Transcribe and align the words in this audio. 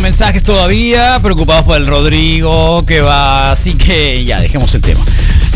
mensajes 0.00 0.42
todavía, 0.42 1.18
preocupados 1.22 1.64
por 1.64 1.76
el 1.76 1.86
Rodrigo 1.86 2.84
que 2.86 3.00
va, 3.00 3.50
así 3.50 3.74
que 3.74 4.24
ya, 4.24 4.40
dejemos 4.40 4.74
el 4.74 4.80
tema. 4.80 5.00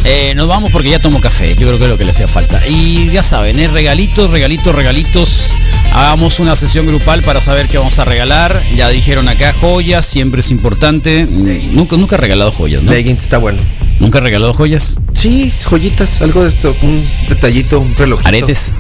Eh, 0.05 0.33
nos 0.35 0.49
vamos 0.49 0.73
porque 0.73 0.91
ya 0.91 0.99
tomo 0.99 1.21
café, 1.21 1.55
yo 1.55 1.67
creo 1.67 1.79
que 1.79 1.85
es 1.85 1.91
lo 1.91 1.99
que 1.99 2.05
le 2.05 2.11
hacía 2.11 2.27
falta. 2.27 2.61
Y 2.67 3.11
ya 3.11 3.23
saben, 3.23 3.59
¿eh? 3.59 3.69
regalitos, 3.69 4.31
regalitos, 4.31 4.75
regalitos. 4.75 5.55
Hagamos 5.93 6.41
una 6.41 6.57
sesión 6.57 6.87
grupal 6.87 7.23
para 7.23 7.41
saber 7.41 7.69
qué 7.69 7.79
vamos 7.79 7.99
a 7.99 8.05
regalar. 8.05 8.65
Ya 8.75 8.89
dijeron 8.89 9.29
acá 9.29 9.53
joyas, 9.53 10.05
siempre 10.05 10.41
es 10.41 10.51
importante. 10.51 11.27
Nunca, 11.27 11.97
nunca 11.97 12.17
he 12.17 12.19
regalado 12.19 12.51
joyas, 12.51 12.83
¿no? 12.83 12.91
Leggings 12.91 13.23
está 13.23 13.39
bueno. 13.39 13.61
¿Nunca 14.01 14.19
he 14.19 14.23
regalado 14.23 14.53
joyas? 14.55 14.99
Sí, 15.13 15.53
joyitas, 15.71 16.21
algo 16.23 16.43
de 16.43 16.49
esto, 16.49 16.75
un 16.83 17.05
detallito, 17.29 17.79
un 17.79 17.95
relojito. 17.95 18.29
¿Aretes? 18.29 18.73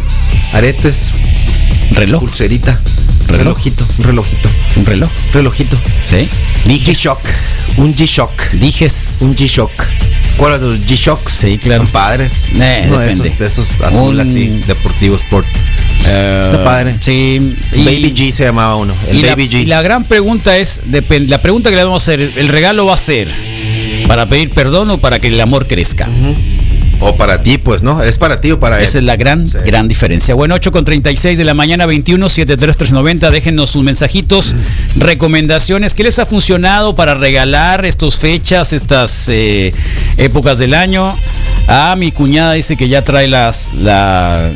Aretes. 0.52 1.12
¿Reloj? 1.92 2.20
Pulserita. 2.20 2.80
¿Reloj? 3.28 3.38
Relojito, 3.38 3.86
un 3.98 4.04
relojito. 4.04 4.48
¿Un 4.76 4.86
reloj? 4.86 5.10
Relojito. 5.32 5.78
¿Sí? 6.08 6.28
G-Shock. 6.66 7.18
Un 7.76 7.94
G-Shock. 7.94 8.52
Dijes. 8.52 9.18
Un 9.20 9.34
G-Shock. 9.34 9.70
¿Cuál 10.36 10.60
de 10.60 10.66
los 10.66 10.78
G-Shocks? 10.80 11.30
Sí, 11.32 11.58
claro. 11.58 11.84
Padres. 11.92 12.44
Eh, 12.60 12.84
Uno 12.88 12.98
de 12.98 13.12
esos, 13.12 13.38
de 13.38 13.46
esos 13.46 13.70
azul 13.82 14.14
Un- 14.14 14.20
así, 14.20 14.48
deportivo 14.66 15.16
sport. 15.16 15.46
Eh, 16.06 16.40
Está 16.44 16.64
padre. 16.64 16.96
Sí. 17.00 17.56
y- 17.72 17.84
Baby 17.84 18.12
G 18.16 18.32
se 18.32 18.44
llamaba 18.44 18.76
uno. 18.76 18.94
El 19.08 19.16
y 19.18 19.22
la, 19.22 19.30
Baby 19.30 19.48
G. 19.48 19.62
y 19.62 19.66
la 19.66 19.82
gran 19.82 20.04
pregunta 20.04 20.56
es, 20.56 20.82
depen- 20.84 21.28
la 21.28 21.40
pregunta 21.42 21.70
que 21.70 21.76
le 21.76 21.84
vamos 21.84 22.02
a 22.02 22.04
hacer, 22.04 22.20
¿el 22.36 22.48
regalo 22.48 22.86
va 22.86 22.94
a 22.94 22.98
ser 22.98 23.28
para 24.08 24.26
pedir 24.26 24.50
perdón 24.50 24.90
o 24.90 24.98
para 24.98 25.20
que 25.20 25.28
el 25.28 25.40
amor 25.40 25.66
crezca? 25.68 26.08
O 27.04 27.16
para 27.16 27.42
ti, 27.42 27.58
pues, 27.58 27.82
¿no? 27.82 28.00
Es 28.02 28.16
para 28.16 28.40
ti 28.40 28.52
o 28.52 28.60
para 28.60 28.78
él. 28.78 28.84
Esa 28.84 28.98
es 28.98 29.04
la 29.04 29.16
gran, 29.16 29.48
Sí. 29.48 29.58
gran 29.66 29.88
diferencia. 29.88 30.34
Bueno, 30.34 30.54
8 30.54 30.70
con 30.70 30.84
36 30.84 31.36
de 31.36 31.44
la 31.44 31.52
mañana, 31.54 31.84
21 31.86 32.28
73 32.28 32.76
390. 32.76 33.30
Déjenos 33.32 33.70
sus 33.70 33.82
mensajitos, 33.82 34.54
recomendaciones. 34.96 35.94
¿Qué 35.94 36.04
les 36.04 36.18
ha 36.18 36.26
funcionado 36.26 36.94
para 36.94 37.14
regalar 37.14 37.84
estas 37.84 38.18
fechas, 38.18 38.72
estas 38.72 39.28
eh, 39.28 39.72
épocas 40.16 40.58
del 40.58 40.74
año? 40.74 41.16
Ah, 41.66 41.94
mi 41.98 42.12
cuñada 42.12 42.52
dice 42.52 42.76
que 42.76 42.88
ya 42.88 43.02
trae 43.02 43.26
las, 43.28 43.70
la, 43.74 44.50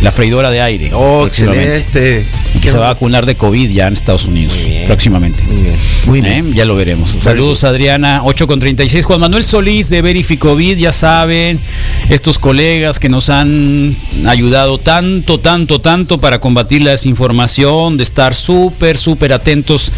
la 0.00 0.12
freidora 0.12 0.50
de 0.50 0.60
aire. 0.60 0.90
Oh, 0.94 1.26
excelente. 1.26 2.24
Y 2.54 2.60
que 2.60 2.70
se 2.70 2.78
va 2.78 2.90
a 2.90 2.94
vacunar 2.94 3.26
de 3.26 3.36
COVID 3.36 3.70
ya 3.70 3.86
en 3.88 3.94
Estados 3.94 4.26
Unidos 4.26 4.54
Muy 4.54 4.70
bien. 4.70 4.86
próximamente. 4.86 5.42
Muy 5.44 5.62
bien. 5.62 5.76
Muy 6.06 6.20
bien. 6.20 6.48
¿Eh? 6.48 6.52
Ya 6.54 6.64
lo 6.64 6.76
veremos. 6.76 7.16
Saludos 7.18 7.64
Adriana, 7.64 8.22
8 8.24 8.46
con 8.46 8.60
36. 8.60 9.04
Juan 9.04 9.20
Manuel 9.20 9.44
Solís 9.44 9.90
de 9.90 10.02
Verificovid, 10.02 10.78
ya 10.78 10.92
saben, 10.92 11.60
estos 12.08 12.38
colegas 12.38 12.98
que 12.98 13.08
nos 13.08 13.28
han 13.28 13.96
ayudado 14.26 14.78
tanto, 14.78 15.40
tanto, 15.40 15.80
tanto 15.80 16.18
para 16.18 16.40
combatir 16.40 16.82
la 16.82 16.92
desinformación, 16.92 17.96
de 17.96 18.04
estar 18.04 18.34
súper, 18.34 18.96
súper 18.96 19.32
atentos 19.32 19.92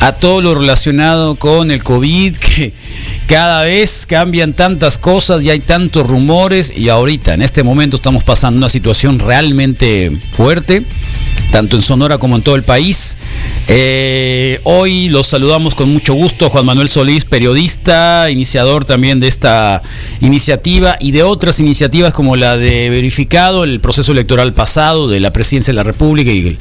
a 0.00 0.12
todo 0.12 0.40
lo 0.40 0.54
relacionado 0.54 1.36
con 1.36 1.70
el 1.70 1.82
COVID, 1.82 2.36
que 2.36 2.72
cada 3.26 3.64
vez 3.64 4.06
cambian 4.06 4.54
tantas 4.54 4.98
cosas 4.98 5.42
y 5.42 5.50
hay 5.50 5.60
tantos 5.60 6.08
rumores 6.08 6.72
y 6.74 6.88
ahorita, 6.88 7.34
en 7.34 7.42
este 7.42 7.62
momento, 7.62 7.96
estamos 7.96 8.24
pasando 8.24 8.58
una 8.58 8.68
situación 8.68 9.18
realmente 9.18 10.10
fuerte 10.32 10.82
tanto 11.50 11.76
en 11.76 11.82
Sonora 11.82 12.18
como 12.18 12.36
en 12.36 12.42
todo 12.42 12.56
el 12.56 12.62
país. 12.62 13.16
Eh, 13.68 14.60
hoy 14.64 15.08
los 15.08 15.26
saludamos 15.26 15.74
con 15.74 15.90
mucho 15.92 16.14
gusto, 16.14 16.48
Juan 16.50 16.64
Manuel 16.66 16.88
Solís, 16.88 17.24
periodista, 17.24 18.30
iniciador 18.30 18.84
también 18.84 19.20
de 19.20 19.28
esta 19.28 19.82
iniciativa 20.20 20.96
y 21.00 21.10
de 21.12 21.22
otras 21.22 21.60
iniciativas 21.60 22.12
como 22.14 22.36
la 22.36 22.56
de 22.56 22.90
verificado 22.90 23.64
el 23.64 23.80
proceso 23.80 24.12
electoral 24.12 24.52
pasado 24.52 25.08
de 25.08 25.20
la 25.20 25.32
presidencia 25.32 25.72
de 25.72 25.76
la 25.76 25.82
República 25.82 26.30
y, 26.30 26.56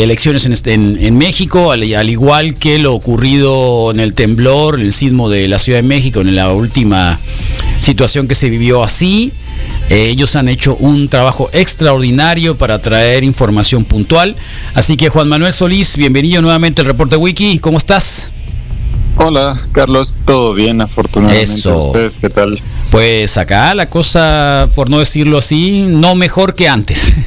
elecciones 0.00 0.46
en, 0.46 0.52
este- 0.52 0.74
en- 0.74 0.96
en 1.00 1.18
México, 1.18 1.72
al, 1.72 1.82
al 1.94 2.10
igual 2.10 2.54
que 2.54 2.78
lo 2.78 2.94
ocurrido 2.94 3.90
en 3.90 3.98
el 4.00 4.14
temblor, 4.14 4.76
en 4.78 4.86
el 4.86 4.92
sismo 4.92 5.28
de 5.28 5.48
la 5.48 5.58
Ciudad 5.58 5.78
de 5.78 5.82
México, 5.82 6.20
en 6.20 6.34
la 6.36 6.52
última 6.52 7.18
situación 7.80 8.28
que 8.28 8.34
se 8.34 8.50
vivió 8.50 8.82
así. 8.84 9.32
Eh, 9.90 10.08
ellos 10.08 10.34
han 10.36 10.48
hecho 10.48 10.76
un 10.76 11.08
trabajo 11.08 11.48
extraordinario 11.52 12.56
para 12.56 12.80
traer 12.80 13.24
información 13.24 13.84
puntual. 13.84 14.36
Así 14.74 14.96
que 14.96 15.08
Juan 15.08 15.28
Manuel 15.28 15.52
Solís, 15.52 15.96
bienvenido 15.96 16.42
nuevamente 16.42 16.82
al 16.82 16.86
reporte 16.86 17.16
Wiki. 17.16 17.58
¿Cómo 17.60 17.78
estás? 17.78 18.32
Hola, 19.18 19.60
Carlos, 19.72 20.16
todo 20.26 20.52
bien, 20.52 20.80
afortunadamente. 20.80 21.44
Eso. 21.44 21.86
¿Ustedes 21.86 22.16
qué 22.16 22.28
tal? 22.28 22.60
Pues 22.90 23.38
acá 23.38 23.74
la 23.74 23.88
cosa, 23.88 24.68
por 24.74 24.90
no 24.90 24.98
decirlo 24.98 25.38
así, 25.38 25.86
no 25.88 26.14
mejor 26.14 26.54
que 26.54 26.68
antes. 26.68 27.12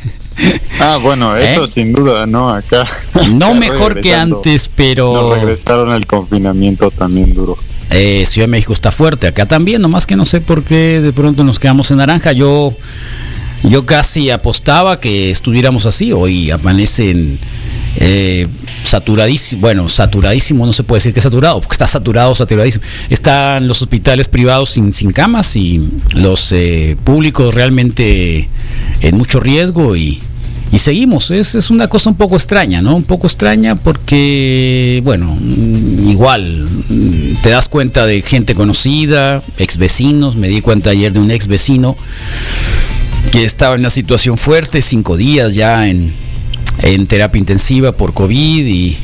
Ah, 0.80 0.98
bueno, 1.02 1.36
eso 1.36 1.66
¿Eh? 1.66 1.68
sin 1.68 1.92
duda, 1.92 2.26
¿no? 2.26 2.50
Acá. 2.50 2.88
no 3.34 3.56
mejor 3.56 4.00
que 4.00 4.16
antes, 4.16 4.70
pero 4.74 5.12
Nos 5.12 5.40
regresaron 5.40 5.92
al 5.92 6.08
confinamiento 6.08 6.90
también 6.92 7.34
duro. 7.34 7.58
Eh, 7.92 8.26
Ciudad 8.26 8.48
de 8.48 8.52
México 8.52 8.74
está 8.74 8.92
fuerte. 8.92 9.28
Acá 9.28 9.46
también, 9.46 9.82
nomás 9.82 10.06
que 10.06 10.16
no 10.16 10.26
sé 10.26 10.42
por 10.42 10.64
qué 10.64 11.02
de 11.02 11.14
pronto 11.14 11.44
nos 11.44 11.60
quedamos 11.60 11.92
en 11.92 11.98
naranja. 11.98 12.32
Yo, 12.32 12.76
yo 13.64 13.86
casi 13.86 14.30
apostaba 14.30 15.00
que 15.00 15.32
estuviéramos 15.32 15.86
así. 15.86 16.12
Hoy 16.12 16.52
amanecen 16.52 17.40
eh. 17.98 18.48
Bueno, 19.60 19.88
saturadísimo, 19.88 20.66
no 20.66 20.74
se 20.74 20.84
puede 20.84 20.98
decir 20.98 21.14
que 21.14 21.22
saturado, 21.22 21.62
porque 21.62 21.76
está 21.76 21.86
saturado, 21.86 22.34
saturadísimo. 22.34 22.84
Están 23.12 23.68
los 23.68 23.84
hospitales 23.84 24.28
privados 24.28 24.72
sin, 24.72 24.94
sin 24.94 25.12
camas 25.12 25.56
y 25.56 25.88
los 26.16 26.52
eh, 26.52 26.98
públicos 27.04 27.54
realmente 27.54 28.50
en 29.02 29.18
mucho 29.18 29.40
riesgo 29.40 29.96
y. 29.96 30.20
Y 30.72 30.78
seguimos, 30.78 31.32
es, 31.32 31.56
es 31.56 31.72
una 31.72 31.88
cosa 31.88 32.12
un 32.12 32.16
poco 32.16 32.36
extraña, 32.36 32.82
¿no? 32.82 32.96
Un 32.96 33.04
poco 33.04 33.26
extraña 33.26 33.76
porque, 33.76 35.02
bueno, 35.04 35.36
mm, 35.40 36.10
igual, 36.10 36.68
mm, 36.90 37.42
te 37.42 37.50
das 37.50 37.70
cuenta 37.70 38.06
de 38.06 38.22
gente 38.22 38.54
conocida, 38.54 39.42
ex 39.58 39.78
vecinos, 39.78 40.36
me 40.36 40.48
di 40.48 40.62
cuenta 40.62 40.92
ayer 40.92 41.12
de 41.12 41.20
un 41.20 41.32
ex 41.32 41.48
vecino 41.48 41.96
que 43.32 43.44
estaba 43.44 43.74
en 43.76 43.82
una 43.82 43.90
situación 43.90 44.38
fuerte, 44.38 44.82
cinco 44.82 45.18
días 45.18 45.56
ya 45.56 45.88
en, 45.88 46.14
en 46.80 47.08
terapia 47.08 47.40
intensiva 47.40 47.92
por 47.92 48.14
COVID 48.14 48.66
y 48.66 48.96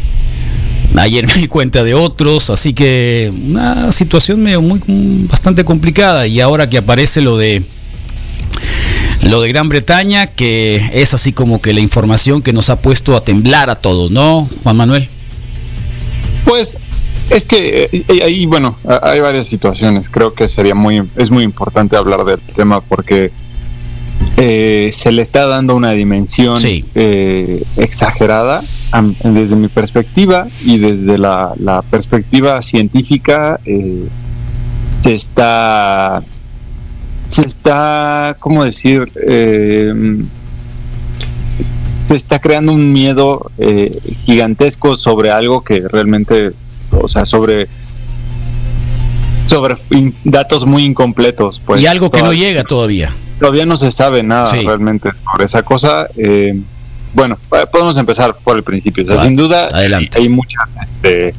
ayer 0.98 1.28
me 1.34 1.34
di 1.34 1.48
cuenta 1.48 1.84
de 1.84 1.94
otros, 1.94 2.50
así 2.50 2.74
que 2.74 3.32
una 3.48 3.92
situación 3.92 4.42
medio 4.42 4.62
muy 4.62 4.80
bastante 5.28 5.64
complicada. 5.64 6.28
Y 6.28 6.40
ahora 6.40 6.70
que 6.70 6.78
aparece 6.78 7.22
lo 7.22 7.38
de 7.38 7.64
lo 9.24 9.42
de 9.42 9.50
Gran 9.50 9.70
Bretaña, 9.70 10.28
que 10.28 10.90
es 10.94 11.14
así 11.14 11.34
como 11.34 11.62
que 11.62 11.74
la 11.74 11.80
información 11.80 12.42
que 12.42 12.54
nos 12.54 12.70
ha 12.70 12.78
puesto 12.78 13.16
a 13.16 13.24
temblar 13.24 13.70
a 13.70 13.76
todos, 13.76 14.12
¿no, 14.12 14.48
Juan 14.64 14.78
Manuel? 14.78 15.08
Pues 16.46 16.78
es 17.30 17.46
que 17.46 17.90
eh, 17.92 18.04
eh, 18.08 18.24
ahí, 18.24 18.46
bueno, 18.46 18.78
hay 19.02 19.20
varias 19.20 19.48
situaciones. 19.48 20.10
Creo 20.10 20.34
que 20.34 20.48
sería 20.48 20.76
muy, 20.76 21.02
es 21.16 21.32
muy 21.32 21.44
importante 21.44 21.96
hablar 21.96 22.24
del 22.24 22.40
tema 22.40 22.82
porque 22.82 23.32
eh, 24.38 24.92
se 24.94 25.12
le 25.12 25.22
está 25.22 25.48
dando 25.48 25.76
una 25.76 25.92
dimensión 25.92 26.60
Sí. 26.60 26.86
eh, 26.96 27.64
exagerada 27.78 28.64
desde 29.24 29.56
mi 29.56 29.68
perspectiva 29.68 30.48
y 30.64 30.78
desde 30.78 31.18
la, 31.18 31.54
la 31.60 31.82
perspectiva 31.82 32.62
científica 32.62 33.60
eh, 33.66 34.06
se 35.04 35.16
está 35.16 36.24
se 37.28 37.42
está 37.42 38.36
cómo 38.40 38.64
decir 38.64 39.12
Eh, 39.28 39.94
se 42.08 42.16
está 42.16 42.40
creando 42.40 42.72
un 42.72 42.94
miedo 42.94 43.50
eh, 43.58 43.98
gigantesco 44.26 44.96
sobre 44.98 45.32
algo 45.32 45.64
que 45.64 45.88
realmente 45.88 46.52
o 46.92 47.08
sea 47.10 47.26
sobre 47.26 47.68
sobre 49.50 49.76
datos 50.24 50.66
muy 50.66 50.84
incompletos 50.84 51.62
pues 51.66 51.82
y 51.82 51.88
algo 51.88 52.10
que 52.12 52.22
no 52.22 52.34
llega 52.34 52.64
todavía. 52.64 53.12
todavía 53.40 53.66
no 53.66 53.78
se 53.78 53.92
sabe 53.92 54.24
nada 54.24 54.48
Sí. 54.48 54.62
realmente 54.66 55.10
sobre 55.32 55.46
esa 55.46 55.64
cosa. 55.64 56.08
Eh, 56.18 56.60
bueno, 57.14 57.38
podemos 57.72 57.98
empezar 57.98 58.36
por 58.44 58.58
el 58.58 58.64
principio. 58.64 59.04
O 59.04 59.08
sea, 59.08 59.16
Va, 59.16 59.24
sin 59.24 59.36
duda, 59.38 59.68
adelante. 59.68 60.18
hay, 60.18 60.24
hay 60.24 60.30
muchas 60.30 60.68
este, 60.84 61.34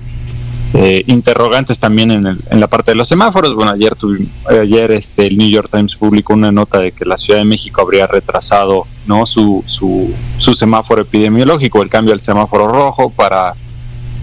eh, 0.74 1.04
interrogantes 1.06 1.78
también 1.78 2.10
en, 2.10 2.26
el- 2.26 2.38
en 2.50 2.60
la 2.60 2.66
parte 2.66 2.90
de 2.90 2.96
los 2.96 3.08
semáforos. 3.08 3.54
Bueno, 3.54 3.70
ayer, 3.72 3.94
tuvi- 3.94 4.28
eh, 4.50 4.58
ayer 4.60 4.90
este, 4.90 5.26
el 5.28 5.36
New 5.38 5.48
York 5.48 5.68
Times 5.70 5.94
publicó 5.96 6.34
una 6.34 6.52
nota 6.52 6.78
de 6.80 6.92
que 6.92 7.04
la 7.04 7.16
Ciudad 7.18 7.38
de 7.38 7.44
México 7.46 7.80
habría 7.80 8.06
retrasado 8.06 8.86
no 9.06 9.24
su, 9.26 9.62
su, 9.66 10.12
su 10.38 10.54
semáforo 10.54 11.02
epidemiológico, 11.02 11.82
el 11.82 11.88
cambio 11.88 12.12
al 12.12 12.20
semáforo 12.22 12.68
rojo 12.68 13.10
para 13.10 13.54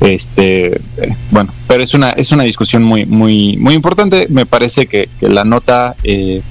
este 0.02 0.76
eh, 0.98 1.16
bueno 1.32 1.54
pero 1.68 1.82
es 1.84 1.94
una 1.94 2.10
es 2.10 2.32
una 2.32 2.44
discusión 2.44 2.84
muy 2.84 3.06
muy 3.06 3.56
muy 3.58 3.74
importante 3.74 4.28
me 4.30 4.46
parece 4.46 4.86
que, 4.88 5.08
que 5.20 5.30
la 5.30 5.46
nota 5.46 5.96
eh, 6.04 6.42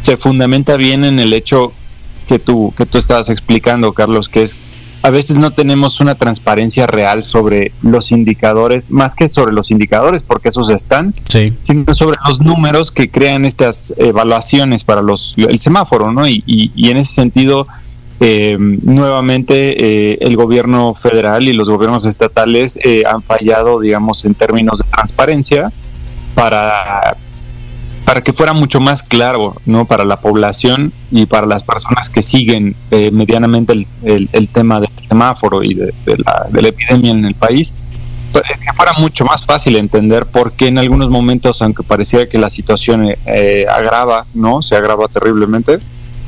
se 0.00 0.16
fundamenta 0.16 0.76
bien 0.76 1.04
en 1.04 1.20
el 1.20 1.34
hecho 1.34 1.72
que 2.28 2.38
tú 2.38 2.72
que 2.76 2.86
tú 2.86 2.96
estabas 2.96 3.28
explicando 3.28 3.92
Carlos 3.92 4.28
que 4.30 4.44
es 4.44 4.56
a 5.06 5.10
veces 5.10 5.36
no 5.36 5.50
tenemos 5.50 6.00
una 6.00 6.14
transparencia 6.14 6.86
real 6.86 7.24
sobre 7.24 7.72
los 7.82 8.10
indicadores 8.10 8.84
más 8.88 9.14
que 9.14 9.28
sobre 9.28 9.52
los 9.52 9.70
indicadores 9.70 10.22
porque 10.26 10.48
esos 10.48 10.70
están 10.70 11.12
Sí. 11.28 11.52
sino 11.66 11.94
sobre 11.94 12.16
los 12.26 12.40
números 12.40 12.90
que 12.90 13.10
crean 13.10 13.44
estas 13.44 13.92
evaluaciones 13.98 14.82
para 14.82 15.02
los 15.02 15.34
el 15.36 15.60
semáforo, 15.60 16.10
¿no? 16.10 16.26
Y, 16.26 16.42
y- 16.46 16.70
y 16.74 16.90
en 16.90 16.96
ese 16.96 17.12
sentido, 17.14 17.66
eh, 18.20 18.56
nuevamente 18.58 19.54
eh, 20.12 20.18
el 20.22 20.36
gobierno 20.36 20.94
federal 20.94 21.46
y 21.48 21.52
los 21.52 21.68
gobiernos 21.68 22.06
estatales 22.06 22.78
eh, 22.82 23.02
han 23.06 23.20
fallado, 23.22 23.80
digamos, 23.80 24.24
en 24.24 24.34
términos 24.34 24.78
de 24.78 24.84
transparencia 24.90 25.70
para, 26.34 27.16
para 28.04 28.22
que 28.22 28.32
fuera 28.32 28.52
mucho 28.52 28.80
más 28.80 29.02
claro, 29.02 29.54
¿no? 29.66 29.86
Para 29.86 30.04
la 30.04 30.20
población 30.20 30.92
y 31.10 31.26
para 31.26 31.46
las 31.46 31.62
personas 31.62 32.10
que 32.10 32.22
siguen 32.22 32.76
medianamente 32.90 33.72
el, 33.72 34.28
el, 34.32 34.48
tema 34.48 34.80
del 34.80 34.90
semáforo 35.08 35.62
y 35.62 35.74
de, 35.74 35.92
la, 36.24 36.46
de 36.50 36.62
la 36.62 36.68
epidemia 36.68 37.12
en 37.12 37.24
el 37.24 37.34
país, 37.34 37.72
pues, 38.32 38.44
que 38.44 38.72
fuera 38.76 38.92
mucho 38.94 39.24
más 39.24 39.44
fácil 39.46 39.76
entender 39.76 40.26
por 40.26 40.52
qué 40.52 40.66
en 40.66 40.78
algunos 40.78 41.08
momentos, 41.08 41.62
aunque 41.62 41.82
pareciera 41.82 42.28
que 42.28 42.36
la 42.36 42.50
situación 42.50 43.14
agrava, 43.70 44.26
¿no? 44.34 44.60
Se 44.60 44.76
agrava 44.76 45.08
terriblemente, 45.08 45.78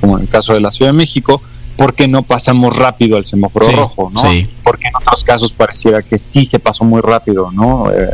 como 0.00 0.16
en 0.16 0.22
el 0.22 0.28
caso 0.28 0.54
de 0.54 0.60
la 0.60 0.72
Ciudad 0.72 0.92
de 0.92 0.96
México, 0.96 1.42
¿por 1.76 1.94
qué 1.94 2.08
no 2.08 2.22
pasamos 2.22 2.76
rápido 2.76 3.16
al 3.16 3.26
semáforo 3.26 3.66
rojo? 3.68 4.10
¿no? 4.12 4.22
Porque 4.62 4.88
en 4.88 4.96
otros 4.96 5.24
casos 5.24 5.52
pareciera 5.52 6.02
que 6.02 6.18
sí 6.18 6.46
se 6.46 6.58
pasó 6.58 6.84
muy 6.84 7.00
rápido, 7.00 7.50
¿no? 7.52 7.92
Eh, 7.92 8.10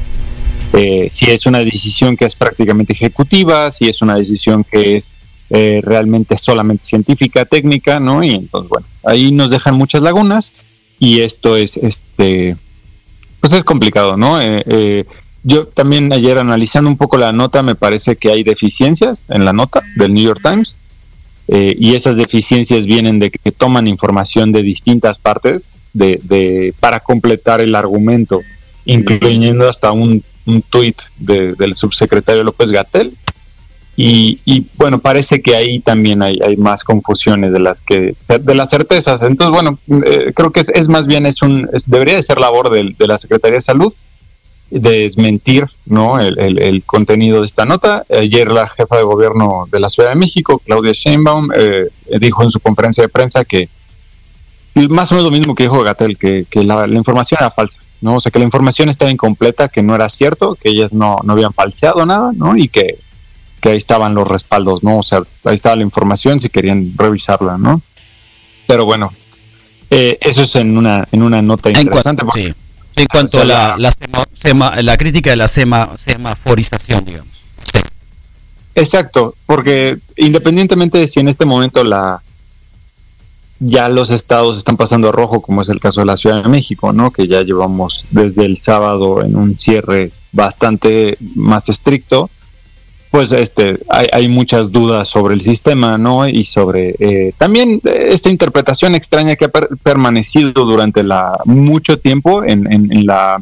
eh, 0.72 1.08
si 1.12 1.30
es 1.30 1.46
una 1.46 1.60
decisión 1.60 2.16
que 2.16 2.24
es 2.24 2.34
prácticamente 2.34 2.92
ejecutiva, 2.92 3.70
si 3.72 3.88
es 3.88 4.02
una 4.02 4.16
decisión 4.16 4.64
que 4.64 4.96
es 4.96 5.12
eh, 5.50 5.80
realmente 5.82 6.38
solamente 6.38 6.84
científica, 6.84 7.44
técnica, 7.44 8.00
¿no? 8.00 8.22
Y 8.22 8.30
entonces, 8.30 8.68
bueno, 8.68 8.86
ahí 9.04 9.32
nos 9.32 9.50
dejan 9.50 9.74
muchas 9.74 10.02
lagunas 10.02 10.52
y 10.98 11.20
esto 11.20 11.56
es, 11.56 11.76
este, 11.76 12.56
pues 13.40 13.52
es 13.52 13.64
complicado, 13.64 14.16
¿no? 14.16 14.38
yo 15.44 15.66
también 15.66 16.12
ayer 16.12 16.38
analizando 16.38 16.88
un 16.88 16.96
poco 16.96 17.16
la 17.16 17.32
nota, 17.32 17.62
me 17.62 17.74
parece 17.74 18.16
que 18.16 18.30
hay 18.30 18.44
deficiencias 18.44 19.24
en 19.28 19.44
la 19.44 19.52
nota 19.52 19.82
del 19.96 20.14
New 20.14 20.24
York 20.24 20.40
Times. 20.42 20.76
Eh, 21.48 21.76
y 21.78 21.94
esas 21.96 22.16
deficiencias 22.16 22.86
vienen 22.86 23.18
de 23.18 23.30
que 23.30 23.50
toman 23.50 23.88
información 23.88 24.52
de 24.52 24.62
distintas 24.62 25.18
partes 25.18 25.74
de, 25.92 26.72
para 26.78 27.00
completar 27.00 27.60
el 27.60 27.74
argumento, 27.74 28.38
incluyendo 28.84 29.68
hasta 29.68 29.92
un, 29.92 30.22
un 30.46 30.62
tuit 30.62 31.00
del 31.18 31.76
subsecretario 31.76 32.44
López 32.44 32.70
Gatel. 32.70 33.12
Y, 33.94 34.66
bueno, 34.76 35.00
parece 35.00 35.42
que 35.42 35.54
ahí 35.54 35.78
también 35.80 36.22
hay, 36.22 36.56
más 36.56 36.82
confusiones 36.82 37.52
de 37.52 37.60
las 37.60 37.80
que 37.80 38.14
de 38.26 38.54
las 38.54 38.70
certezas. 38.70 39.22
Entonces, 39.22 39.52
bueno, 39.52 39.78
eh, 40.06 40.32
creo 40.34 40.50
que 40.50 40.60
es, 40.60 40.68
es, 40.70 40.88
más 40.88 41.06
bien 41.06 41.26
es 41.26 41.42
un 41.42 41.68
debería 41.86 42.16
de 42.16 42.22
ser 42.22 42.38
labor 42.38 42.70
de 42.70 43.06
la 43.06 43.18
Secretaría 43.18 43.56
de 43.56 43.62
Salud 43.62 43.92
desmentir 44.80 45.66
¿no? 45.86 46.18
El, 46.18 46.82
contenido 46.84 47.40
de 47.40 47.46
esta 47.46 47.64
nota. 47.64 48.04
Ayer 48.10 48.50
la 48.50 48.68
jefa 48.68 48.96
de 48.96 49.02
gobierno 49.02 49.66
de 49.70 49.80
la 49.80 49.90
Ciudad 49.90 50.10
de 50.10 50.14
México, 50.14 50.60
Claudia 50.64 50.92
Sheinbaum, 50.92 51.50
eh, 51.54 51.88
dijo 52.18 52.42
en 52.42 52.50
su 52.50 52.60
conferencia 52.60 53.02
de 53.02 53.08
prensa 53.08 53.44
que 53.44 53.68
más 54.74 55.10
o 55.10 55.14
menos 55.14 55.30
lo 55.30 55.36
mismo 55.36 55.54
que 55.54 55.64
dijo 55.64 55.82
Gatel, 55.82 56.16
que, 56.16 56.46
la, 56.54 56.86
información 56.88 57.38
era 57.40 57.50
falsa, 57.50 57.78
¿no? 58.00 58.16
O 58.16 58.20
sea, 58.20 58.32
que 58.32 58.38
la 58.38 58.44
información 58.44 58.88
estaba 58.88 59.10
incompleta, 59.10 59.68
que 59.68 59.82
no 59.82 59.94
era 59.94 60.08
cierto, 60.08 60.56
que 60.60 60.70
ellas 60.70 60.92
no, 60.92 61.18
no 61.24 61.34
habían 61.34 61.52
falseado 61.52 62.04
nada, 62.06 62.32
¿no? 62.34 62.56
Y 62.56 62.68
que, 62.68 62.98
ahí 63.62 63.76
estaban 63.76 64.14
los 64.14 64.26
respaldos, 64.26 64.82
¿no? 64.82 64.98
O 64.98 65.02
sea, 65.02 65.22
ahí 65.44 65.54
estaba 65.54 65.76
la 65.76 65.82
información 65.82 66.40
si 66.40 66.48
querían 66.48 66.92
revisarla, 66.96 67.58
¿no? 67.58 67.80
Pero 68.66 68.84
bueno, 68.84 69.12
eh, 69.90 70.18
eso 70.20 70.42
es 70.42 70.54
en 70.56 70.76
una, 70.76 71.06
en 71.12 71.22
una 71.22 71.42
nota 71.42 71.68
interesante. 71.68 72.24
sí. 72.32 72.52
En 72.94 73.06
cuanto 73.06 73.40
a 73.40 73.44
la, 73.46 73.76
la, 74.82 74.96
crítica 74.98 75.30
de 75.30 75.36
la 75.36 75.48
semaforización, 75.48 77.04
digamos. 77.06 77.28
Exacto, 78.74 79.34
porque 79.46 79.98
independientemente 80.16 80.98
de 80.98 81.06
si 81.06 81.20
en 81.20 81.28
este 81.28 81.46
momento 81.46 81.84
la 81.84 82.22
ya 83.64 83.88
los 83.88 84.10
estados 84.10 84.58
están 84.58 84.76
pasando 84.76 85.08
a 85.08 85.12
rojo, 85.12 85.40
como 85.40 85.62
es 85.62 85.68
el 85.68 85.78
caso 85.78 86.00
de 86.00 86.06
la 86.06 86.16
Ciudad 86.16 86.42
de 86.42 86.48
México, 86.48 86.92
¿no? 86.92 87.12
Que 87.12 87.28
ya 87.28 87.42
llevamos 87.42 88.04
desde 88.10 88.44
el 88.44 88.58
sábado 88.58 89.22
en 89.22 89.36
un 89.36 89.58
cierre 89.58 90.10
bastante 90.32 91.16
más 91.36 91.68
estricto. 91.68 92.28
Pues 93.12 93.30
este 93.30 93.78
hay, 93.88 94.26
muchas 94.26 94.72
dudas 94.72 95.06
sobre 95.06 95.34
el 95.34 95.42
sistema 95.42 95.98
no 95.98 96.26
y 96.26 96.44
sobre 96.44 96.94
eh, 96.98 97.34
también 97.36 97.80
esta 97.84 98.30
interpretación 98.30 98.94
extraña 98.94 99.36
que 99.36 99.44
ha 99.44 99.50
permanecido 99.50 100.64
durante 100.64 101.02
la 101.02 101.38
mucho 101.44 101.98
tiempo 101.98 102.42
en, 102.42 102.72
en, 102.72 103.04
la 103.04 103.38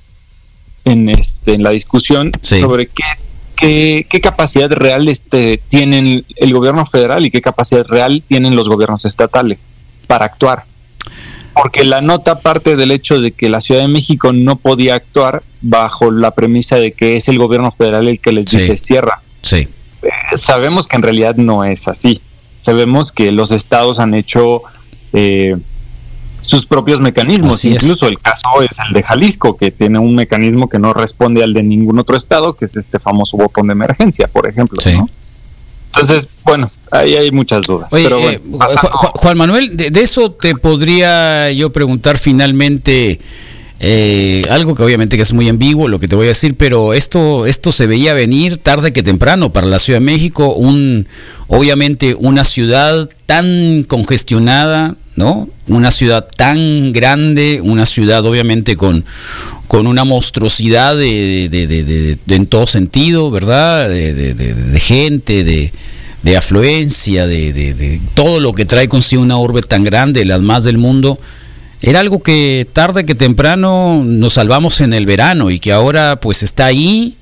en 0.85 1.09
este 1.09 1.55
en 1.55 1.63
la 1.63 1.71
discusión 1.71 2.33
sobre 2.43 2.89
qué, 3.57 4.05
qué, 4.09 4.21
capacidad 4.21 4.73
real 4.73 5.07
este 5.07 5.63
tienen 5.69 6.25
el 6.35 6.53
gobierno 6.53 6.85
federal 6.85 7.25
y 7.25 7.31
qué 7.31 7.41
capacidad 7.41 7.87
real 7.87 8.25
tienen 8.27 8.57
los 8.57 8.69
gobiernos 8.69 9.05
estatales 9.05 9.61
para 10.11 10.27
actuar 10.27 10.65
porque 11.55 11.85
la 11.85 12.01
nota 12.01 12.41
parte 12.41 12.77
del 12.77 12.91
hecho 12.91 13.21
de 13.21 13.33
que 13.33 13.49
la 13.49 13.61
Ciudad 13.61 13.83
de 13.83 13.89
México 13.89 14.33
no 14.33 14.57
podía 14.57 14.95
actuar 14.95 15.43
bajo 15.61 16.11
la 16.11 16.31
premisa 16.31 16.77
de 16.77 16.93
que 16.93 17.17
es 17.17 17.29
el 17.29 17.39
gobierno 17.39 17.71
federal 17.71 18.09
el 18.09 18.21
que 18.21 18.33
les 18.33 18.47
dice 18.47 18.77
cierra 18.77 19.21
Sí. 19.43 19.69
Eh, 20.03 20.09
sabemos 20.37 20.87
que 20.87 20.97
en 20.97 21.03
realidad 21.03 21.37
no 21.37 21.65
es 21.65 21.89
así. 21.89 22.21
Sabemos 22.61 23.13
que 23.13 23.33
los 23.33 23.51
estados 23.51 23.99
han 23.99 24.15
hecho 24.15 24.63
eh, 25.13 25.57
sus 26.43 26.67
propios 26.67 27.01
mecanismos. 27.01 27.65
Incluso 27.65 28.07
el 28.07 28.19
caso 28.19 28.49
es 28.63 28.79
el 28.87 28.93
de 28.93 29.03
Jalisco, 29.03 29.57
que 29.57 29.71
tiene 29.71 29.99
un 29.99 30.15
mecanismo 30.15 30.69
que 30.69 30.79
no 30.79 30.93
responde 30.93 31.43
al 31.43 31.55
de 31.55 31.63
ningún 31.63 31.99
otro 31.99 32.17
estado, 32.17 32.55
que 32.55 32.67
es 32.67 32.77
este 32.77 32.99
famoso 32.99 33.37
botón 33.37 33.69
de 33.69 33.73
emergencia, 33.73 34.29
por 34.29 34.47
ejemplo. 34.47 34.79
Entonces, 35.95 36.29
bueno, 36.45 36.71
ahí 36.91 37.17
hay 37.17 37.31
muchas 37.31 37.63
dudas. 37.67 37.89
Eh, 37.93 38.41
Juan 39.15 39.37
Manuel, 39.37 39.77
de, 39.77 39.91
eso 40.01 40.31
te 40.33 40.55
podría 40.55 41.51
yo 41.53 41.71
preguntar 41.71 42.19
finalmente. 42.19 43.21
Eh, 43.83 44.43
algo 44.51 44.75
que 44.75 44.83
obviamente 44.83 45.17
que 45.17 45.23
es 45.23 45.33
muy 45.33 45.49
ambiguo 45.49 45.89
lo 45.89 45.99
que 45.99 46.07
te 46.07 46.15
voy 46.15 46.27
a 46.27 46.29
decir, 46.29 46.55
pero 46.55 46.93
esto, 46.93 47.47
esto 47.47 47.73
se 47.73 47.87
veía 47.87 48.13
venir 48.13 48.59
tarde 48.59 48.93
que 48.93 49.03
temprano 49.03 49.55
para 49.55 49.67
la 49.67 49.79
Ciudad 49.79 50.01
de 50.01 50.05
México, 50.05 50.53
un, 50.53 51.09
obviamente 51.47 52.15
una 52.15 52.45
ciudad 52.45 53.09
tan 53.25 53.85
congestionada, 53.85 54.97
¿no? 55.17 55.49
Una 55.67 55.91
ciudad 55.93 56.29
tan 56.37 56.93
grande, 56.93 57.63
una 57.65 57.87
ciudad 57.87 58.27
obviamente 58.27 58.77
con, 58.77 59.07
con 59.71 59.87
una 59.87 60.03
monstruosidad 60.03 60.97
de, 60.97 61.49
de, 61.49 62.35
en 62.35 62.47
todo 62.49 62.67
sentido, 62.67 63.31
¿verdad? 63.31 63.89
De, 63.89 64.81
gente, 64.81 65.45
de, 65.45 65.73
de 66.25 66.37
afluencia, 66.37 67.29
de, 67.29 68.01
todo 68.15 68.41
lo 68.41 68.53
que 68.53 68.65
trae 68.65 68.89
consigo 68.89 69.23
una 69.23 69.37
orbe 69.37 69.63
tan 69.63 69.85
grande, 69.85 70.25
las 70.25 70.41
más 70.41 70.65
del 70.65 70.77
mundo 70.77 71.21
era 71.81 72.01
algo 72.01 72.19
que 72.19 72.67
tarde 72.73 73.07
que 73.07 73.15
temprano 73.15 74.03
nos 74.05 74.33
salvamos 74.33 74.81
en 74.81 74.93
el 74.93 75.07
verano 75.07 75.53
y 75.53 75.61
que 75.61 75.71
ahora 75.71 76.19
pues 76.19 76.43
está 76.43 76.67
ahí 76.67 77.15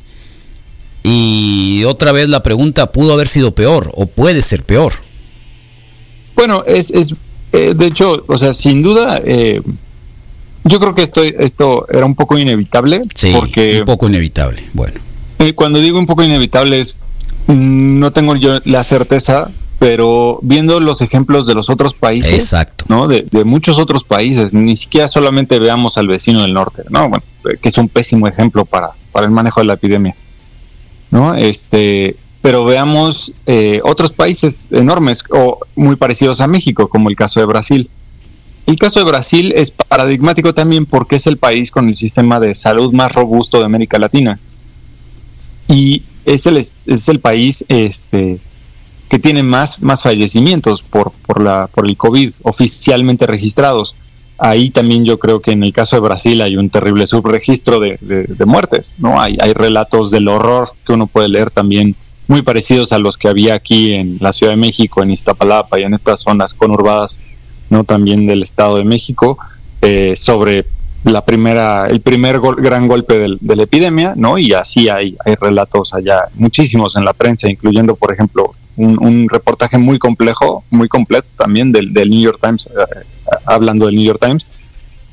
y 1.03 1.85
otra 1.85 2.13
vez 2.13 2.31
la 2.31 2.43
pregunta 2.43 2.93
pudo 2.93 3.13
haber 3.13 3.29
sido 3.29 3.55
peor 3.55 3.93
o 3.95 4.07
puede 4.07 4.41
ser 4.41 4.63
peor. 4.63 4.95
Bueno, 6.35 6.65
es, 6.67 6.91
es 6.93 7.13
eh, 7.53 7.75
de 7.77 7.87
hecho, 7.89 8.25
o 8.27 8.39
sea, 8.39 8.55
sin 8.55 8.81
duda, 8.81 9.21
eh, 9.23 9.61
yo 10.69 10.81
creo 10.81 10.95
que 10.95 11.03
esto, 11.03 11.23
esto 11.23 11.87
era 11.91 12.05
un 12.07 12.15
poco 12.15 12.39
inevitable. 12.39 13.03
Sí, 13.15 13.33
porque, 13.35 13.81
un 13.81 13.85
poco 13.85 14.07
inevitable, 14.09 14.63
bueno. 14.73 15.01
Eh, 15.39 15.55
cuando 15.55 15.79
digo 15.81 15.99
un 15.99 16.07
poco 16.07 16.23
inevitable 16.23 16.81
es, 16.81 16.95
mm, 17.47 17.99
no 17.99 18.13
tengo 18.13 18.37
yo 18.37 18.59
la 18.65 18.85
certeza 18.85 19.51
pero 19.79 20.41
viendo 20.43 20.81
los 20.81 21.01
ejemplos 21.03 21.47
de 21.47 21.55
los 21.55 21.71
otros 21.71 21.95
países, 21.95 22.33
Exacto. 22.33 22.85
¿no? 22.89 23.07
De, 23.07 23.27
muchos 23.45 23.79
otros 23.79 24.03
países, 24.05 24.53
ni 24.53 24.77
siquiera 24.77 25.07
solamente 25.07 25.59
veamos 25.59 25.97
al 25.99 26.09
vecino 26.09 26.43
del 26.43 26.53
norte, 26.53 26.83
¿no? 26.91 27.09
Bueno, 27.09 27.23
que 27.61 27.69
es 27.69 27.79
un 27.79 27.89
pésimo 27.89 28.27
ejemplo 28.27 28.65
para, 28.65 28.91
para 29.13 29.27
el 29.27 29.33
manejo 29.33 29.61
de 29.61 29.67
la 29.67 29.75
epidemia, 29.75 30.17
¿no? 31.11 31.35
Este, 31.35 32.17
pero 32.43 32.65
veamos 32.65 33.33
eh, 33.47 33.81
otros 33.85 34.11
países 34.13 34.67
enormes 34.71 35.23
o 35.31 35.61
muy 35.77 35.95
parecidos 35.95 36.41
a 36.41 36.49
México, 36.49 36.89
como 36.89 37.09
el 37.09 37.17
caso 37.17 37.39
de 37.39 37.47
Brasil. 37.47 37.89
El 38.69 38.79
caso 38.79 38.99
de 38.99 39.07
Brasil 39.07 39.55
es 39.57 39.71
paradigmático 39.71 40.53
también 40.53 40.85
porque 40.85 41.17
es 41.17 41.27
el 41.27 41.39
país 41.39 41.71
con 41.71 41.89
el 41.89 41.97
sistema 41.97 42.39
de 42.39 42.55
salud 42.55 42.93
más 42.93 43.11
robusto 43.11 43.59
de 43.59 43.65
América 43.65 43.99
Latina. 43.99 44.39
Y 45.69 46.03
es 46.27 46.45
el, 46.45 46.59
es 46.59 47.09
el 47.09 47.19
país 47.19 47.65
este, 47.69 48.39
que 49.09 49.19
tiene 49.19 49.43
más, 49.43 49.81
más 49.81 50.03
fallecimientos 50.03 50.83
por, 50.83 51.13
por, 51.27 51.41
la, 51.41 51.71
por 51.75 51.87
el 51.87 51.97
COVID 51.97 52.35
oficialmente 52.43 53.27
registrados. 53.27 53.95
Ahí 54.37 54.69
también 54.69 55.07
yo 55.07 55.19
creo 55.19 55.41
que 55.41 55.53
en 55.53 55.63
el 55.63 55.73
caso 55.73 55.97
de 55.97 56.01
Brasil 56.01 56.43
hay 56.43 56.59
un 56.59 56.69
terrible 56.69 57.07
subregistro 57.07 57.81
de, 57.81 57.97
de, 58.03 58.45
muertes, 58.45 58.95
¿no? 58.99 59.19
Hay, 59.19 59.39
hay 59.41 59.55
relatos 59.55 60.11
del 60.11 60.29
horror 60.29 60.73
que 60.87 60.93
uno 60.93 61.07
puede 61.07 61.31
leer 61.31 61.51
también 61.51 61.97
muy 62.27 62.43
parecidos 62.43 62.93
a 62.93 62.99
los 62.99 63.17
que 63.17 63.29
había 63.29 63.55
aquí 63.55 63.95
en 63.95 64.19
la 64.21 64.35
Ciudad 64.35 64.53
de 64.53 64.59
México, 64.59 65.03
en 65.03 65.11
Iztapalapa 65.11 65.81
y 65.81 65.85
en 65.85 65.95
estas 65.95 66.21
zonas 66.21 66.53
conurbadas, 66.53 67.19
¿no? 67.71 67.85
También 67.85 68.27
del 68.27 68.43
Estado 68.43 68.77
de 68.77 68.85
México, 68.85 69.39
eh, 69.83 70.15
sobre 70.17 70.67
la 71.05 71.25
primera, 71.25 71.87
el 71.87 72.01
primer 72.01 72.41
gran 72.41 72.89
golpe 72.89 73.19
de 73.41 73.57
la 73.57 73.63
epidemia, 73.63 74.15
¿no? 74.17 74.39
Y 74.39 74.53
así 74.53 74.89
hay, 74.89 75.17
hay 75.25 75.35
relatos 75.37 75.95
allá, 75.95 76.25
muchísimos 76.35 76.97
en 76.97 77.05
la 77.05 77.13
prensa, 77.13 77.49
incluyendo, 77.49 77.95
por 77.95 78.13
ejemplo, 78.13 78.55
un, 78.79 79.29
reportaje 79.29 79.79
muy 79.79 79.99
complejo, 79.99 80.65
muy 80.71 80.89
completo 80.89 81.27
también 81.37 81.73
del, 81.73 81.93
New 81.93 82.21
York 82.21 82.39
Times, 82.41 82.67
eh, 82.67 83.05
hablando 83.45 83.87
del 83.87 83.97
New 83.97 84.05
York 84.05 84.21
Times, 84.21 84.47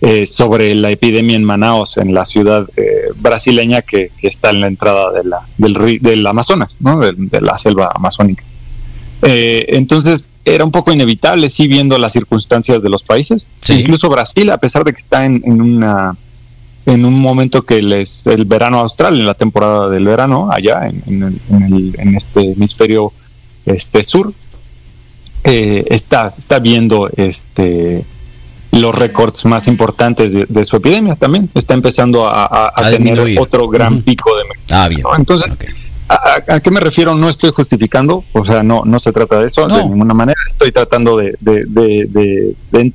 eh, 0.01 0.27
sobre 0.27 0.75
la 0.75 0.91
epidemia 0.91 1.35
en 1.35 1.43
Manaos, 1.43 1.97
en 1.97 2.13
la 2.13 2.25
ciudad 2.25 2.67
eh, 2.77 3.09
brasileña 3.15 3.81
que, 3.81 4.11
está 4.21 4.51
en 4.51 4.61
la 4.61 4.67
entrada 4.67 5.11
de 5.11 5.23
la, 5.23 5.41
del, 5.57 5.99
del 6.01 6.27
Amazonas, 6.27 6.75
¿no? 6.79 6.99
de, 6.99 7.41
la 7.41 7.57
selva 7.57 7.91
amazónica. 7.93 8.43
entonces, 9.21 10.23
era 10.45 10.63
un 10.63 10.71
poco 10.71 10.91
inevitable, 10.91 11.49
sí, 11.49 11.67
viendo 11.67 11.97
las 11.97 12.13
circunstancias 12.13 12.81
de 12.81 12.89
los 12.89 13.03
países. 13.03 13.45
Incluso 13.67 14.09
Brasil, 14.09 14.49
a 14.51 14.57
pesar 14.59 14.83
de 14.83 14.93
que 14.93 14.99
está 14.99 15.25
en, 15.25 15.41
en 15.43 15.59
una 15.61 16.15
en 16.85 17.03
un 17.03 17.19
momento 17.19 17.63
que 17.63 17.81
les, 17.81 18.25
el 18.27 18.45
verano 18.45 18.79
austral, 18.79 19.19
en 19.19 19.25
la 19.25 19.33
temporada 19.33 19.89
del 19.89 20.05
verano, 20.05 20.49
allá 20.51 20.87
en, 20.87 21.39
en, 21.49 22.15
este 22.15 22.51
hemisferio 22.51 23.11
este 23.65 24.03
sur, 24.03 24.31
eh, 25.43 25.83
está, 25.89 26.33
está 26.37 26.59
viendo 26.59 27.09
este 27.17 28.05
los 28.71 28.93
récords 28.93 29.45
más 29.45 29.67
importantes 29.67 30.33
de, 30.33 30.65
su 30.65 30.75
epidemia 30.75 31.15
también. 31.15 31.49
Está 31.55 31.73
empezando 31.73 32.27
a, 32.27 32.71
tener 32.91 33.39
otro 33.39 33.67
gran 33.69 34.01
pico 34.01 34.35
de 34.35 34.43
Ah, 34.69 34.87
bien. 34.89 35.01
Entonces, 35.17 35.51
a, 36.07 36.59
qué 36.59 36.71
me 36.71 36.79
refiero? 36.79 37.15
No 37.15 37.29
estoy 37.29 37.51
justificando, 37.51 38.23
o 38.33 38.45
sea, 38.45 38.63
no, 38.63 38.83
no 38.85 38.99
se 38.99 39.11
trata 39.11 39.39
de 39.39 39.47
eso 39.47 39.67
de 39.67 39.83
ninguna 39.83 40.13
manera. 40.13 40.39
Estoy 40.47 40.71
tratando 40.71 41.17
de, 41.17 41.35
de, 41.39 41.65
de, 41.65 42.93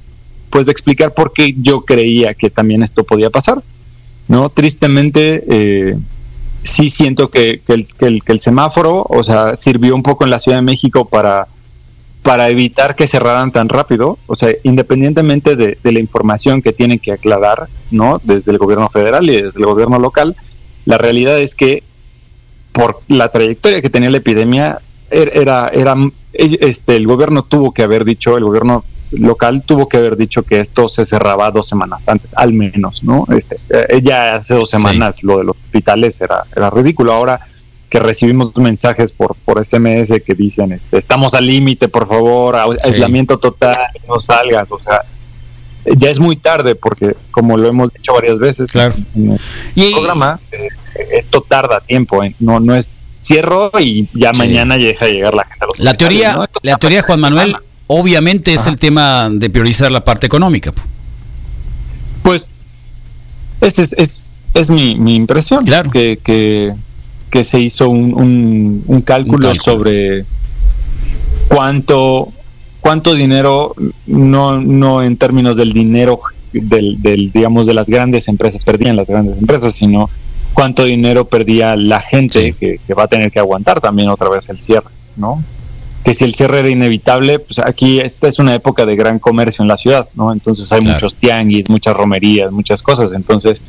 pues 0.50 0.66
de 0.66 0.72
explicar 0.72 1.12
por 1.12 1.32
qué 1.32 1.54
yo 1.58 1.82
creía 1.82 2.34
que 2.34 2.50
también 2.50 2.82
esto 2.82 3.04
podía 3.04 3.30
pasar. 3.30 3.62
¿no? 4.28 4.48
Tristemente, 4.48 5.44
eh, 5.48 5.96
sí 6.62 6.90
siento 6.90 7.30
que, 7.30 7.60
el, 7.68 7.88
que, 7.88 8.32
el, 8.32 8.40
semáforo, 8.40 9.04
o 9.08 9.24
sea, 9.24 9.56
sirvió 9.56 9.94
un 9.94 10.02
poco 10.02 10.24
en 10.24 10.30
la 10.30 10.38
Ciudad 10.38 10.58
de 10.58 10.62
México 10.62 11.04
para, 11.04 11.48
para 12.22 12.48
evitar 12.48 12.94
que 12.94 13.06
cerraran 13.06 13.50
tan 13.50 13.68
rápido, 13.68 14.18
o 14.26 14.36
sea, 14.36 14.50
independientemente 14.62 15.56
de, 15.56 15.78
la 15.82 15.98
información 15.98 16.62
que 16.62 16.72
tienen 16.72 16.98
que 16.98 17.12
aclarar, 17.12 17.66
¿no? 17.90 18.20
Desde 18.22 18.52
el 18.52 18.58
gobierno 18.58 18.88
federal 18.88 19.28
y 19.28 19.42
desde 19.42 19.58
el 19.58 19.66
gobierno 19.66 19.98
local, 19.98 20.36
la 20.84 20.98
realidad 20.98 21.38
es 21.38 21.54
que 21.54 21.82
por 22.72 23.00
la 23.08 23.28
trayectoria 23.28 23.82
que 23.82 23.90
tenía 23.90 24.10
la 24.10 24.18
epidemia, 24.18 24.80
er, 25.10 25.32
era, 25.34 25.68
era, 25.68 25.94
este, 26.32 26.96
el 26.96 27.06
gobierno 27.06 27.42
tuvo 27.42 27.72
que 27.72 27.82
haber 27.82 28.04
dicho, 28.04 28.36
el 28.36 28.44
gobierno 28.44 28.84
local 29.12 29.62
tuvo 29.66 29.88
que 29.88 29.98
haber 29.98 30.16
dicho 30.16 30.42
que 30.42 30.60
esto 30.60 30.88
se 30.88 31.04
cerraba 31.04 31.50
dos 31.50 31.66
semanas 31.66 32.00
antes, 32.06 32.32
al 32.34 32.52
menos, 32.52 33.02
¿no? 33.02 33.26
Este, 33.36 33.56
eh, 33.70 34.00
ya 34.02 34.36
hace 34.36 34.54
dos 34.54 34.70
semanas 34.70 35.22
lo 35.22 35.38
de 35.38 35.44
los 35.44 35.56
hospitales 35.56 36.20
era, 36.20 36.44
era 36.54 36.70
ridículo. 36.70 37.12
Ahora 37.12 37.40
que 37.88 37.98
recibimos 37.98 38.56
mensajes 38.56 39.10
por, 39.10 39.34
por 39.44 39.64
SMS 39.64 40.22
que 40.24 40.34
dicen, 40.34 40.72
este, 40.72 40.96
estamos 40.96 41.34
al 41.34 41.46
límite, 41.46 41.88
por 41.88 42.06
favor, 42.06 42.56
aislamiento 42.84 43.38
total, 43.38 43.74
no 44.06 44.20
salgas, 44.20 44.70
o 44.70 44.78
sea, 44.78 45.02
ya 45.96 46.08
es 46.08 46.20
muy 46.20 46.36
tarde 46.36 46.76
porque, 46.76 47.16
como 47.32 47.56
lo 47.56 47.68
hemos 47.68 47.92
dicho 47.92 48.12
varias 48.12 48.38
veces 48.38 48.70
claro. 48.70 48.94
en 49.16 49.38
el 49.74 49.92
programa, 49.92 50.38
eh, 50.52 50.68
esto 51.12 51.44
tarda 51.46 51.80
tiempo, 51.80 52.22
¿eh? 52.22 52.34
no, 52.40 52.60
no 52.60 52.74
es 52.74 52.96
cierro 53.22 53.70
y 53.78 54.08
ya 54.14 54.32
mañana 54.32 54.76
deja 54.76 55.06
de 55.06 55.12
llegar 55.12 55.34
la 55.34 55.44
gente 55.44 55.64
a 55.64 55.66
los 55.66 55.78
La 55.78 55.94
teoría, 55.94 56.38
la 56.62 56.76
teoría, 56.76 57.02
Juan 57.02 57.20
Manuel, 57.20 57.56
obviamente 57.86 58.54
es 58.54 58.66
el 58.66 58.76
tema 58.76 59.28
de 59.30 59.50
priorizar 59.50 59.90
la 59.90 60.04
parte 60.04 60.26
económica. 60.26 60.72
Pues 62.22 62.50
esa 63.60 63.82
es, 63.82 64.22
es, 64.54 64.70
mi, 64.70 64.94
mi, 64.94 65.14
impresión. 65.14 65.64
Claro. 65.64 65.90
Que, 65.90 66.18
que, 66.22 67.44
se 67.44 67.60
hizo 67.60 67.88
un, 67.88 68.82
un, 68.86 69.02
cálculo 69.02 69.54
sobre 69.54 70.24
cuánto 71.48 72.32
cuánto 72.80 73.14
dinero, 73.14 73.74
no, 74.06 74.60
no 74.60 75.02
en 75.02 75.16
términos 75.16 75.56
del 75.56 75.72
dinero 75.72 76.20
del, 76.52 77.00
del, 77.00 77.30
digamos, 77.30 77.66
de 77.66 77.74
las 77.74 77.88
grandes 77.88 78.26
empresas, 78.28 78.64
perdían 78.64 78.96
las 78.96 79.06
grandes 79.06 79.38
empresas, 79.38 79.74
sino 79.74 80.10
cuánto 80.52 80.84
dinero 80.84 81.24
perdía 81.26 81.76
la 81.76 82.00
gente 82.00 82.52
que, 82.52 82.78
que, 82.86 82.94
va 82.94 83.04
a 83.04 83.08
tener 83.08 83.30
que 83.30 83.38
aguantar 83.38 83.80
también 83.80 84.08
otra 84.08 84.28
vez 84.28 84.48
el 84.48 84.60
cierre, 84.60 84.90
¿no? 85.16 85.42
que 86.04 86.14
si 86.14 86.24
el 86.24 86.34
cierre 86.34 86.60
era 86.60 86.70
inevitable, 86.70 87.38
pues 87.40 87.58
aquí 87.58 88.00
esta 88.00 88.26
es 88.28 88.38
una 88.38 88.54
época 88.54 88.86
de 88.86 88.96
gran 88.96 89.18
comercio 89.18 89.62
en 89.62 89.68
la 89.68 89.76
ciudad, 89.76 90.08
¿no? 90.14 90.32
Entonces 90.32 90.70
hay 90.72 90.80
muchos 90.80 91.14
tianguis, 91.16 91.68
muchas 91.68 91.94
romerías, 91.94 92.50
muchas 92.52 92.80
cosas, 92.82 93.12
entonces 93.12 93.62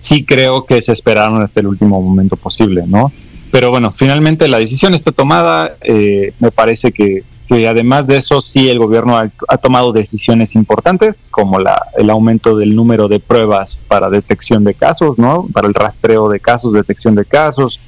sí 0.00 0.24
creo 0.24 0.64
que 0.64 0.80
se 0.82 0.92
esperaron 0.92 1.42
hasta 1.42 1.60
el 1.60 1.66
último 1.66 2.00
momento 2.00 2.36
posible, 2.36 2.84
¿no? 2.86 3.12
Pero 3.50 3.70
bueno, 3.70 3.92
finalmente 3.96 4.46
la 4.46 4.58
decisión 4.58 4.94
está 4.94 5.10
tomada, 5.10 5.74
eh, 5.82 6.32
me 6.38 6.52
parece 6.52 6.92
que, 6.92 7.24
que, 7.48 7.66
además 7.66 8.06
de 8.06 8.18
eso 8.18 8.42
sí 8.42 8.68
el 8.68 8.78
gobierno 8.78 9.16
ha, 9.16 9.30
ha, 9.48 9.56
tomado 9.58 9.92
decisiones 9.92 10.54
importantes, 10.54 11.16
como 11.30 11.58
la, 11.58 11.80
el 11.96 12.10
aumento 12.10 12.56
del 12.56 12.76
número 12.76 13.08
de 13.08 13.20
pruebas 13.20 13.78
para 13.88 14.10
detección 14.10 14.64
de 14.64 14.74
casos, 14.74 15.18
¿no? 15.18 15.46
Para 15.52 15.66
el 15.66 15.74
rastreo 15.74 16.28
de 16.28 16.40
casos, 16.40 16.72
detección 16.72 17.14
de 17.14 17.24
casos, 17.24 17.80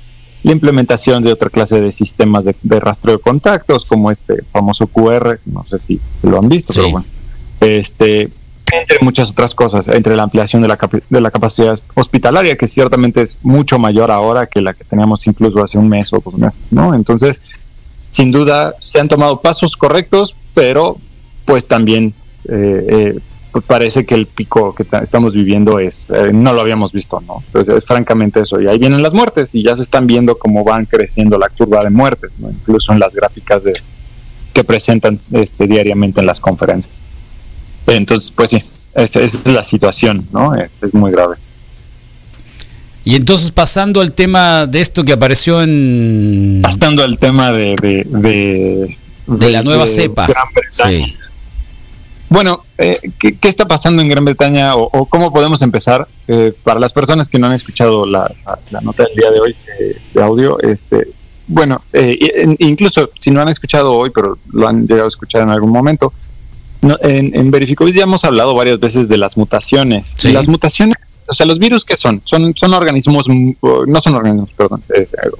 la 0.43 0.53
implementación 0.53 1.23
de 1.23 1.33
otra 1.33 1.51
clase 1.51 1.81
de 1.81 1.93
sistemas 1.93 2.45
de, 2.45 2.81
rastreo 2.81 3.17
de 3.17 3.23
contactos, 3.23 3.85
como 3.85 4.11
este 4.11 4.43
famoso 4.51 4.87
QR, 4.87 5.39
no 5.47 5.65
sé 5.65 5.79
si 5.79 6.01
lo 6.23 6.39
han 6.39 6.49
visto, 6.49 6.73
pero 6.75 6.91
bueno, 6.91 7.07
este, 7.61 8.31
entre 8.73 8.99
muchas 9.03 9.31
otras 9.31 9.55
cosas, 9.55 9.87
entre 9.89 10.17
la 10.17 10.23
ampliación 10.23 10.63
de 10.63 10.69
la, 10.69 10.79
de 11.09 11.21
la 11.21 11.31
capacidad 11.31 11.79
hospitalaria, 11.95 12.57
que 12.57 12.69
ciertamente 12.69 13.23
es 13.23 13.37
mucho 13.43 13.79
mayor 13.79 14.11
ahora 14.11 14.47
que 14.47 14.63
la 14.63 14.73
que 14.73 14.85
teníamos 14.85 15.27
incluso 15.27 15.63
hace 15.63 15.77
un 15.77 15.89
mes 15.89 16.13
o 16.13 16.23
dos 16.25 16.35
meses, 16.35 16.63
¿no? 16.71 16.95
Entonces, 16.95 17.43
sin 18.11 18.31
duda, 18.31 18.75
se 18.81 19.01
han 19.01 19.09
tomado 19.09 19.41
pasos 19.41 19.77
correctos, 19.77 20.35
pero 20.55 20.99
pues 21.45 21.67
también 21.67 22.13
eh, 22.49 22.87
eh, 22.89 23.19
pues 23.53 23.65
parece 23.65 24.07
que 24.07 24.15
el 24.15 24.27
pico 24.27 24.75
que 24.75 24.87
estamos 25.03 25.35
viviendo 25.35 25.79
es 25.79 26.07
eh, 26.11 26.31
no 26.33 26.53
lo 26.53 26.61
habíamos 26.61 26.93
visto, 26.93 27.21
¿no? 27.27 27.43
Entonces, 27.47 27.79
es 27.79 27.85
francamente 27.85 28.41
eso. 28.41 28.61
Y 28.61 28.69
ahí 28.69 28.79
vienen 28.79 29.03
las 29.03 29.13
muertes 29.13 29.55
y 29.55 29.63
ya 29.63 29.77
se 29.77 29.83
están 29.83 30.07
viendo 30.07 30.39
cómo 30.39 30.63
van 30.63 30.87
creciendo 30.87 31.39
la 31.39 31.49
curva 31.49 31.83
de 31.83 31.91
muertes, 31.91 32.31
¿no? 32.39 32.51
incluso 32.51 32.93
en 32.93 33.01
las 33.01 33.15
gráficas 33.15 33.65
de, 33.65 33.75
que 34.53 34.65
presentan 34.65 35.17
este, 35.33 35.67
diariamente 35.67 36.21
en 36.21 36.27
las 36.27 36.41
conferencias. 36.41 36.95
Entonces, 37.87 38.31
pues 38.31 38.51
sí, 38.51 38.63
esa, 38.95 39.21
es 39.21 39.47
la 39.47 39.65
situación, 39.65 40.27
¿no? 40.33 40.55
Es, 40.55 40.71
muy 40.93 41.11
grave. 41.11 41.37
Y 43.05 43.17
entonces 43.17 43.51
pasando 43.51 44.01
al 44.01 44.13
tema 44.13 44.67
de 44.67 44.81
esto 44.81 45.05
que 45.05 45.13
apareció 45.13 45.63
en... 45.63 46.61
Pasando 46.63 47.03
al 47.03 47.19
tema 47.19 47.51
de... 47.53 47.75
De, 47.81 48.97
de, 49.27 49.51
la 49.51 49.63
nueva 49.63 49.87
cepa. 49.87 50.29
Sí. 50.71 51.17
Bueno, 52.31 52.63
eh, 52.79 53.01
¿qué, 53.19 53.49
está 53.49 53.67
pasando 53.67 54.03
en 54.03 54.09
Gran 54.09 54.25
Bretaña 54.25 54.77
o, 54.77 55.05
cómo 55.07 55.33
podemos 55.33 55.63
empezar? 55.63 56.07
Eh, 56.29 56.53
para 56.63 56.79
las 56.79 56.93
personas 56.93 57.29
que 57.29 57.41
no 57.41 57.49
han 57.49 57.55
escuchado 57.55 58.07
la, 58.07 58.31
nota 58.83 59.03
del 59.03 59.17
día 59.17 59.31
de 59.33 59.41
hoy 59.41 59.57
eh, 59.81 59.97
de 60.15 60.23
audio, 60.23 60.61
este, 60.61 61.09
bueno, 61.49 61.83
incluso 62.61 63.11
si 63.19 63.33
no 63.33 63.41
han 63.41 63.49
escuchado 63.49 63.95
hoy, 63.95 64.11
pero 64.15 64.39
lo 64.53 64.69
han 64.69 64.87
llegado 64.87 65.07
a 65.07 65.09
escuchar 65.09 65.43
en 65.43 65.51
algún 65.51 65.71
momento, 65.71 66.13
en, 67.01 67.35
en 67.35 67.51
Verificovid 67.51 67.95
ya 67.95 68.05
hemos 68.05 68.25
hablado 68.25 68.55
varias 68.55 68.79
veces 68.79 69.09
de 69.09 69.17
las 69.17 69.37
mutaciones. 69.37 70.15
Las 70.25 70.47
mutaciones, 70.47 70.97
o 71.31 71.35
sea, 71.35 71.47
los 71.47 71.61
virus 71.61 71.85
que 71.85 71.97
son, 71.97 72.21
son, 72.25 72.55
son 72.57 72.75
organismos, 72.75 73.27
no 73.29 74.03
son 74.03 74.15
organismos, 74.17 74.51
perdón, 74.53 74.83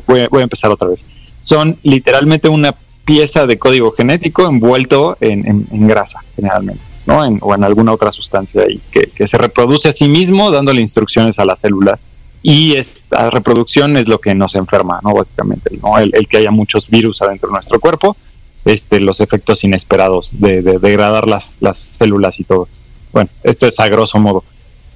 voy, 0.07 0.27
voy 0.31 0.41
a 0.41 0.45
empezar 0.45 0.71
otra 0.71 0.87
vez. 0.87 1.05
Son 1.41 1.77
literalmente 1.83 2.49
una 2.49 2.75
pieza 3.05 3.45
de 3.45 3.59
código 3.59 3.91
genético 3.91 4.47
envuelto 4.47 5.17
en, 5.21 5.67
grasa, 5.89 6.23
generalmente, 6.37 6.81
¿no? 7.07 7.23
o 7.41 7.55
en 7.57 7.65
alguna 7.65 7.93
otra 7.93 8.13
sustancia 8.13 8.63
ahí, 8.63 8.81
que, 8.93 9.27
se 9.27 9.37
reproduce 9.37 9.89
a 9.89 9.93
sí 9.93 10.09
mismo 10.09 10.53
dándole 10.53 10.81
instrucciones 10.81 11.41
a 11.41 11.45
la 11.45 11.57
célula. 11.57 11.99
Y 12.43 12.77
esta 12.77 13.29
reproducción 13.29 13.97
es 13.97 14.07
lo 14.07 14.19
que 14.19 14.35
nos 14.35 14.55
enferma, 14.55 14.99
¿no? 15.03 15.13
Básicamente, 15.13 15.77
¿no? 15.83 15.99
El, 15.99 16.27
que 16.27 16.39
haya 16.39 16.51
muchos 16.51 16.89
virus 16.89 17.21
adentro 17.21 17.49
de 17.49 17.55
nuestro 17.55 17.81
cuerpo, 17.81 18.17
este, 18.65 18.99
los 19.01 19.21
efectos 19.21 19.63
inesperados 19.65 20.31
de, 20.33 20.63
de 20.63 20.79
degradar 20.79 21.27
las, 21.27 21.53
las 21.61 21.79
células 21.79 22.39
y 22.39 22.45
todo. 22.45 22.67
Bueno, 23.13 23.29
esto 23.43 23.67
es 23.67 23.79
a 23.81 23.89
grosso 23.89 24.19
modo 24.21 24.45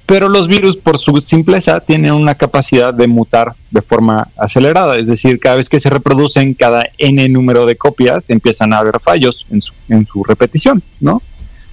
pero 0.05 0.29
los 0.29 0.47
virus 0.47 0.77
por 0.77 0.99
su 0.99 1.19
simpleza 1.21 1.79
tienen 1.79 2.13
una 2.13 2.35
capacidad 2.35 2.93
de 2.93 3.07
mutar 3.07 3.53
de 3.71 3.81
forma 3.81 4.27
acelerada, 4.37 4.97
es 4.97 5.07
decir, 5.07 5.39
cada 5.39 5.55
vez 5.55 5.69
que 5.69 5.79
se 5.79 5.89
reproducen 5.89 6.53
cada 6.53 6.87
n 6.97 7.27
número 7.29 7.65
de 7.65 7.75
copias 7.75 8.29
empiezan 8.29 8.73
a 8.73 8.79
haber 8.79 8.99
fallos 8.99 9.45
en 9.49 9.61
su, 9.61 9.73
en 9.89 10.05
su 10.05 10.23
repetición, 10.23 10.81
¿no? 10.99 11.21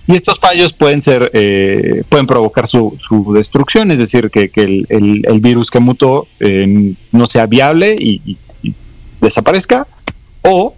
Y 0.06 0.16
estos 0.16 0.40
fallos 0.40 0.72
pueden 0.72 1.00
ser, 1.00 1.30
eh, 1.32 2.02
pueden 2.08 2.26
provocar 2.26 2.66
su, 2.66 2.98
su, 3.06 3.32
destrucción, 3.32 3.90
es 3.92 3.98
decir, 3.98 4.30
que, 4.30 4.50
el, 4.88 5.40
virus 5.40 5.70
que 5.70 5.78
mutó 5.78 6.26
eh, 6.40 6.94
no 7.12 7.26
sea 7.26 7.46
viable 7.46 7.94
y, 7.98 8.36
desaparezca, 9.20 9.86
o 10.42 10.74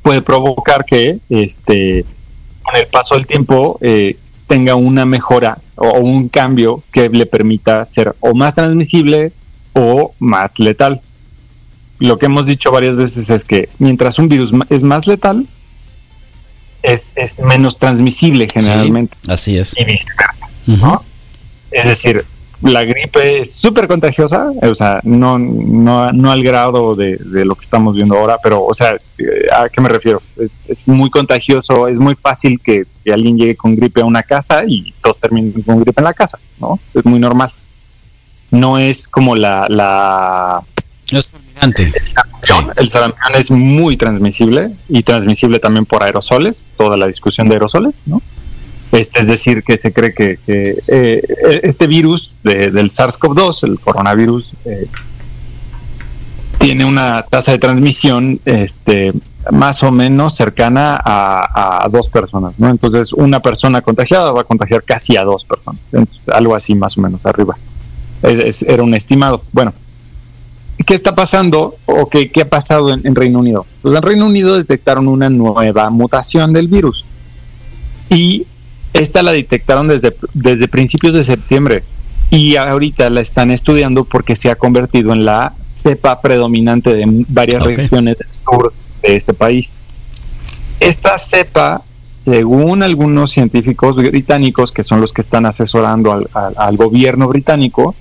puede 0.00 0.22
provocar 0.22 0.86
que, 0.86 1.18
este, 1.28 2.06
con 2.62 2.76
el 2.76 2.86
paso 2.86 3.14
del 3.14 3.26
tiempo, 3.26 3.78
eh, 3.82 4.16
tenga 4.52 4.74
una 4.74 5.06
mejora 5.06 5.56
o 5.76 5.98
un 6.00 6.28
cambio 6.28 6.82
que 6.92 7.08
le 7.08 7.24
permita 7.24 7.86
ser 7.86 8.14
o 8.20 8.34
más 8.34 8.54
transmisible 8.54 9.32
o 9.72 10.14
más 10.18 10.58
letal. 10.58 11.00
lo 12.00 12.18
que 12.18 12.26
hemos 12.26 12.44
dicho 12.44 12.70
varias 12.70 12.94
veces 12.94 13.30
es 13.30 13.46
que 13.46 13.70
mientras 13.78 14.18
un 14.18 14.28
virus 14.28 14.52
es 14.68 14.82
más 14.82 15.06
letal, 15.06 15.46
es, 16.82 17.12
es 17.14 17.38
menos 17.38 17.78
transmisible 17.78 18.46
generalmente. 18.52 19.16
así 19.26 19.56
es. 19.56 19.74
Y 19.78 19.86
viceversa. 19.86 20.46
¿no? 20.66 21.02
Es 21.70 21.86
decir, 21.86 22.26
la 22.62 22.84
gripe 22.84 23.40
es 23.40 23.54
súper 23.54 23.88
contagiosa, 23.88 24.50
o 24.62 24.74
sea, 24.74 25.00
no, 25.02 25.38
no, 25.38 26.12
no 26.12 26.30
al 26.30 26.42
grado 26.42 26.94
de, 26.94 27.18
lo 27.24 27.54
que 27.54 27.64
estamos 27.64 27.94
viendo 27.96 28.16
ahora, 28.16 28.38
pero, 28.42 28.64
o 28.64 28.74
sea, 28.74 28.94
eh, 29.18 29.46
¿a 29.52 29.68
qué 29.68 29.80
me 29.80 29.88
refiero? 29.88 30.22
Es, 30.68 30.86
muy 30.86 31.10
contagioso, 31.10 31.88
es 31.88 31.96
muy 31.96 32.14
fácil 32.14 32.60
que, 32.62 32.84
alguien 33.12 33.36
llegue 33.36 33.56
con 33.56 33.74
gripe 33.74 34.00
a 34.00 34.04
una 34.04 34.22
casa 34.22 34.62
y 34.66 34.92
todos 35.02 35.18
terminen 35.18 35.60
con 35.62 35.80
gripe 35.80 36.00
en 36.00 36.04
la 36.04 36.14
casa, 36.14 36.38
¿no? 36.60 36.78
Es 36.94 37.04
muy 37.04 37.18
normal. 37.18 37.52
No 38.52 38.78
es 38.78 39.08
como 39.08 39.34
la... 39.34 39.66
la 39.68 40.62
es 41.10 41.26
fulminante. 41.26 41.92
El 42.76 42.90
sarampión 42.90 43.34
es 43.34 43.50
muy 43.50 43.96
transmisible 43.96 44.72
y 44.88 45.02
transmisible 45.02 45.58
también 45.58 45.84
por 45.84 46.02
aerosoles, 46.02 46.62
toda 46.76 46.96
la 46.96 47.06
discusión 47.06 47.48
de 47.48 47.54
aerosoles, 47.54 47.94
¿no? 48.06 48.22
Este, 48.92 49.20
es 49.20 49.26
decir, 49.26 49.62
que 49.62 49.78
se 49.78 49.90
cree 49.90 50.12
que, 50.12 50.38
eh, 50.46 51.60
este 51.62 51.86
virus 51.86 52.34
del 52.42 52.92
SARS-CoV-2, 52.92 53.64
el 53.64 53.80
coronavirus, 53.80 54.52
eh, 54.66 54.86
tiene 56.58 56.84
una 56.84 57.22
tasa 57.22 57.52
de 57.52 57.58
transmisión 57.58 58.38
este, 58.44 59.14
más 59.50 59.82
o 59.82 59.90
menos 59.90 60.36
cercana 60.36 61.00
a, 61.02 61.88
dos 61.90 62.08
personas. 62.08 62.52
¿no? 62.58 62.68
Entonces, 62.68 63.14
una 63.14 63.40
persona 63.40 63.80
contagiada 63.80 64.30
va 64.30 64.42
a 64.42 64.44
contagiar 64.44 64.82
casi 64.82 65.16
a 65.16 65.24
dos 65.24 65.44
personas, 65.44 65.80
algo 66.30 66.54
así 66.54 66.74
más 66.74 66.96
o 66.98 67.00
menos 67.00 67.24
arriba. 67.24 67.56
era 68.22 68.82
un 68.82 68.94
estimado. 68.94 69.42
Bueno, 69.52 69.72
¿qué 70.86 70.94
está 70.94 71.14
pasando 71.14 71.76
o 71.86 72.10
qué, 72.10 72.30
qué 72.30 72.42
ha 72.42 72.48
pasado 72.48 72.92
en, 72.92 73.06
en 73.06 73.14
Reino 73.14 73.38
Unido? 73.38 73.64
Pues 73.80 73.96
en 73.96 74.02
Reino 74.02 74.26
Unido 74.26 74.54
detectaron 74.56 75.08
una 75.08 75.30
nueva 75.30 75.88
mutación 75.88 76.52
del 76.52 76.68
virus. 76.68 77.06
Y 78.10 78.46
esta 78.92 79.22
la 79.22 79.32
detectaron 79.32 79.88
desde, 79.88 80.14
desde 80.34 80.68
principios 80.68 81.14
de 81.14 81.24
septiembre 81.24 81.82
y 82.30 82.56
ahorita 82.56 83.10
la 83.10 83.20
están 83.20 83.50
estudiando 83.50 84.04
porque 84.04 84.36
se 84.36 84.50
ha 84.50 84.56
convertido 84.56 85.12
en 85.12 85.24
la 85.24 85.52
cepa 85.82 86.20
predominante 86.20 86.94
de 86.94 87.04
varias 87.28 87.62
regiones 87.64 88.18
del 88.18 88.28
sur 88.44 88.72
de 89.02 89.16
este 89.16 89.34
país. 89.34 89.70
Esta 90.80 91.18
cepa, 91.18 91.82
según 92.24 92.82
algunos 92.82 93.32
científicos 93.32 93.96
británicos, 93.96 94.72
que 94.72 94.84
son 94.84 95.00
los 95.00 95.12
que 95.12 95.22
están 95.22 95.46
asesorando 95.46 96.12
al, 96.12 96.28
al 96.56 96.76
gobierno 96.76 97.28
británico, 97.28 97.94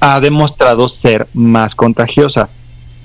ha 0.00 0.20
demostrado 0.20 0.88
ser 0.88 1.28
más 1.32 1.74
contagiosa, 1.74 2.48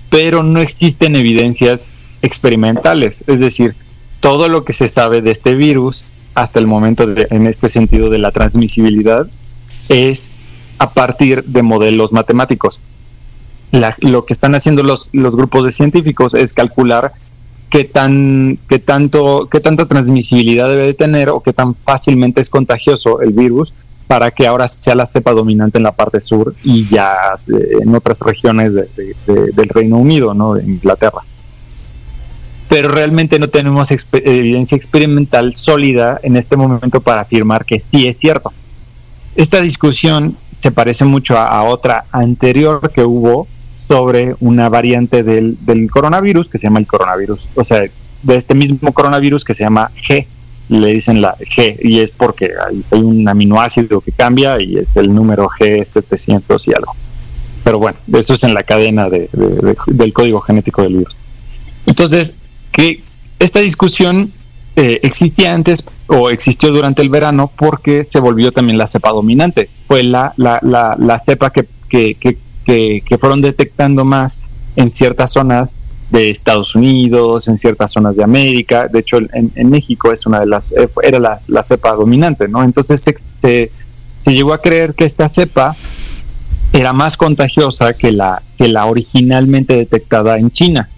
pero 0.09 0.41
no 0.41 0.59
existen 0.59 1.15
evidencias 1.15 1.88
experimentales, 2.21 3.24
es 3.27 3.39
decir, 3.39 3.75
todo 4.19 4.50
lo 4.50 4.63
que 4.65 4.74
se 4.74 4.88
sabe 4.88 5.21
de 5.21 5.31
este 5.31 5.53
virus 5.53 6.03
hasta 6.38 6.60
el 6.60 6.67
momento 6.67 7.03
en 7.17 7.48
este 7.48 7.67
sentido 7.67 8.12
de 8.12 8.20
la 8.20 8.32
transmisibilidad 8.32 9.25
es 9.89 10.29
a 10.77 10.91
partir 10.91 11.44
de 11.46 11.63
modelos 11.63 12.12
matemáticos. 12.12 12.79
lo 14.01 14.24
que 14.24 14.34
están 14.34 14.53
haciendo 14.53 14.84
los, 14.84 15.10
los 15.13 15.36
grupos 15.36 15.63
de 15.63 15.72
científicos 15.72 16.36
es 16.36 16.53
calcular 16.53 17.12
qué 17.72 17.86
tan 17.86 18.60
qué 18.70 18.77
tanto 18.77 19.50
qué 19.51 19.60
tanta 19.60 19.88
transmisibilidad 19.88 20.70
debe 20.70 20.84
de 20.84 20.94
tener 20.94 21.29
o 21.29 21.41
qué 21.41 21.53
tan 21.53 21.74
fácilmente 21.74 22.39
es 22.39 22.50
contagioso 22.50 23.20
el 23.22 23.32
virus 23.34 23.74
para 24.06 24.29
que 24.29 24.46
ahora 24.46 24.67
sea 24.67 24.94
la 24.94 25.08
cepa 25.08 25.32
dominante 25.34 25.79
en 25.79 25.84
la 25.84 25.91
parte 25.91 26.22
sur 26.22 26.53
y 26.63 26.88
ya 26.88 27.15
eh, 27.48 27.79
en 27.82 27.96
otras 27.96 28.20
regiones 28.20 28.74
del 28.75 29.70
Reino 29.70 29.98
Unido, 29.98 30.36
¿no? 30.36 30.53
de 30.53 30.63
Inglaterra 30.63 31.24
pero 32.69 32.89
realmente 32.89 33.39
no 33.39 33.47
tenemos 33.47 33.89
evidencia 33.91 34.75
experimental 34.75 35.55
sólida 35.55 36.19
en 36.24 36.36
este 36.36 36.57
momento 36.57 37.00
para 37.00 37.21
afirmar 37.21 37.65
que 37.65 37.79
sí 37.79 38.07
es 38.07 38.17
cierto. 38.17 38.51
Esta 39.36 39.62
discusión 39.62 40.36
se 40.59 40.71
parece 40.71 41.05
mucho 41.05 41.38
a, 41.38 41.63
otra 41.63 42.05
anterior 42.12 42.91
que 42.91 43.03
hubo 43.03 43.47
sobre 43.88 44.36
una 44.39 44.67
variante 44.67 45.24
del, 45.24 45.57
coronavirus 45.89 46.49
que 46.49 46.58
se 46.58 46.67
llama 46.67 46.80
el 46.80 46.88
coronavirus, 46.88 47.47
o 47.56 47.63
sea, 47.63 47.84
de 48.23 48.36
este 48.36 48.56
mismo 48.56 48.91
coronavirus 48.91 49.45
que 49.45 49.53
se 49.53 49.63
llama 49.63 49.91
G, 49.95 50.25
le 50.69 50.88
dicen 50.88 51.21
la 51.21 51.38
G, 51.38 51.77
y 51.82 51.99
es 51.99 52.12
porque 52.12 52.51
hay, 52.67 52.84
un 52.91 53.30
aminoácido 53.30 54.01
que 54.01 54.12
cambia 54.12 54.60
y 54.60 54.77
es 54.77 54.95
el 54.97 55.13
número 55.13 55.47
G700 55.47 56.67
y 56.67 56.73
algo. 56.73 56.93
Pero 57.63 57.80
bueno, 57.80 57.97
eso 58.13 58.34
es 58.34 58.43
en 58.43 58.53
la 58.53 58.63
cadena 58.63 59.10
del 59.10 60.13
código 60.13 60.41
genético 60.41 60.82
del 60.82 60.97
virus. 60.97 61.15
Entonces, 61.86 62.34
que 62.77 63.01
esta 63.39 63.59
discusión 63.59 64.31
eh, 64.75 64.99
existía 65.01 65.51
antes 65.51 65.83
o 66.05 66.29
existió 66.29 66.71
durante 66.71 67.01
el 67.01 67.09
verano 67.09 67.51
porque 67.55 68.03
se 68.03 68.19
volvió 68.19 68.51
también 68.51 68.77
la 68.77 68.87
cepa 68.87 69.09
dominante. 69.09 69.67
Fue 69.87 70.03
la, 70.03 70.33
la, 70.37 70.59
la, 70.61 71.19
cepa 71.19 71.49
que, 71.49 71.65
que, 71.89 72.13
que, 72.13 73.01
que, 73.03 73.17
fueron 73.17 73.41
detectando 73.41 74.05
más 74.05 74.37
en 74.75 74.91
ciertas 74.91 75.31
zonas 75.31 75.73
de 76.11 76.29
Estados 76.29 76.75
Unidos, 76.75 77.47
en 77.47 77.57
ciertas 77.57 77.93
zonas 77.93 78.15
de 78.15 78.23
América. 78.23 78.87
De 78.87 78.99
hecho, 78.99 79.17
en, 79.17 79.69
México 79.71 80.11
es 80.11 80.27
una 80.27 80.41
de 80.41 80.45
las 80.45 80.71
eh, 80.73 80.87
era 81.01 81.17
la, 81.17 81.39
la, 81.47 81.63
cepa 81.63 81.93
dominante, 81.93 82.47
¿no? 82.47 82.63
Entonces 82.63 83.01
se, 83.01 83.15
se, 83.41 83.71
se, 84.19 84.33
llegó 84.35 84.53
a 84.53 84.61
creer 84.61 84.93
que 84.93 85.05
esta 85.05 85.29
cepa 85.29 85.75
era 86.73 86.93
más 86.93 87.17
contagiosa 87.17 87.93
que 87.93 88.11
la 88.11 88.43
que 88.55 88.67
la 88.67 88.85
originalmente 88.85 89.75
detectada 89.75 90.37
en 90.37 90.51
China. 90.51 90.89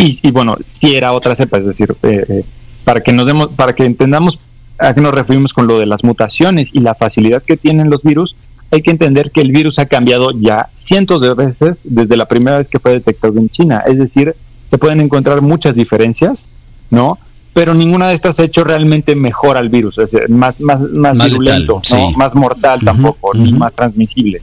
Y, 0.00 0.30
bueno, 0.30 0.56
si 0.68 0.94
era 0.94 1.12
otra 1.12 1.34
cepa, 1.34 1.58
es 1.58 1.66
decir, 1.66 1.92
eh, 2.04 2.24
eh, 2.28 2.44
para 2.84 3.00
que 3.00 3.12
nos 3.12 3.26
demos, 3.26 3.48
para 3.48 3.72
que 3.72 3.84
entendamos 3.84 4.38
a 4.78 4.94
qué 4.94 5.00
nos 5.00 5.12
referimos 5.12 5.52
con 5.52 5.66
lo 5.66 5.80
de 5.80 5.86
las 5.86 6.04
mutaciones 6.04 6.70
y 6.72 6.78
la 6.78 6.94
facilidad 6.94 7.42
que 7.42 7.56
tienen 7.56 7.90
los 7.90 8.04
virus, 8.04 8.36
hay 8.70 8.82
que 8.82 8.92
entender 8.92 9.32
que 9.32 9.40
el 9.40 9.50
virus 9.50 9.80
ha 9.80 9.86
cambiado 9.86 10.30
ya 10.30 10.68
cientos 10.74 11.20
de 11.20 11.34
veces 11.34 11.80
desde 11.82 12.16
la 12.16 12.26
primera 12.26 12.58
vez 12.58 12.68
que 12.68 12.78
fue 12.78 12.92
detectado 12.92 13.40
en 13.40 13.48
China. 13.48 13.82
Es 13.88 13.98
decir, 13.98 14.36
se 14.70 14.78
pueden 14.78 15.00
encontrar 15.00 15.42
muchas 15.42 15.74
diferencias, 15.74 16.44
¿no? 16.90 17.18
Pero 17.52 17.74
ninguna 17.74 18.06
de 18.06 18.14
estas 18.14 18.38
ha 18.38 18.44
hecho 18.44 18.62
realmente 18.62 19.16
mejor 19.16 19.56
al 19.56 19.68
virus, 19.68 19.98
es 19.98 20.12
decir, 20.12 20.30
más, 20.30 20.60
más, 20.60 20.80
más, 20.80 21.16
virulento, 21.16 21.82
¿no? 21.90 22.10
más 22.12 22.36
mortal 22.36 22.78
tampoco, 22.84 23.34
ni 23.34 23.52
más 23.52 23.74
transmisible. 23.74 24.40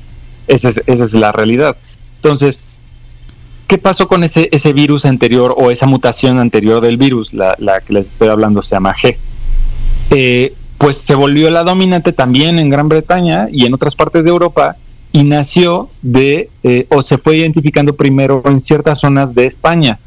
Esa 0.48 0.68
es, 0.68 0.82
esa 0.86 1.04
es 1.06 1.14
la 1.14 1.32
realidad. 1.32 1.78
Entonces, 2.18 2.60
¿Qué 3.68 3.80
pasó 3.80 4.08
con 4.08 4.24
ese, 4.24 4.48
ese 4.52 4.74
virus 4.74 5.06
anterior 5.06 5.56
o 5.58 5.72
esa 5.72 5.88
mutación 5.88 6.38
anterior 6.40 6.82
del 6.82 6.98
virus, 6.98 7.34
la, 7.34 7.56
que 7.86 7.94
les 7.94 8.10
estoy 8.10 8.28
hablando 8.28 8.62
se 8.62 8.76
llama 8.76 8.94
G? 8.94 9.18
Eh, 10.12 10.54
pues 10.78 10.98
se 10.98 11.16
volvió 11.16 11.50
la 11.50 11.64
dominante 11.64 12.14
también 12.14 12.60
en 12.60 12.70
Gran 12.70 12.90
Bretaña 12.90 13.48
y 13.52 13.66
en 13.66 13.74
otras 13.74 13.96
partes 13.96 14.24
de 14.24 14.30
Europa 14.30 14.76
y 15.12 15.24
nació 15.24 15.90
de, 16.02 16.50
eh, 16.64 16.86
o 16.90 17.02
se 17.02 17.18
fue 17.18 17.38
identificando 17.38 17.96
primero 17.96 18.44
en 18.46 18.62
ciertas 18.62 19.00
zonas 19.00 19.34
de 19.34 19.46
España. 19.46 19.98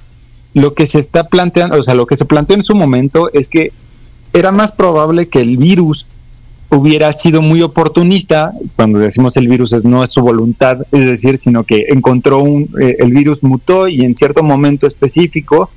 Lo 0.54 0.74
que 0.74 0.86
se 0.86 1.00
está 1.00 1.24
planteando, 1.24 1.78
o 1.78 1.82
sea, 1.82 1.94
lo 1.94 2.06
que 2.06 2.16
se 2.16 2.26
planteó 2.26 2.56
en 2.56 2.62
su 2.62 2.74
momento 2.74 3.30
es 3.32 3.48
que 3.48 3.72
era 4.32 4.52
más 4.52 4.70
probable 4.70 5.28
que 5.28 5.40
el 5.40 5.56
virus 5.56 6.06
hubiera 6.70 7.12
sido 7.12 7.40
muy 7.40 7.62
oportunista, 7.62 8.52
cuando 8.76 8.98
decimos 8.98 9.36
el 9.36 9.48
virus 9.48 9.72
es, 9.72 9.84
no 9.84 10.02
es 10.02 10.10
su 10.10 10.20
voluntad, 10.20 10.82
es 10.92 11.06
decir, 11.06 11.38
sino 11.38 11.64
que 11.64 11.86
encontró 11.88 12.40
un, 12.40 12.68
eh, 12.80 12.96
el 12.98 13.10
virus 13.10 13.42
mutó 13.42 13.88
y 13.88 14.02
en 14.02 14.14
cierto 14.14 14.42
momento 14.42 14.86
específico 14.86 15.70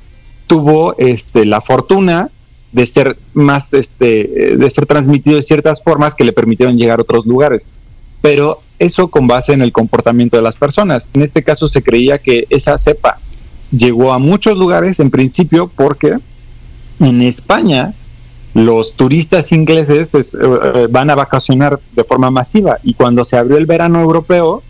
tuvo 0.48 0.96
este, 0.98 1.46
la 1.46 1.62
fortuna 1.62 2.30
de 2.72 2.86
ser 2.86 3.18
más, 3.34 3.74
este, 3.74 4.56
de 4.58 4.70
ser 4.70 4.86
transmitido 4.86 5.38
de 5.38 5.44
ciertas 5.44 5.82
formas 5.82 6.16
que 6.16 6.24
le 6.24 6.34
permitieron 6.34 6.78
llegar 6.78 7.00
a 7.00 7.04
otros 7.04 7.26
lugares. 7.26 7.68
Pero 8.22 8.62
eso 8.80 9.10
con 9.10 9.28
base 9.28 9.54
en 9.54 9.62
el 9.62 9.72
comportamiento 9.72 10.38
de 10.38 10.44
las 10.44 10.56
personas. 10.56 11.08
En 11.14 11.22
este 11.22 11.44
caso 11.44 11.68
se 11.68 11.82
creía 11.82 12.18
que 12.18 12.48
esa 12.50 12.78
cepa 12.78 13.18
llegó 13.72 14.12
a 14.12 14.20
muchos 14.20 14.58
lugares 14.58 15.00
en 15.00 15.12
principio 15.12 15.72
porque 15.74 16.18
en 17.00 17.22
España 17.22 17.94
los 18.54 18.96
turistas 18.96 19.52
ingleses 19.52 20.14
eh, 20.16 20.20
eh, 20.38 20.88
van 20.90 21.10
a 21.10 21.16
vacacionar 21.16 21.80
de 21.96 22.04
forma 22.04 22.32
masiva 22.32 22.78
y 22.84 22.94
cuando 22.94 23.24
se 23.24 23.38
abrió 23.38 23.58
el 23.58 23.66
verano 23.66 24.02
europeo, 24.02 24.62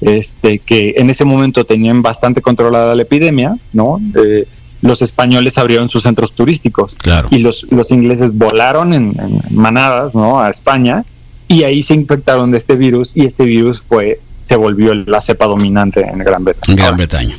este, 0.00 0.58
que 0.58 0.94
en 0.96 1.10
ese 1.10 1.24
momento 1.24 1.64
tenían 1.64 2.02
bastante 2.02 2.42
controlada 2.42 2.94
la 2.94 3.02
epidemia, 3.02 3.56
¿no? 3.72 4.00
Eh, 4.16 4.46
los 4.82 5.00
españoles 5.00 5.58
abrieron 5.58 5.88
sus 5.88 6.02
centros 6.02 6.32
turísticos 6.32 6.96
y 7.30 7.38
los, 7.38 7.66
los 7.70 7.92
ingleses 7.92 8.36
volaron 8.36 8.92
en, 8.94 9.14
manadas, 9.50 10.12
¿no? 10.12 10.40
A 10.40 10.50
España 10.50 11.04
y 11.46 11.62
ahí 11.62 11.82
se 11.82 11.94
infectaron 11.94 12.50
de 12.50 12.58
este 12.58 12.74
virus 12.74 13.16
y 13.16 13.26
este 13.26 13.44
virus 13.44 13.80
fue 13.80 14.18
se 14.42 14.56
volvió 14.56 14.92
la 14.92 15.22
cepa 15.22 15.46
dominante 15.46 16.00
en 16.02 16.18
Gran 16.18 16.44
Bretaña. 16.44 16.76
Gran 16.76 16.96
Bretaña. 16.96 17.36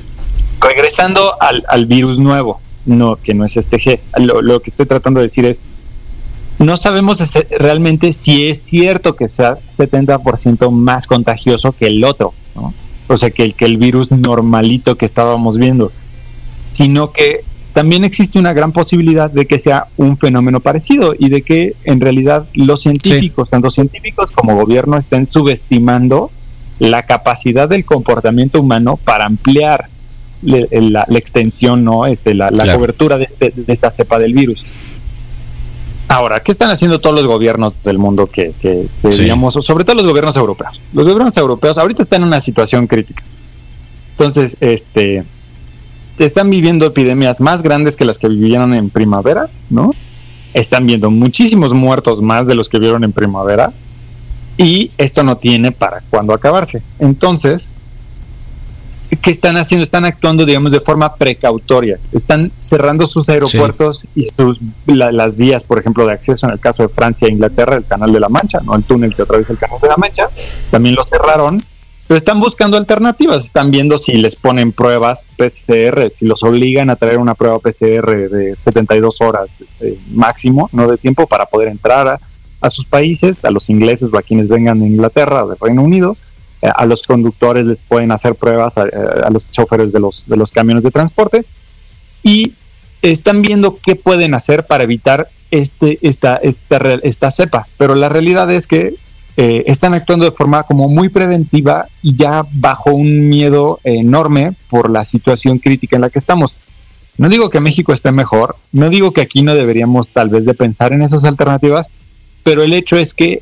regresando 0.62 1.36
al, 1.42 1.66
al 1.68 1.86
virus 1.86 2.18
nuevo, 2.18 2.62
no, 2.86 3.16
que 3.16 3.34
no 3.34 3.46
es 3.46 3.58
este 3.58 3.78
G. 3.78 4.00
Lo, 4.18 4.60
que 4.60 4.70
estoy 4.70 4.86
tratando 4.86 5.20
de 5.20 5.26
decir 5.26 5.46
es, 5.46 5.62
no 6.60 6.78
sabemos 6.78 7.22
realmente 7.52 8.14
si 8.14 8.48
es 8.48 8.62
cierto 8.62 9.16
que 9.16 9.30
sea 9.30 9.58
70% 9.76 10.72
más 10.72 11.08
contagioso 11.08 11.72
que 11.72 11.88
el 11.88 12.04
otro. 12.04 12.34
o 13.08 13.18
sea, 13.18 13.32
que 13.32 13.44
el, 13.44 13.54
que 13.54 13.66
el 13.66 13.78
virus 13.78 14.12
normalito 14.12 14.96
que 14.96 15.06
estábamos 15.06 15.58
viendo, 15.58 15.92
sino 16.72 17.12
que 17.12 17.44
también 17.74 18.04
existe 18.04 18.38
una 18.38 18.54
gran 18.54 18.72
posibilidad 18.72 19.32
de 19.32 19.48
que 19.48 19.60
sea 19.60 19.88
un 19.98 20.18
fenómeno 20.18 20.60
parecido 20.60 21.16
y 21.18 21.30
de 21.30 21.42
que 21.42 21.76
en 21.84 22.00
realidad 22.00 22.46
los 22.54 22.84
científicos, 22.84 23.50
tanto 23.50 23.72
científicos 23.72 24.32
como 24.32 24.56
gobierno, 24.56 24.98
estén 24.98 25.26
subestimando 25.26 26.30
la 26.78 27.04
capacidad 27.04 27.68
del 27.68 27.84
comportamiento 27.84 28.62
humano 28.62 28.98
para 29.04 29.26
ampliar 29.26 29.90
la, 30.44 31.06
extensión, 31.10 31.84
¿no? 31.84 32.06
Este, 32.06 32.34
la, 32.34 32.52
cobertura 32.76 33.18
este, 33.22 33.54
de, 33.56 33.74
esta 33.74 33.92
cepa 33.92 34.20
del 34.20 34.34
virus. 34.34 34.64
Ahora, 36.08 36.42
¿qué 36.42 36.52
están 36.52 36.70
haciendo 36.70 37.00
todos 37.00 37.16
los 37.16 37.26
gobiernos 37.26 37.82
del 37.84 37.98
mundo 37.98 38.28
que, 38.28 38.54
digamos, 39.04 39.54
sobre 39.54 39.86
todo 39.86 39.96
los 39.96 40.06
gobiernos 40.06 40.36
europeos? 40.36 40.80
Los 40.94 41.08
gobiernos 41.08 41.36
europeos 41.38 41.78
ahorita 41.78 42.04
están 42.04 42.22
en 42.22 42.28
una 42.28 42.42
situación 42.42 42.88
crítica. 42.88 43.24
Entonces, 44.12 44.58
este, 44.60 45.24
están 46.20 46.50
viviendo 46.50 46.86
epidemias 46.86 47.42
más 47.42 47.64
grandes 47.64 47.96
que 47.96 48.06
las 48.06 48.18
que 48.20 48.28
vivieron 48.28 48.74
en 48.74 48.90
primavera, 48.90 49.48
¿no? 49.70 49.94
Están 50.54 50.86
viendo 50.86 51.10
muchísimos 51.10 51.74
muertos 51.74 52.22
más 52.22 52.46
de 52.46 52.56
los 52.56 52.70
que 52.70 52.80
vieron 52.80 53.04
en 53.04 53.12
primavera 53.12 53.74
y 54.58 54.92
esto 54.98 55.24
no 55.24 55.38
tiene 55.38 55.72
para 55.72 56.02
cuándo 56.10 56.34
acabarse. 56.34 56.84
Entonces, 57.00 57.70
¿qué 59.16 59.32
están 59.32 59.58
haciendo? 59.58 59.84
Están 59.84 60.06
actuando, 60.06 60.46
digamos, 60.46 60.72
de 60.72 60.80
forma 60.80 61.16
precautoria. 61.16 62.00
Están 62.12 62.52
cerrando 62.60 63.08
sus 63.08 63.30
aeropuertos 63.30 64.06
y 64.16 64.28
sus, 64.36 64.60
las 64.86 65.36
vías, 65.36 65.64
por 65.64 65.80
ejemplo, 65.80 66.06
de 66.06 66.14
acceso 66.14 66.46
en 66.46 66.54
el 66.54 66.60
caso 66.60 66.84
de 66.84 66.90
Francia 66.90 67.28
e 67.28 67.32
Inglaterra, 67.32 67.76
el 67.76 67.86
Canal 67.86 68.12
de 68.12 68.20
la 68.20 68.30
Mancha, 68.30 68.60
no 68.64 68.76
el 68.76 68.84
túnel 68.84 69.16
que 69.16 69.24
atraviesa 69.24 69.54
el 69.54 69.60
Canal 69.60 69.80
de 69.82 69.88
la 69.88 69.98
Mancha, 69.98 70.30
también 70.72 70.96
lo 70.96 71.04
cerraron 71.06 71.64
pero 72.08 72.18
están 72.18 72.40
buscando 72.40 72.78
alternativas, 72.78 73.46
están 73.46 73.72
viendo 73.72 73.98
si 73.98 74.14
les 74.14 74.36
ponen 74.36 74.72
pruebas 74.74 75.26
PCR, 75.38 76.12
si 76.14 76.26
los 76.26 76.44
obligan 76.44 76.90
a 76.90 76.96
traer 76.96 77.18
una 77.18 77.34
prueba 77.34 77.60
PCR 77.60 78.30
de 78.30 78.56
72 78.58 79.22
horas 79.22 79.50
eh, 79.80 79.98
máximo, 80.12 80.70
no 80.74 80.88
de 80.90 80.98
tiempo, 80.98 81.28
para 81.28 81.46
poder 81.46 81.70
entrar 81.70 82.20
a, 82.62 82.70
sus 82.70 82.86
países, 82.86 83.44
a 83.46 83.52
los 83.52 83.70
ingleses 83.70 84.10
o 84.12 84.18
a 84.18 84.22
quienes 84.22 84.50
vengan 84.50 84.80
de 84.80 84.88
Inglaterra 84.88 85.46
o 85.46 85.50
del 85.50 85.58
Reino 85.60 85.82
Unido, 85.82 86.18
a 86.70 86.86
los 86.86 87.04
conductores 87.04 87.66
les 87.66 87.80
pueden 87.80 88.12
hacer 88.12 88.36
pruebas, 88.36 88.78
a, 88.78 88.86
los 89.30 89.50
choferes 89.52 89.92
de 89.92 90.00
los, 90.00 90.28
de 90.28 90.38
los 90.38 90.52
camiones 90.52 90.84
de 90.84 90.92
transporte, 90.92 91.46
y 92.24 92.54
están 93.02 93.42
viendo 93.42 93.78
qué 93.84 93.96
pueden 93.96 94.34
hacer 94.34 94.66
para 94.66 94.84
evitar 94.84 95.28
este, 95.52 96.00
esta, 96.02 96.38
esta, 96.38 96.78
esta 97.04 97.32
cepa, 97.32 97.68
pero 97.78 97.96
la 97.96 98.10
realidad 98.10 98.50
es 98.52 98.66
que 98.68 98.96
eh, 99.36 99.64
están 99.66 99.96
actuando 99.96 100.26
de 100.26 100.32
forma 100.32 100.62
como 100.64 100.88
muy 100.88 101.10
preventiva 101.10 101.88
y 102.04 102.16
ya 102.16 102.46
bajo 102.52 102.92
un 102.92 103.30
miedo 103.30 103.80
enorme 103.84 104.54
por 104.70 104.92
la 104.92 105.06
situación 105.06 105.58
crítica 105.58 105.96
en 105.96 106.02
la 106.02 106.12
que 106.12 106.20
estamos. 106.20 106.56
No 107.18 107.30
digo 107.30 107.50
que 107.50 107.60
México 107.60 107.94
esté 107.94 108.12
mejor, 108.12 108.56
no 108.72 108.90
digo 108.90 109.12
que 109.12 109.22
aquí 109.22 109.42
no 109.42 109.56
deberíamos 109.56 110.10
tal 110.10 110.30
vez 110.30 110.46
de 110.46 110.54
pensar 110.54 110.94
en 110.94 111.02
esas 111.02 111.26
alternativas, 111.26 111.90
pero 112.44 112.64
el 112.64 112.74
hecho 112.74 112.96
es 112.96 113.14
que 113.14 113.42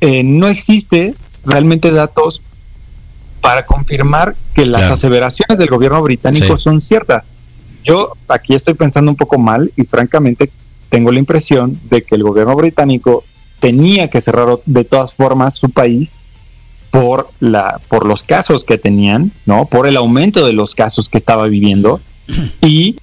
eh, 0.00 0.22
no 0.22 0.48
existe 0.48 1.14
realmente 1.44 1.90
datos 1.90 2.42
para 3.44 3.66
confirmar 3.66 4.34
que 4.54 4.64
las 4.64 4.90
aseveraciones 4.90 5.58
del 5.58 5.68
gobierno 5.68 6.02
británico 6.02 6.56
son 6.56 6.80
ciertas. 6.80 7.24
Yo 7.84 8.14
aquí 8.26 8.54
estoy 8.54 8.72
pensando 8.72 9.10
un 9.10 9.18
poco 9.18 9.36
mal 9.36 9.70
y 9.76 9.82
francamente 9.84 10.48
tengo 10.88 11.12
la 11.12 11.18
impresión 11.18 11.78
de 11.90 12.00
que 12.00 12.14
el 12.14 12.22
gobierno 12.22 12.56
británico 12.56 13.22
tenía 13.60 14.08
que 14.08 14.22
cerrar 14.22 14.60
de 14.64 14.84
todas 14.84 15.12
formas 15.12 15.56
su 15.56 15.68
país 15.68 16.10
por 16.90 17.28
la 17.38 17.82
por 17.88 18.06
los 18.06 18.22
casos 18.22 18.64
que 18.64 18.78
tenían, 18.78 19.30
¿no? 19.44 19.66
Por 19.66 19.86
el 19.86 19.98
aumento 19.98 20.46
de 20.46 20.54
los 20.54 20.74
casos 20.74 21.10
que 21.10 21.18
estaba 21.18 21.46
viviendo 21.46 22.00
y 22.62 22.96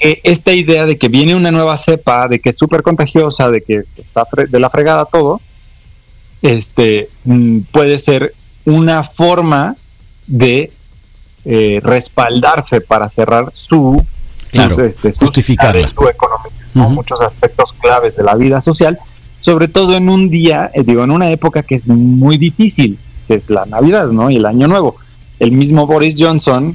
esta 0.00 0.52
idea 0.52 0.84
de 0.84 0.98
que 0.98 1.06
viene 1.06 1.36
una 1.36 1.52
nueva 1.52 1.76
cepa, 1.76 2.26
de 2.26 2.40
que 2.40 2.50
es 2.50 2.58
súper 2.58 2.82
contagiosa, 2.82 3.48
de 3.52 3.60
que 3.60 3.84
está 3.98 4.26
de 4.48 4.58
la 4.58 4.68
fregada 4.68 5.04
todo, 5.04 5.40
este 6.42 7.08
mm, 7.22 7.60
puede 7.70 7.98
ser 7.98 8.34
una 8.64 9.04
forma 9.04 9.76
de 10.26 10.70
eh, 11.44 11.80
respaldarse 11.82 12.80
para 12.80 13.08
cerrar 13.08 13.50
su 13.52 14.04
claro, 14.50 14.82
este, 14.84 15.12
justificarla. 15.12 15.86
su 15.86 16.08
economía, 16.08 16.50
muchos 16.74 17.20
aspectos 17.20 17.72
claves 17.74 18.16
de 18.16 18.22
la 18.22 18.34
vida 18.34 18.60
social 18.60 18.98
sobre 19.44 19.68
todo 19.68 19.94
en 19.94 20.08
un 20.08 20.30
día, 20.30 20.70
eh, 20.72 20.82
digo, 20.84 21.04
en 21.04 21.10
una 21.10 21.30
época 21.30 21.62
que 21.62 21.74
es 21.74 21.86
muy 21.86 22.38
difícil, 22.38 22.98
que 23.28 23.34
es 23.34 23.50
la 23.50 23.66
Navidad, 23.66 24.06
¿no? 24.06 24.30
Y 24.30 24.36
el 24.36 24.46
Año 24.46 24.68
Nuevo. 24.68 24.96
El 25.38 25.52
mismo 25.52 25.86
Boris 25.86 26.14
Johnson 26.18 26.74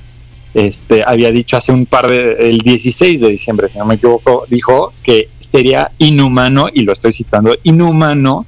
este, 0.53 1.03
había 1.03 1.31
dicho 1.31 1.57
hace 1.57 1.71
un 1.71 1.87
par 1.87 2.07
de, 2.07 2.33
el 2.51 2.59
16 2.59 3.21
de 3.21 3.29
diciembre, 3.29 3.71
si 3.71 3.79
no 3.79 3.85
me 3.85 3.95
equivoco, 3.95 4.45
dijo 4.47 4.93
que 5.01 5.29
sería 5.39 5.89
inhumano, 5.97 6.67
y 6.71 6.83
lo 6.83 6.93
estoy 6.93 7.11
citando, 7.11 7.55
inhumano 7.63 8.45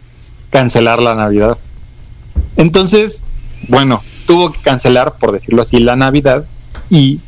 cancelar 0.52 1.02
la 1.02 1.16
Navidad. 1.16 1.58
Entonces, 2.58 3.24
bueno, 3.68 4.04
tuvo 4.26 4.52
que 4.52 4.60
cancelar, 4.60 5.14
por 5.20 5.32
decirlo 5.32 5.62
así, 5.62 5.80
la 5.80 5.96
Navidad 5.96 6.46
y 6.90 7.20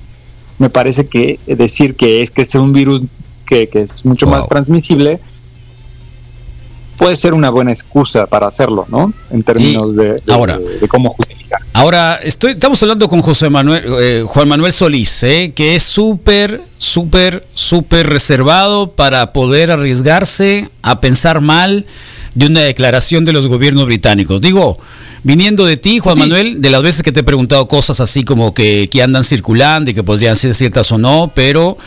me 0.60 0.70
parece 0.70 1.08
que 1.08 1.40
decir 1.48 1.96
que 1.96 2.22
es 2.22 2.32
que 2.32 2.44
es 2.44 2.56
un 2.56 2.74
virus 2.74 3.02
que, 3.46 3.70
es 3.74 4.06
mucho 4.06 4.26
más 4.26 4.48
transmisible, 4.48 5.20
puede 6.98 7.16
ser 7.16 7.34
una 7.34 7.50
buena 7.50 7.72
excusa 7.72 8.26
para 8.28 8.48
hacerlo, 8.48 8.86
¿no? 8.90 9.14
En 9.32 9.44
términos 9.44 9.96
de, 9.96 10.22
cómo 10.88 11.10
justificar. 11.10 11.62
Ahora, 11.74 12.16
estoy, 12.16 12.54
estamos 12.54 12.82
hablando 12.82 13.08
con 13.08 13.22
José 13.22 13.50
Manuel, 13.50 13.84
eh, 14.00 14.24
Juan 14.26 14.48
Manuel 14.48 14.74
Solís, 14.74 15.24
¿eh? 15.24 15.52
que 15.56 15.76
es 15.76 15.84
súper, 15.84 16.62
súper, 16.78 17.46
súper 17.54 18.10
reservado 18.10 18.92
para 18.92 19.34
poder 19.34 19.72
arriesgarse 19.72 20.70
a 20.82 21.00
pensar 21.00 21.42
mal 21.42 21.86
de 22.36 22.48
una 22.48 22.62
declaración 22.62 23.26
de 23.26 23.34
los 23.34 23.48
gobiernos 23.48 23.86
británicos. 23.86 24.42
Digo, 24.42 24.78
viniendo 25.24 25.66
de 25.66 25.78
ti, 25.78 26.00
Juan 26.00 26.18
Manuel, 26.18 26.62
de 26.62 26.70
las 26.70 26.82
veces 26.82 27.04
que 27.04 27.12
te 27.12 27.22
he 27.22 27.24
preguntado 27.24 27.68
cosas 27.68 28.00
así 28.00 28.24
como 28.24 28.54
que, 28.54 28.90
que 28.92 29.02
andan 29.02 29.24
circulando 29.24 29.92
y 29.92 29.94
que 29.94 30.04
podrían 30.04 30.36
ser 30.36 30.54
ciertas 30.54 30.92
o 30.92 30.98
no, 30.98 31.32
pero 31.34 31.78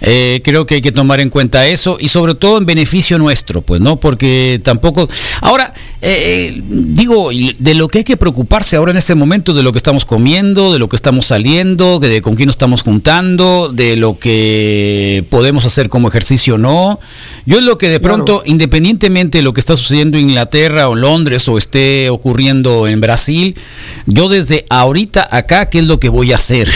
eh, 0.00 0.40
creo 0.44 0.66
que 0.66 0.76
hay 0.76 0.82
que 0.82 0.92
tomar 0.92 1.20
en 1.20 1.30
cuenta 1.30 1.66
eso 1.66 1.96
y 2.00 2.08
sobre 2.08 2.34
todo 2.34 2.58
en 2.58 2.66
beneficio 2.66 3.18
nuestro, 3.18 3.62
pues, 3.62 3.80
¿no? 3.80 3.96
Porque 3.96 4.60
tampoco... 4.62 5.08
Ahora, 5.40 5.74
eh, 6.08 6.54
eh, 6.56 6.62
digo, 6.64 7.30
de 7.58 7.74
lo 7.74 7.88
que 7.88 7.98
hay 7.98 8.04
que 8.04 8.16
preocuparse 8.16 8.76
ahora 8.76 8.92
en 8.92 8.96
este 8.96 9.16
momento, 9.16 9.54
de 9.54 9.64
lo 9.64 9.72
que 9.72 9.78
estamos 9.78 10.04
comiendo, 10.04 10.72
de 10.72 10.78
lo 10.78 10.88
que 10.88 10.94
estamos 10.94 11.26
saliendo, 11.26 11.98
de 11.98 12.22
con 12.22 12.36
quién 12.36 12.46
nos 12.46 12.54
estamos 12.54 12.82
juntando, 12.82 13.72
de 13.72 13.96
lo 13.96 14.16
que 14.16 15.24
podemos 15.30 15.64
hacer 15.64 15.88
como 15.88 16.06
ejercicio 16.06 16.54
o 16.54 16.58
no. 16.58 17.00
Yo 17.44 17.58
es 17.58 17.64
lo 17.64 17.76
que 17.76 17.88
de 17.88 17.98
pronto, 17.98 18.42
independientemente 18.44 19.38
de 19.38 19.42
lo 19.42 19.52
que 19.52 19.58
está 19.58 19.76
sucediendo 19.76 20.16
en 20.16 20.30
Inglaterra 20.30 20.88
o 20.88 20.94
Londres 20.94 21.48
o 21.48 21.58
esté 21.58 22.08
ocurriendo 22.08 22.86
en 22.86 23.00
Brasil, 23.00 23.56
yo 24.06 24.28
desde 24.28 24.64
ahorita 24.70 25.28
acá, 25.28 25.68
¿qué 25.68 25.80
es 25.80 25.86
lo 25.86 25.98
que 25.98 26.08
voy 26.08 26.30
a 26.30 26.36
hacer? 26.36 26.70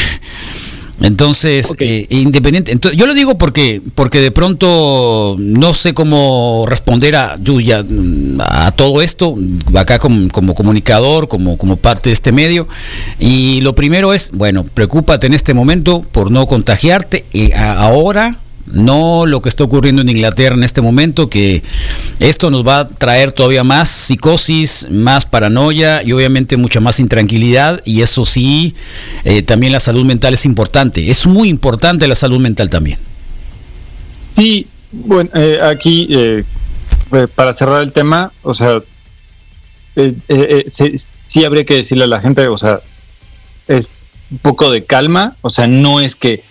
Entonces, 1.01 1.75
eh, 1.79 2.07
independiente. 2.11 2.73
Entonces, 2.73 2.99
yo 2.99 3.07
lo 3.07 3.15
digo 3.15 3.39
porque, 3.39 3.81
porque 3.95 4.21
de 4.21 4.31
pronto 4.31 5.37
no 5.39 5.73
sé 5.73 5.95
cómo 5.95 6.67
responder 6.69 7.17
a, 7.17 7.37
a 8.39 8.73
todo 8.73 9.03
esto, 9.03 9.35
acá 9.75 9.99
como, 9.99 10.55
comunicador, 10.55 11.29
como, 11.29 11.57
como 11.57 11.77
parte 11.77 12.11
de 12.11 12.15
este 12.15 12.33
medio. 12.33 12.69
Y 13.19 13.61
lo 13.63 13.75
primero 13.75 14.13
es, 14.13 14.31
bueno, 14.33 14.65
preocúpate 14.65 15.27
en 15.27 15.35
este 15.35 15.55
momento 15.55 16.03
por 16.13 16.31
no 16.31 16.47
contagiarte. 16.47 17.25
Y 17.33 17.53
ahora 17.53 18.39
no 18.73 19.27
lo 19.27 19.43
que 19.43 19.49
está 19.49 19.65
ocurriendo 19.65 20.03
en 20.03 20.09
Inglaterra 20.09 20.55
en 20.55 20.65
este 20.65 20.81
momento, 20.81 21.29
que 21.29 21.63
esto 22.19 22.51
nos 22.51 22.67
va 22.67 22.81
a 22.81 22.89
traer 22.89 23.33
todavía 23.33 23.65
más 23.65 23.89
psicosis, 23.89 24.87
más 24.91 25.27
paranoia 25.27 26.03
y 26.03 26.13
obviamente 26.13 26.57
mucha 26.57 26.81
más 26.81 27.01
intranquilidad 27.01 27.81
y 27.85 28.03
eso 28.03 28.25
sí, 28.25 28.75
eh, 29.25 29.43
también 29.43 29.73
la 29.73 29.81
salud 29.81 30.05
mental 30.05 30.35
es 30.35 30.45
importante, 30.45 31.11
es 31.11 31.27
muy 31.27 31.49
importante 31.49 32.07
la 32.07 32.15
salud 32.15 32.41
mental 32.41 32.71
también. 32.71 32.99
Sí, 34.37 34.67
bueno, 34.93 35.31
eh, 35.35 35.59
aquí 35.63 36.09
eh, 36.11 36.45
para 37.35 37.55
cerrar 37.55 37.83
el 37.83 37.93
tema, 37.93 38.33
o 38.43 38.55
sea, 38.55 38.81
sí, 39.95 40.97
sí 41.27 41.45
habría 41.45 41.65
que 41.65 41.75
decirle 41.75 42.05
a 42.05 42.09
la 42.09 42.21
gente, 42.21 42.47
o 42.49 42.57
sea, 42.57 42.81
es 43.69 43.95
un 44.31 44.39
poco 44.39 44.71
de 44.71 44.85
calma, 44.85 45.37
o 45.43 45.51
sea, 45.51 45.67
no 45.67 46.01
es 46.01 46.17
que 46.17 46.43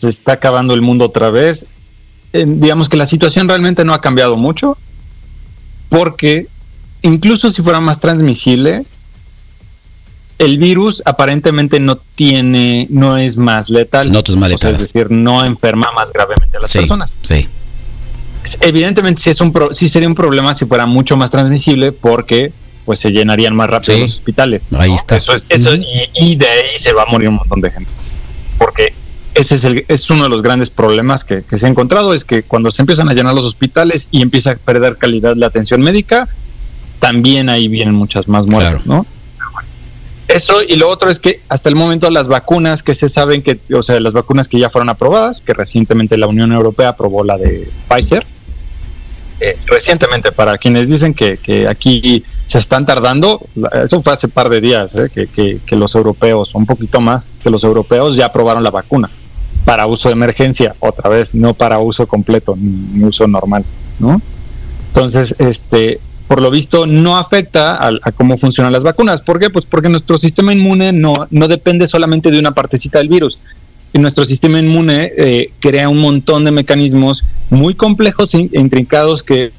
se 0.00 0.08
está 0.08 0.32
acabando 0.32 0.74
el 0.74 0.82
mundo 0.82 1.04
otra 1.04 1.30
vez. 1.30 1.66
digamos 2.32 2.88
que 2.88 2.96
la 2.96 3.06
situación 3.06 3.48
realmente 3.48 3.84
no 3.84 3.94
ha 3.94 4.00
cambiado 4.00 4.36
mucho, 4.36 4.76
porque 5.88 6.46
incluso 7.02 7.50
si 7.50 7.62
fuera 7.62 7.80
más 7.80 8.00
transmisible, 8.00 8.84
el 10.38 10.58
virus 10.58 11.02
aparentemente 11.04 11.80
no 11.80 11.96
tiene, 11.96 12.86
no 12.90 13.16
es 13.16 13.36
más 13.36 13.68
letal. 13.70 14.10
No 14.10 14.20
es 14.20 14.30
más 14.30 14.48
letal. 14.48 14.74
es 14.74 14.92
decir, 14.92 15.10
no 15.10 15.44
enferma 15.44 15.90
más 15.94 16.12
gravemente 16.12 16.56
a 16.56 16.60
las 16.60 16.72
personas. 16.72 17.12
Sí. 17.22 17.48
Evidentemente 18.60 19.20
sí, 19.20 19.30
es 19.30 19.40
un 19.40 19.52
sí 19.72 19.88
sería 19.88 20.08
un 20.08 20.14
problema 20.14 20.54
si 20.54 20.64
fuera 20.64 20.86
mucho 20.86 21.16
más 21.16 21.30
transmisible 21.30 21.92
porque 21.92 22.52
pues 22.86 23.00
se 23.00 23.10
llenarían 23.10 23.54
más 23.54 23.68
rápido 23.68 23.98
los 23.98 24.14
hospitales. 24.14 24.62
Ahí 24.78 24.94
está. 24.94 25.16
Eso 25.16 25.34
es, 25.34 25.44
eso, 25.50 25.74
y, 26.14 26.36
de 26.36 26.46
ahí 26.46 26.78
se 26.78 26.92
va 26.94 27.02
a 27.02 27.06
morir 27.06 27.28
un 27.28 27.34
montón 27.34 27.60
de 27.60 27.70
gente. 27.70 27.90
Porque 28.56 28.94
ese 29.38 29.54
es, 29.54 29.64
el, 29.64 29.84
es 29.86 30.10
uno 30.10 30.24
de 30.24 30.28
los 30.28 30.42
grandes 30.42 30.68
problemas 30.68 31.22
que, 31.22 31.42
se 31.42 31.64
ha 31.64 31.68
encontrado, 31.68 32.12
es 32.12 32.24
que 32.24 32.42
cuando 32.42 32.72
se 32.72 32.82
empiezan 32.82 33.08
a 33.08 33.14
llenar 33.14 33.34
los 33.34 33.44
hospitales 33.44 34.08
y 34.10 34.20
empieza 34.20 34.50
a 34.50 34.56
perder 34.56 34.96
calidad 34.96 35.36
la 35.36 35.46
atención 35.46 35.80
médica, 35.80 36.28
también 36.98 37.48
ahí 37.48 37.68
vienen 37.68 37.94
muchas 37.94 38.26
más 38.26 38.46
muertes, 38.46 38.84
¿no? 38.84 39.06
Eso 40.26 40.62
y 40.62 40.74
lo 40.74 40.88
otro 40.88 41.08
es 41.08 41.20
que 41.20 41.40
hasta 41.48 41.68
el 41.68 41.76
momento 41.76 42.10
las 42.10 42.26
vacunas 42.26 42.82
que 42.82 42.96
se 42.96 43.08
saben 43.08 43.42
que, 43.42 43.60
o 43.72 43.82
sea, 43.82 43.98
las 44.00 44.12
vacunas 44.12 44.48
que 44.48 44.58
ya 44.58 44.70
fueron 44.70 44.88
aprobadas, 44.88 45.40
que 45.40 45.54
recientemente 45.54 46.18
la 46.18 46.26
Unión 46.26 46.52
Europea 46.52 46.90
aprobó 46.90 47.22
la 47.22 47.38
de 47.38 47.70
Pfizer, 47.88 48.26
eh, 49.40 49.56
recientemente 49.66 50.32
para 50.32 50.58
quienes 50.58 50.88
dicen 50.88 51.14
que, 51.14 51.38
que, 51.38 51.68
aquí 51.68 52.24
se 52.48 52.58
están 52.58 52.84
tardando, 52.84 53.40
eso 53.84 54.02
fue 54.02 54.12
hace 54.12 54.26
par 54.26 54.48
de 54.48 54.60
días, 54.60 54.94
eh, 54.96 55.08
que, 55.14 55.28
que, 55.28 55.60
que, 55.64 55.76
los 55.76 55.94
europeos, 55.94 56.54
un 56.54 56.66
poquito 56.66 57.00
más, 57.00 57.24
que 57.42 57.50
los 57.50 57.62
europeos 57.62 58.16
ya 58.16 58.26
aprobaron 58.26 58.64
la 58.64 58.70
vacuna 58.70 59.08
para 59.64 59.86
uso 59.86 60.08
de 60.08 60.14
emergencia, 60.14 60.74
otra 60.80 61.10
vez, 61.10 61.34
no 61.34 61.54
para 61.54 61.78
uso 61.78 62.06
completo, 62.06 62.56
ni, 62.56 63.04
uso 63.04 63.26
normal, 63.26 63.64
¿no? 63.98 64.20
Entonces, 64.88 65.34
este, 65.38 66.00
por 66.26 66.40
lo 66.40 66.50
visto 66.50 66.86
no 66.86 67.16
afecta 67.16 67.78
a, 67.86 68.12
cómo 68.12 68.38
funcionan 68.38 68.72
las 68.72 68.84
vacunas. 68.84 69.20
¿Por 69.20 69.38
qué? 69.38 69.50
Pues 69.50 69.66
porque 69.66 69.88
nuestro 69.88 70.18
sistema 70.18 70.52
inmune 70.52 70.92
no, 70.92 71.12
no 71.30 71.48
depende 71.48 71.86
solamente 71.86 72.30
de 72.30 72.38
una 72.38 72.52
partecita 72.52 72.98
del 72.98 73.08
virus. 73.08 73.38
Y 73.92 73.98
nuestro 73.98 74.24
sistema 74.24 74.58
inmune 74.58 75.12
eh, 75.16 75.52
crea 75.60 75.88
un 75.88 75.98
montón 75.98 76.44
de 76.44 76.50
mecanismos 76.50 77.24
muy 77.50 77.74
complejos 77.74 78.34
e 78.34 78.50
intrincados 78.52 79.22
que 79.22 79.52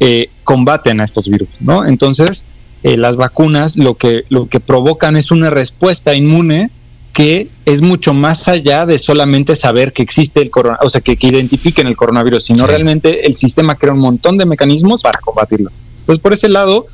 eh, 0.00 0.30
combaten 0.44 1.00
a 1.00 1.04
estos 1.04 1.28
virus, 1.28 1.48
¿no? 1.60 1.84
Entonces, 1.84 2.44
eh, 2.84 2.96
las 2.96 3.16
vacunas 3.16 3.76
lo 3.76 3.94
que, 3.94 4.24
lo 4.28 4.46
que 4.46 4.60
provocan 4.60 5.16
es 5.16 5.32
una 5.32 5.50
respuesta 5.50 6.14
inmune 6.14 6.70
que 7.18 7.48
es 7.64 7.82
mucho 7.82 8.14
más 8.14 8.46
allá 8.46 8.86
de 8.86 8.96
solamente 9.00 9.56
saber 9.56 9.92
que 9.92 10.04
existe 10.04 10.40
el 10.40 10.50
coronavirus, 10.50 10.86
o 10.86 10.90
sea, 10.90 11.00
que, 11.00 11.18
identifiquen 11.20 11.88
el 11.88 11.96
coronavirus, 11.96 12.44
sino 12.44 12.64
realmente 12.64 13.26
el 13.26 13.34
sistema 13.34 13.74
crea 13.74 13.92
un 13.92 13.98
montón 13.98 14.38
de 14.38 14.46
mecanismos 14.46 15.02
para 15.02 15.18
combatirlo. 15.18 15.68
Entonces, 15.98 16.22
por 16.22 16.32
ese 16.32 16.48
lado, 16.48 16.86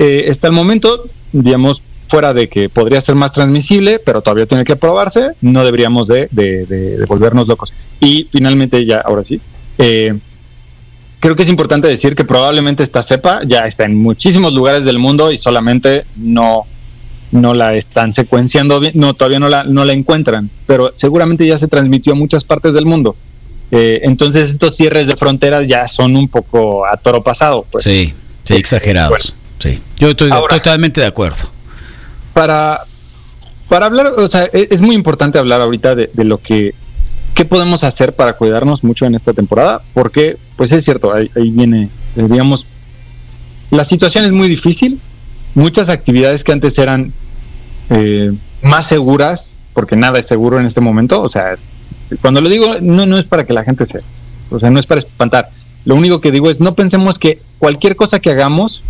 eh, 0.00 0.24
está 0.26 0.48
el 0.48 0.52
momento, 0.52 1.04
digamos, 1.30 1.80
fuera 2.08 2.34
de 2.34 2.48
que 2.48 2.68
podría 2.68 3.00
ser 3.00 3.14
más 3.14 3.30
transmisible, 3.30 4.00
pero 4.04 4.20
todavía 4.20 4.46
tiene 4.46 4.64
que 4.64 4.74
probarse, 4.74 5.28
no 5.42 5.64
deberíamos 5.64 6.08
de, 6.08 6.26
de, 6.32 7.04
volvernos 7.06 7.46
locos. 7.46 7.72
Y 8.00 8.26
finalmente, 8.32 8.84
ya, 8.84 8.98
ahora 8.98 9.22
sí, 9.22 9.40
eh, 9.78 10.12
creo 11.20 11.36
que 11.36 11.44
es 11.44 11.48
importante 11.48 11.86
decir 11.86 12.16
que 12.16 12.24
probablemente 12.24 12.82
esta 12.82 13.04
cepa 13.04 13.42
ya 13.46 13.60
está 13.68 13.84
en 13.84 13.94
muchísimos 13.96 14.52
lugares 14.52 14.84
del 14.84 14.98
mundo 14.98 15.30
y 15.30 15.38
solamente 15.38 16.04
no 16.16 16.66
no 17.30 17.54
la 17.54 17.74
están 17.74 18.12
secuenciando 18.12 18.80
bien, 18.80 18.92
no, 18.94 19.14
todavía 19.14 19.38
no 19.38 19.48
la, 19.48 19.64
no 19.64 19.84
la 19.84 19.92
encuentran, 19.92 20.50
pero 20.66 20.92
seguramente 20.94 21.46
ya 21.46 21.58
se 21.58 21.68
transmitió 21.68 22.12
a 22.12 22.16
muchas 22.16 22.44
partes 22.44 22.72
del 22.74 22.86
mundo. 22.86 23.16
Eh, 23.70 24.00
entonces 24.04 24.50
estos 24.50 24.76
cierres 24.76 25.06
de 25.06 25.16
fronteras 25.16 25.66
ya 25.66 25.86
son 25.88 26.16
un 26.16 26.28
poco 26.28 26.86
a 26.86 26.96
toro 26.96 27.22
pasado. 27.22 27.66
Pues. 27.70 27.84
Sí, 27.84 28.14
sí, 28.44 28.54
exagerados. 28.54 29.34
sí, 29.58 29.78
yo 29.98 30.10
estoy 30.10 30.30
totalmente 30.48 31.00
de 31.00 31.06
acuerdo. 31.06 31.50
Para, 32.32 32.80
para 33.68 33.86
hablar, 33.86 34.14
o 34.16 34.28
sea, 34.28 34.44
e, 34.52 34.68
es, 34.70 34.80
muy 34.80 34.94
importante 34.94 35.38
hablar 35.38 35.60
ahorita 35.60 35.94
de, 35.94 36.10
lo 36.24 36.38
que 36.38 36.74
qué 37.34 37.44
podemos 37.44 37.84
hacer 37.84 38.14
para 38.14 38.32
cuidarnos 38.32 38.82
mucho 38.82 39.04
en 39.04 39.14
esta 39.14 39.32
temporada, 39.32 39.82
porque 39.92 40.36
pues 40.56 40.72
es 40.72 40.84
cierto, 40.84 41.12
ahí, 41.12 41.30
ahí 41.36 41.50
viene, 41.50 41.88
eh, 42.16 42.26
digamos, 42.28 42.66
la 43.70 43.84
situación 43.84 44.24
es 44.24 44.32
muy 44.32 44.48
difícil, 44.48 44.98
muchas 45.58 45.88
actividades 45.88 46.44
que 46.44 46.52
antes 46.52 46.78
eran 46.78 47.12
eh, 47.90 48.32
más 48.62 48.86
seguras, 48.86 49.52
porque 49.74 49.96
nada 49.96 50.18
es 50.18 50.26
seguro 50.26 50.58
en 50.58 50.66
este 50.66 50.80
momento, 50.80 51.20
o 51.20 51.28
sea, 51.28 51.56
cuando 52.22 52.40
lo 52.40 52.48
digo, 52.48 52.76
no, 52.80 53.06
no 53.06 53.18
es 53.18 53.26
para 53.26 53.44
que 53.44 53.52
la 53.52 53.64
gente 53.64 53.84
se, 53.84 54.00
o 54.50 54.58
sea, 54.58 54.70
no 54.70 54.78
es 54.78 54.86
para 54.86 55.00
espantar. 55.00 55.50
Lo 55.84 55.94
único 55.94 56.20
que 56.20 56.32
digo 56.32 56.48
es, 56.48 56.60
no 56.60 56.74
pensemos 56.74 57.18
que 57.18 57.40
cualquier 57.58 57.96
cosa 57.96 58.20
que 58.20 58.30
hagamos 58.30 58.82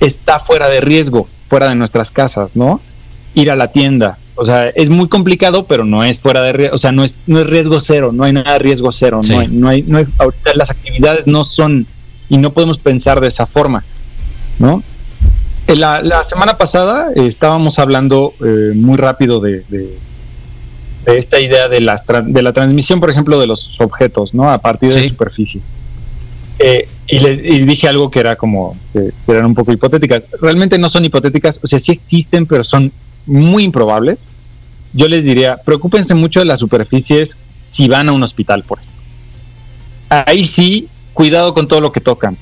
está 0.00 0.40
fuera 0.40 0.68
de 0.68 0.80
riesgo, 0.80 1.28
fuera 1.48 1.68
de 1.68 1.76
nuestras 1.76 2.10
casas, 2.10 2.56
¿no? 2.56 2.80
Ir 3.34 3.50
a 3.50 3.56
la 3.56 3.68
tienda, 3.68 4.18
o 4.34 4.44
sea, 4.44 4.68
es 4.70 4.88
muy 4.88 5.08
complicado, 5.08 5.64
pero 5.66 5.84
no 5.84 6.02
es 6.02 6.18
fuera 6.18 6.42
de 6.42 6.52
riesgo, 6.52 6.76
o 6.76 6.78
sea, 6.78 6.90
no 6.90 7.04
es, 7.04 7.14
no 7.26 7.40
es 7.40 7.46
riesgo 7.46 7.80
cero, 7.80 8.10
no 8.12 8.24
hay 8.24 8.32
nada 8.32 8.54
de 8.54 8.58
riesgo 8.58 8.90
cero, 8.92 9.20
no, 9.26 9.38
hay, 9.38 9.48
no 9.48 9.68
hay, 9.68 9.84
no 9.86 9.98
hay, 9.98 10.06
las 10.54 10.70
actividades 10.70 11.26
no 11.26 11.44
son, 11.44 11.86
y 12.28 12.38
no 12.38 12.52
podemos 12.52 12.78
pensar 12.78 13.20
de 13.20 13.28
esa 13.28 13.46
forma, 13.46 13.84
¿no? 14.58 14.82
Eh, 15.66 15.76
la, 15.76 16.24
semana 16.24 16.58
pasada 16.58 17.10
eh, 17.14 17.26
estábamos 17.26 17.78
hablando 17.78 18.34
eh, 18.44 18.72
muy 18.74 18.96
rápido 18.96 19.40
de, 19.40 19.62
esta 21.06 21.40
idea 21.40 21.68
de 21.68 21.80
la, 21.80 22.02
de 22.26 22.42
la 22.42 22.52
transmisión, 22.52 23.00
por 23.00 23.10
ejemplo, 23.10 23.38
de 23.40 23.46
los 23.46 23.80
objetos, 23.80 24.34
¿no? 24.34 24.50
A 24.50 24.58
partir 24.58 24.92
de 24.92 25.02
la 25.02 25.08
superficie. 25.08 25.60
y 27.08 27.18
les 27.18 27.66
dije 27.66 27.88
algo 27.88 28.10
que 28.10 28.20
era 28.20 28.36
como, 28.36 28.76
que 28.92 29.12
eran 29.28 29.46
un 29.46 29.54
poco 29.54 29.72
hipotéticas. 29.72 30.24
Realmente 30.40 30.78
no 30.78 30.88
son 30.88 31.04
hipotéticas, 31.04 31.58
o 31.62 31.66
sea, 31.66 31.78
sí 31.78 31.92
existen, 31.92 32.46
pero 32.46 32.64
son 32.64 32.92
muy 33.26 33.64
improbables. 33.64 34.26
Yo 34.92 35.08
les 35.08 35.24
diría, 35.24 35.56
preocúpense 35.56 36.14
mucho 36.14 36.40
de 36.40 36.46
las 36.46 36.60
superficies 36.60 37.36
si 37.70 37.88
van 37.88 38.08
a 38.08 38.12
un 38.12 38.22
hospital, 38.22 38.62
por 38.62 38.78
ejemplo. 38.78 39.02
Ahí 40.10 40.44
sí, 40.44 40.88
cuidado 41.14 41.54
con 41.54 41.66
todo 41.66 41.80
lo 41.80 41.92
que 41.92 42.00
tocan 42.00 42.36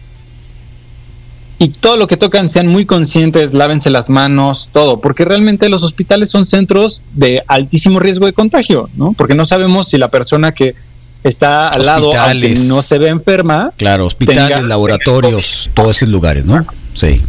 y 1.62 1.68
todo 1.68 1.98
lo 1.98 2.06
que 2.06 2.16
tocan 2.16 2.48
sean 2.48 2.68
muy 2.68 2.86
conscientes, 2.86 3.52
lávense 3.52 3.90
las 3.90 4.08
manos, 4.08 4.70
todo, 4.72 4.98
porque 4.98 5.26
realmente 5.26 5.68
los 5.68 5.82
hospitales 5.82 6.30
son 6.30 6.46
centros 6.46 7.02
de 7.12 7.42
altísimo 7.48 8.00
riesgo 8.00 8.24
de 8.24 8.32
contagio, 8.32 8.88
¿no? 8.96 9.12
Porque 9.12 9.34
no 9.34 9.44
sabemos 9.44 9.90
si 9.90 9.98
la 9.98 10.08
persona 10.08 10.52
que 10.52 10.74
está 11.22 11.68
al 11.68 11.84
lado, 11.84 12.18
aunque 12.18 12.54
no 12.66 12.80
se 12.80 12.96
ve 12.96 13.08
enferma. 13.08 13.72
Claro, 13.76 14.06
hospitales, 14.06 14.62
laboratorios, 14.62 15.68
todos 15.74 15.98
esos 15.98 16.08
lugares, 16.08 16.46
¿no? 16.46 16.64
Sí. 16.94 17.20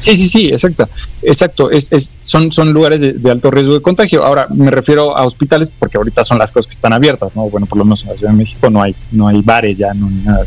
Sí, 0.00 0.16
sí, 0.16 0.28
sí, 0.28 0.48
exacto. 0.48 0.88
Exacto, 1.22 1.70
es, 1.70 1.92
es, 1.92 2.10
son, 2.24 2.50
son 2.50 2.72
lugares 2.72 3.22
de, 3.22 3.30
alto 3.30 3.52
riesgo 3.52 3.74
de 3.74 3.82
contagio. 3.82 4.24
Ahora, 4.24 4.48
me 4.52 4.72
refiero 4.72 5.16
a 5.16 5.24
hospitales 5.24 5.68
porque 5.78 5.96
ahorita 5.96 6.24
son 6.24 6.38
las 6.38 6.50
cosas 6.50 6.66
que 6.66 6.74
están 6.74 6.92
abiertas, 6.92 7.30
¿no? 7.36 7.48
Bueno, 7.48 7.66
por 7.66 7.78
lo 7.78 7.84
menos 7.84 8.02
en 8.02 8.08
la 8.08 8.14
Ciudad 8.14 8.32
de 8.32 8.36
México 8.36 8.68
no 8.68 8.82
hay, 8.82 8.96
no 9.12 9.28
hay 9.28 9.40
bares 9.42 9.78
ya, 9.78 9.94
no 9.94 10.08
hay 10.08 10.14
nada. 10.24 10.44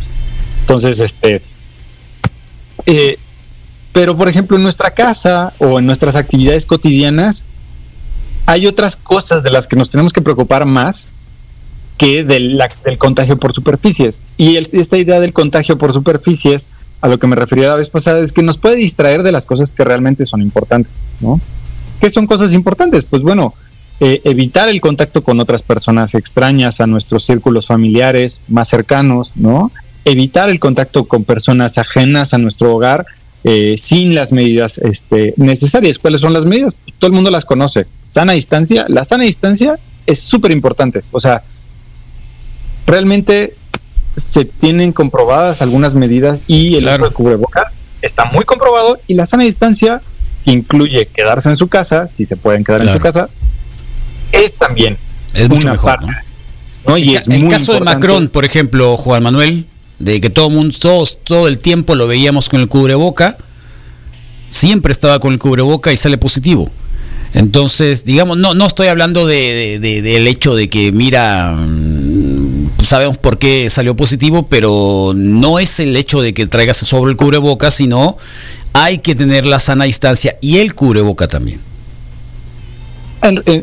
Entonces, 0.59 0.99
este, 0.99 1.41
eh, 2.85 3.17
pero, 3.91 4.17
por 4.17 4.27
ejemplo, 4.27 4.57
en 4.57 4.63
nuestra 4.63 4.91
casa 4.91 5.53
o 5.59 5.79
en 5.79 5.85
nuestras 5.85 6.15
actividades 6.15 6.65
cotidianas, 6.65 7.43
hay 8.45 8.67
otras 8.67 8.95
cosas 8.95 9.43
de 9.43 9.51
las 9.51 9.67
que 9.67 9.75
nos 9.75 9.89
tenemos 9.89 10.11
que 10.11 10.21
preocupar 10.21 10.65
más 10.65 11.07
que 11.97 12.23
del, 12.23 12.61
del 12.83 12.97
contagio 12.97 13.37
por 13.37 13.53
superficies. 13.53 14.19
Y 14.37 14.57
esta 14.57 14.97
idea 14.97 15.19
del 15.19 15.31
contagio 15.31 15.77
por 15.77 15.93
superficies, 15.93 16.67
a 17.01 17.07
lo 17.07 17.19
que 17.19 17.27
me 17.27 17.35
refería 17.35 17.69
la 17.69 17.75
vez 17.75 17.89
pasada, 17.89 18.19
es 18.19 18.31
que 18.31 18.41
nos 18.41 18.57
puede 18.57 18.77
distraer 18.77 19.23
de 19.23 19.31
las 19.31 19.45
cosas 19.45 19.71
que 19.71 19.83
realmente 19.83 20.25
son 20.25 20.41
importantes, 20.41 20.91
¿no? 21.19 21.39
¿Qué 22.01 22.09
son 22.09 22.27
cosas 22.27 22.53
importantes? 22.53 23.05
Pues 23.05 23.21
bueno, 23.21 23.53
eh, 23.99 24.21
evitar 24.23 24.69
el 24.69 24.81
contacto 24.81 25.23
con 25.23 25.39
otras 25.39 25.61
personas 25.61 26.15
extrañas 26.15 26.81
a 26.81 26.87
nuestros 26.87 27.25
círculos 27.25 27.67
familiares 27.67 28.41
más 28.47 28.67
cercanos, 28.67 29.31
¿no? 29.35 29.71
Evitar 30.05 30.49
el 30.49 30.59
contacto 30.59 31.05
con 31.05 31.23
personas 31.23 31.77
ajenas 31.77 32.33
a 32.33 32.37
nuestro 32.37 32.75
hogar 32.75 33.05
eh, 33.43 33.75
sin 33.77 34.15
las 34.15 34.31
medidas 34.31 34.77
este, 34.77 35.33
necesarias. 35.37 35.99
¿Cuáles 35.99 36.21
son 36.21 36.33
las 36.33 36.45
medidas? 36.45 36.75
Todo 36.99 37.09
el 37.09 37.13
mundo 37.13 37.31
las 37.31 37.45
conoce. 37.45 37.85
Sana 38.07 38.33
distancia. 38.33 38.85
La 38.87 39.05
sana 39.05 39.25
distancia 39.25 39.77
es 40.05 40.19
súper 40.19 40.51
importante. 40.51 41.03
O 41.11 41.19
sea, 41.19 41.43
realmente 42.85 43.55
se 44.15 44.45
tienen 44.45 44.93
comprobadas 44.93 45.61
algunas 45.61 45.93
medidas 45.93 46.39
y 46.47 46.75
el 46.75 46.87
uso 46.87 47.05
de 47.05 47.11
cubrebocas 47.11 47.73
está 48.01 48.25
muy 48.25 48.45
comprobado 48.45 48.99
y 49.07 49.15
la 49.15 49.25
sana 49.25 49.43
distancia 49.43 50.01
incluye 50.45 51.07
quedarse 51.07 51.49
en 51.49 51.57
su 51.57 51.67
casa, 51.67 52.07
si 52.07 52.25
se 52.25 52.35
pueden 52.35 52.63
quedar 52.63 52.85
en 52.85 52.93
su 52.93 52.99
casa, 52.99 53.29
es 54.31 54.53
también 54.53 54.97
es 55.33 55.49
mucho 55.49 55.67
una 55.67 55.71
mejor, 55.71 55.99
¿no? 56.85 56.97
Y 56.97 57.15
el, 57.15 57.31
el 57.31 57.47
caso 57.47 57.73
de 57.73 57.79
Macron, 57.79 58.27
por 58.27 58.45
ejemplo, 58.45 58.97
Juan 58.97 59.23
Manuel, 59.23 59.65
de 60.03 60.19
que 60.19 60.29
todo 60.29 60.49
mundo, 60.49 60.75
todos, 60.79 61.19
todo 61.23 61.47
el 61.47 61.57
tiempo 61.57 61.95
lo 61.95 62.07
veíamos 62.07 62.49
con 62.49 62.59
el 62.59 62.67
cubreboca, 62.67 63.37
siempre 64.49 64.91
estaba 64.91 65.19
con 65.19 65.33
el 65.33 65.39
cubreboca 65.39 65.93
y 65.93 65.97
sale 65.97 66.17
positivo. 66.17 66.69
Entonces, 67.33 68.03
digamos, 68.03 68.37
no, 68.37 68.53
no 68.53 68.67
estoy 68.67 68.87
hablando 68.87 69.25
de, 69.25 69.79
del 69.79 70.27
hecho 70.27 70.55
de 70.55 70.69
que, 70.69 70.91
mira, 70.91 71.53
mm, 71.53 72.81
sabemos 72.83 73.17
por 73.17 73.39
qué 73.39 73.69
salió 73.69 73.95
positivo, 73.95 74.47
pero 74.47 75.13
no 75.15 75.57
es 75.57 75.79
el 75.79 75.95
hecho 75.95 76.21
de 76.21 76.33
que 76.33 76.45
traigas 76.45 76.77
sobre 76.77 77.11
el 77.11 77.17
cubreboca, 77.17 77.71
sino 77.71 78.17
hay 78.73 78.99
que 78.99 79.15
tener 79.15 79.45
la 79.45 79.59
sana 79.59 79.85
distancia 79.85 80.37
y 80.41 80.57
el 80.57 80.75
cubreboca 80.75 81.27
también. 81.27 81.59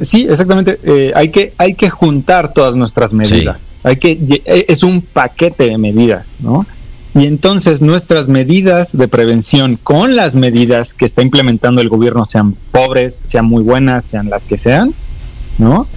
Sí, 0.04 0.26
exactamente. 0.28 0.80
Eh, 0.84 1.12
hay, 1.14 1.28
que, 1.28 1.52
hay 1.58 1.74
que 1.74 1.90
juntar 1.90 2.52
todas 2.54 2.74
nuestras 2.74 3.12
medidas. 3.12 3.58
Hay 3.82 3.96
que, 3.96 4.12
e, 4.44 4.66
es 4.68 4.82
un 4.82 5.00
paquete 5.00 5.64
de 5.64 5.78
medidas, 5.78 6.26
¿no? 6.40 6.66
Y 7.14 7.26
entonces 7.26 7.82
nuestras 7.82 8.28
medidas 8.28 8.96
de 8.96 9.08
prevención 9.08 9.76
con 9.82 10.14
las 10.14 10.36
medidas 10.36 10.94
que 10.94 11.04
está 11.04 11.22
implementando 11.22 11.80
el 11.80 11.88
gobierno, 11.88 12.24
sean 12.24 12.54
pobres, 12.70 13.18
sean 13.24 13.46
muy 13.46 13.64
buenas, 13.64 14.04
sean 14.04 14.30
las 14.30 14.42
que 14.44 14.58
sean, 14.58 14.94
¿no? 15.58 15.88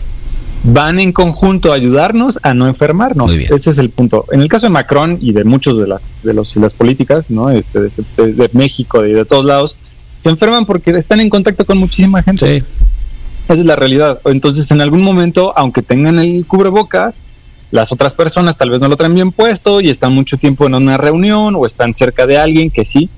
Van 0.64 1.00
en 1.00 1.12
conjunto 1.12 1.72
a 1.72 1.76
ayudarnos 1.76 2.40
a 2.42 2.54
no 2.54 2.68
enfermarnos. 2.68 3.32
Ese 3.32 3.70
es 3.70 3.78
el 3.78 3.90
punto. 3.90 4.26
En 4.32 4.42
el 4.42 4.48
caso 4.48 4.66
de 4.66 4.72
Macron 4.72 5.20
y 5.22 5.34
de 5.34 5.44
muchos 5.44 5.78
de 5.78 5.88
las 5.88 6.04
de 6.24 6.34
los 6.34 6.56
las 6.56 6.74
políticas, 6.74 7.30
¿no? 7.30 7.50
Este, 7.52 7.82
de, 7.82 8.34
de, 8.34 8.50
México 8.54 9.06
y 9.06 9.12
de 9.12 9.26
todos 9.26 9.46
lados, 9.46 9.76
se 10.22 10.30
enferman 10.30 10.66
porque 10.66 10.92
están 10.92 11.20
en 11.20 11.30
contacto 11.30 11.66
con 11.66 11.78
muchísima 11.78 12.24
gente. 12.24 12.60
Sí. 12.60 12.66
Esa 13.44 13.60
es 13.60 13.66
la 13.66 13.76
realidad. 13.76 14.20
Entonces, 14.26 14.72
en 14.72 14.80
algún 14.80 15.02
momento, 15.02 15.54
aunque 15.58 15.82
tengan 15.82 16.18
el 16.18 16.46
cubrebocas, 16.46 17.18
las 17.74 17.92
otras 17.92 18.14
personas 18.14 18.56
tal 18.56 18.70
vez 18.70 18.80
no 18.80 18.88
lo 18.88 18.96
traen 18.96 19.16
bien 19.16 19.32
puesto 19.32 19.82
y 19.82 19.90
están 19.90 20.14
mucho 20.14 20.38
tiempo 20.38 20.68
en 20.68 20.76
una 20.76 20.96
reunión 20.96 21.56
o 21.56 21.66
están 21.66 21.96
cerca 21.96 22.28
de 22.28 22.38
alguien 22.38 22.70
que 22.70 22.86
sí, 22.86 23.10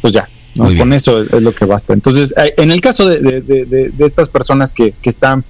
pues 0.00 0.14
ya, 0.14 0.26
con 0.56 0.94
eso 0.94 1.20
es, 1.20 1.30
lo 1.42 1.54
que 1.54 1.66
basta. 1.66 1.92
Entonces, 1.92 2.32
en 2.56 2.70
el 2.70 2.80
caso 2.80 3.06
de, 3.06 3.92
estas 3.98 4.30
personas 4.30 4.72
que, 4.72 4.94
están 5.02 5.44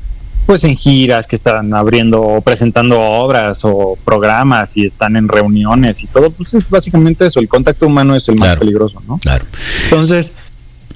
pues 0.44 0.64
en 0.64 0.74
giras, 0.74 1.28
que 1.28 1.36
están 1.36 1.72
abriendo 1.72 2.20
o 2.20 2.40
presentando 2.40 3.00
obras 3.00 3.60
o 3.62 3.96
programas 4.04 4.76
y 4.76 4.86
están 4.86 5.14
en 5.14 5.28
reuniones 5.28 6.02
y 6.02 6.08
todo, 6.08 6.32
pues 6.32 6.52
es 6.54 6.68
básicamente 6.68 7.26
eso, 7.26 7.38
el 7.38 7.48
contacto 7.48 7.86
humano 7.86 8.16
es 8.16 8.28
el 8.28 8.38
más 8.40 8.56
peligroso, 8.56 9.00
¿no? 9.06 9.18
Claro. 9.18 9.44
Entonces, 9.84 10.34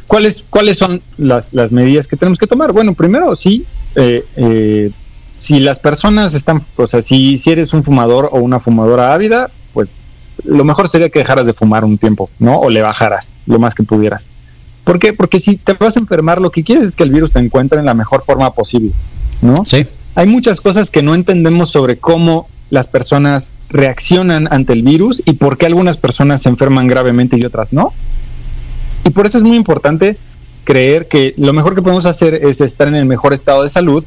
¿cuáles, 0.08 0.42
¿cuáles 0.50 0.78
son 0.78 1.00
las, 1.16 1.54
las 1.54 1.70
medidas 1.70 2.08
que 2.08 2.16
tenemos 2.16 2.40
que 2.40 2.48
tomar? 2.48 2.72
Bueno, 2.72 2.92
primero 2.94 3.36
sí, 3.36 3.64
eh, 3.94 4.24
eh, 4.34 4.90
si 5.42 5.58
las 5.58 5.80
personas 5.80 6.34
están, 6.34 6.62
o 6.76 6.86
sea, 6.86 7.02
si, 7.02 7.36
si 7.36 7.50
eres 7.50 7.72
un 7.72 7.82
fumador 7.82 8.28
o 8.30 8.38
una 8.38 8.60
fumadora 8.60 9.12
ávida, 9.12 9.50
pues 9.72 9.90
lo 10.44 10.62
mejor 10.62 10.88
sería 10.88 11.08
que 11.08 11.18
dejaras 11.18 11.46
de 11.46 11.52
fumar 11.52 11.84
un 11.84 11.98
tiempo, 11.98 12.30
¿no? 12.38 12.60
O 12.60 12.70
le 12.70 12.80
bajaras 12.80 13.28
lo 13.46 13.58
más 13.58 13.74
que 13.74 13.82
pudieras. 13.82 14.28
¿Por 14.84 15.00
qué? 15.00 15.12
Porque 15.12 15.40
si 15.40 15.56
te 15.56 15.72
vas 15.72 15.96
a 15.96 15.98
enfermar, 15.98 16.40
lo 16.40 16.52
que 16.52 16.62
quieres 16.62 16.84
es 16.84 16.94
que 16.94 17.02
el 17.02 17.10
virus 17.10 17.32
te 17.32 17.40
encuentre 17.40 17.80
en 17.80 17.86
la 17.86 17.94
mejor 17.94 18.22
forma 18.24 18.52
posible, 18.52 18.92
¿no? 19.40 19.54
Sí. 19.66 19.84
Hay 20.14 20.28
muchas 20.28 20.60
cosas 20.60 20.92
que 20.92 21.02
no 21.02 21.12
entendemos 21.12 21.70
sobre 21.70 21.98
cómo 21.98 22.46
las 22.70 22.86
personas 22.86 23.50
reaccionan 23.68 24.46
ante 24.48 24.74
el 24.74 24.84
virus 24.84 25.22
y 25.24 25.32
por 25.32 25.58
qué 25.58 25.66
algunas 25.66 25.96
personas 25.96 26.42
se 26.42 26.50
enferman 26.50 26.86
gravemente 26.86 27.36
y 27.36 27.44
otras 27.44 27.72
no. 27.72 27.92
Y 29.04 29.10
por 29.10 29.26
eso 29.26 29.38
es 29.38 29.44
muy 29.44 29.56
importante 29.56 30.16
creer 30.62 31.08
que 31.08 31.34
lo 31.36 31.52
mejor 31.52 31.74
que 31.74 31.82
podemos 31.82 32.06
hacer 32.06 32.34
es 32.34 32.60
estar 32.60 32.86
en 32.86 32.94
el 32.94 33.06
mejor 33.06 33.32
estado 33.32 33.64
de 33.64 33.70
salud, 33.70 34.04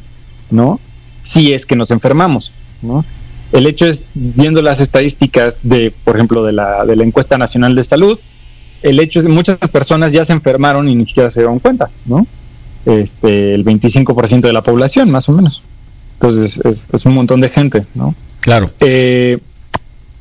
¿no? 0.49 0.79
Si 1.25 1.53
es 1.53 1.65
que 1.65 1.75
nos 1.75 1.91
enfermamos, 1.91 2.53
¿no? 2.81 3.03
El 3.51 3.67
hecho 3.67 3.85
es, 3.85 4.01
viendo 4.13 4.61
las 4.61 4.79
estadísticas 4.79 5.59
de, 5.63 5.93
por 6.03 6.15
ejemplo, 6.15 6.43
de 6.43 6.53
la, 6.53 6.85
de 6.85 6.95
la 6.95 7.03
encuesta 7.03 7.37
nacional 7.37 7.75
de 7.75 7.83
salud, 7.83 8.19
el 8.81 8.99
hecho 8.99 9.19
es 9.19 9.25
que 9.25 9.31
muchas 9.31 9.57
personas 9.71 10.11
ya 10.11 10.23
se 10.23 10.33
enfermaron 10.33 10.87
y 10.87 10.95
ni 10.95 11.05
siquiera 11.05 11.29
se 11.31 11.41
dieron 11.41 11.59
cuenta, 11.59 11.89
¿no? 12.05 12.25
Este, 12.85 13.55
el 13.55 13.65
25% 13.65 14.41
de 14.41 14.53
la 14.53 14.61
población, 14.61 15.09
más 15.09 15.27
o 15.27 15.31
menos. 15.31 15.63
Entonces, 16.19 16.59
es, 16.93 17.05
un 17.05 17.13
montón 17.13 17.41
de 17.41 17.49
gente, 17.49 17.85
¿no? 17.95 18.13
Claro. 18.41 18.69
Eh, 18.79 19.39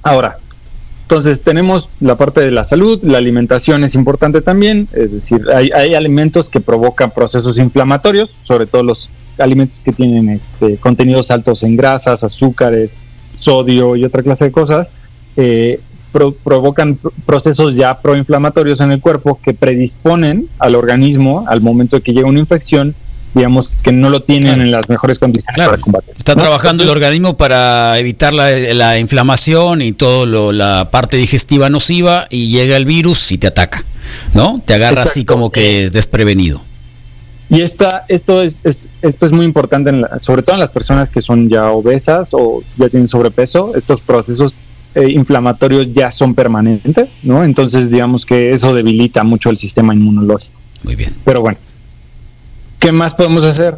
ahora, 0.02 0.38
entonces 1.02 1.42
tenemos 1.42 1.90
la 2.00 2.16
parte 2.16 2.40
de 2.40 2.50
la 2.50 2.64
salud, 2.64 2.98
la 3.02 3.18
alimentación 3.18 3.84
es 3.84 3.94
importante 3.94 4.40
también, 4.40 4.88
es 4.94 5.12
decir, 5.12 5.42
hay, 5.54 5.70
hay 5.70 5.94
alimentos 5.94 6.48
que 6.48 6.60
provocan 6.60 7.10
procesos 7.10 7.58
inflamatorios, 7.58 8.30
sobre 8.44 8.66
todo 8.66 8.82
los 8.82 9.10
alimentos 9.38 9.80
que 9.84 9.92
tienen 9.92 10.28
este, 10.28 10.76
contenidos 10.76 11.30
altos 11.30 11.62
en 11.62 11.76
grasas, 11.76 12.24
azúcares, 12.24 12.98
sodio 13.38 13.96
y 13.96 14.04
otra 14.04 14.22
clase 14.22 14.46
de 14.46 14.52
cosas, 14.52 14.88
eh, 15.36 15.80
provocan 16.44 16.98
procesos 17.26 17.74
ya 17.74 18.00
proinflamatorios 18.00 18.80
en 18.80 18.92
el 18.92 19.00
cuerpo 19.00 19.40
que 19.42 19.52
predisponen 19.52 20.46
al 20.60 20.76
organismo 20.76 21.44
al 21.48 21.60
momento 21.60 21.96
de 21.96 22.02
que 22.02 22.12
llega 22.12 22.28
una 22.28 22.38
infección 22.38 22.94
digamos 23.34 23.72
que 23.82 23.92
no 23.92 24.10
lo 24.10 24.22
tienen 24.22 24.60
en 24.60 24.70
las 24.70 24.88
mejores 24.88 25.18
condiciones 25.18 25.56
para 25.56 25.78
combatir. 25.78 26.14
Está 26.16 26.36
trabajando 26.36 26.84
el 26.84 26.88
organismo 26.88 27.36
para 27.36 27.98
evitar 27.98 28.32
la, 28.32 28.98
inflamación 28.98 29.82
y 29.82 29.92
toda 29.92 30.52
la 30.52 30.88
parte 30.90 31.16
digestiva 31.16 31.68
nociva 31.68 32.26
y 32.30 32.48
llega 32.48 32.76
el 32.76 32.84
virus 32.84 33.32
y 33.32 33.38
te 33.38 33.48
ataca, 33.48 33.84
¿no? 34.34 34.62
Te 34.64 34.74
agarra 34.74 35.02
así 35.02 35.24
como 35.24 35.50
que 35.50 35.90
desprevenido. 35.90 36.62
Y 37.54 37.60
esta, 37.60 38.04
esto, 38.08 38.42
es, 38.42 38.60
esto 38.64 39.26
es 39.26 39.30
muy 39.30 39.44
importante, 39.44 39.92
sobre 40.18 40.42
todo 40.42 40.56
en 40.56 40.60
las 40.60 40.72
personas 40.72 41.08
que 41.08 41.22
son 41.22 41.48
ya 41.48 41.70
obesas 41.70 42.30
o 42.32 42.64
ya 42.76 42.88
tienen 42.88 43.06
sobrepeso. 43.06 43.76
Estos 43.76 44.00
procesos 44.00 44.54
eh, 44.96 45.08
inflamatorios 45.10 45.92
ya 45.92 46.10
son 46.10 46.34
permanentes, 46.34 47.20
¿no? 47.22 47.44
Entonces, 47.44 47.92
digamos 47.92 48.26
que 48.26 48.52
eso 48.52 48.74
debilita 48.74 49.22
mucho 49.22 49.50
el 49.50 49.56
sistema 49.56 49.94
inmunológico. 49.94 50.52
Muy 50.82 50.96
bien. 50.96 51.14
Pero 51.24 51.42
bueno, 51.42 51.58
¿qué 52.80 52.90
más 52.90 53.14
podemos 53.14 53.44
hacer? 53.44 53.76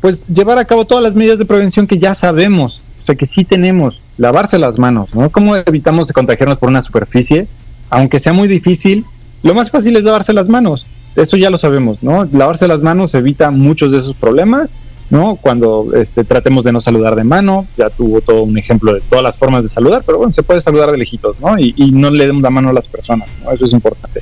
Pues 0.00 0.24
llevar 0.28 0.58
a 0.58 0.64
cabo 0.64 0.84
todas 0.84 1.02
las 1.02 1.16
medidas 1.16 1.38
de 1.40 1.46
prevención 1.46 1.88
que 1.88 1.98
ya 1.98 2.14
sabemos, 2.14 2.80
o 3.02 3.06
sea, 3.06 3.16
que 3.16 3.26
sí 3.26 3.44
tenemos. 3.44 4.02
Lavarse 4.18 4.56
las 4.56 4.78
manos, 4.78 5.12
¿no? 5.16 5.30
¿Cómo 5.30 5.56
evitamos 5.56 6.12
contagiarnos 6.12 6.58
por 6.58 6.68
una 6.68 6.80
superficie? 6.80 7.48
Aunque 7.90 8.20
sea 8.20 8.32
muy 8.32 8.46
difícil, 8.46 9.04
lo 9.42 9.52
más 9.52 9.72
fácil 9.72 9.96
es 9.96 10.04
lavarse 10.04 10.32
las 10.32 10.48
manos 10.48 10.86
esto 11.16 11.36
ya 11.36 11.50
lo 11.50 11.58
sabemos, 11.58 12.02
¿no? 12.02 12.28
Lavarse 12.32 12.68
las 12.68 12.82
manos 12.82 13.14
evita 13.14 13.50
muchos 13.50 13.90
de 13.90 13.98
esos 13.98 14.14
problemas, 14.14 14.76
¿no? 15.10 15.36
Cuando 15.36 15.88
este, 15.94 16.24
tratemos 16.24 16.64
de 16.64 16.72
no 16.72 16.80
saludar 16.80 17.16
de 17.16 17.24
mano, 17.24 17.66
ya 17.76 17.90
tuvo 17.90 18.20
todo 18.20 18.42
un 18.42 18.58
ejemplo 18.58 18.92
de 18.94 19.00
todas 19.00 19.22
las 19.22 19.38
formas 19.38 19.62
de 19.62 19.70
saludar, 19.70 20.02
pero 20.04 20.18
bueno, 20.18 20.32
se 20.32 20.42
puede 20.42 20.60
saludar 20.60 20.90
de 20.90 20.98
lejitos, 20.98 21.40
¿no? 21.40 21.58
Y, 21.58 21.72
no 21.92 22.10
le 22.10 22.26
den 22.26 22.42
la 22.42 22.50
mano 22.50 22.70
a 22.70 22.72
las 22.72 22.88
personas, 22.88 23.28
¿no? 23.42 23.52
Eso 23.52 23.66
es 23.66 23.72
importante. 23.72 24.20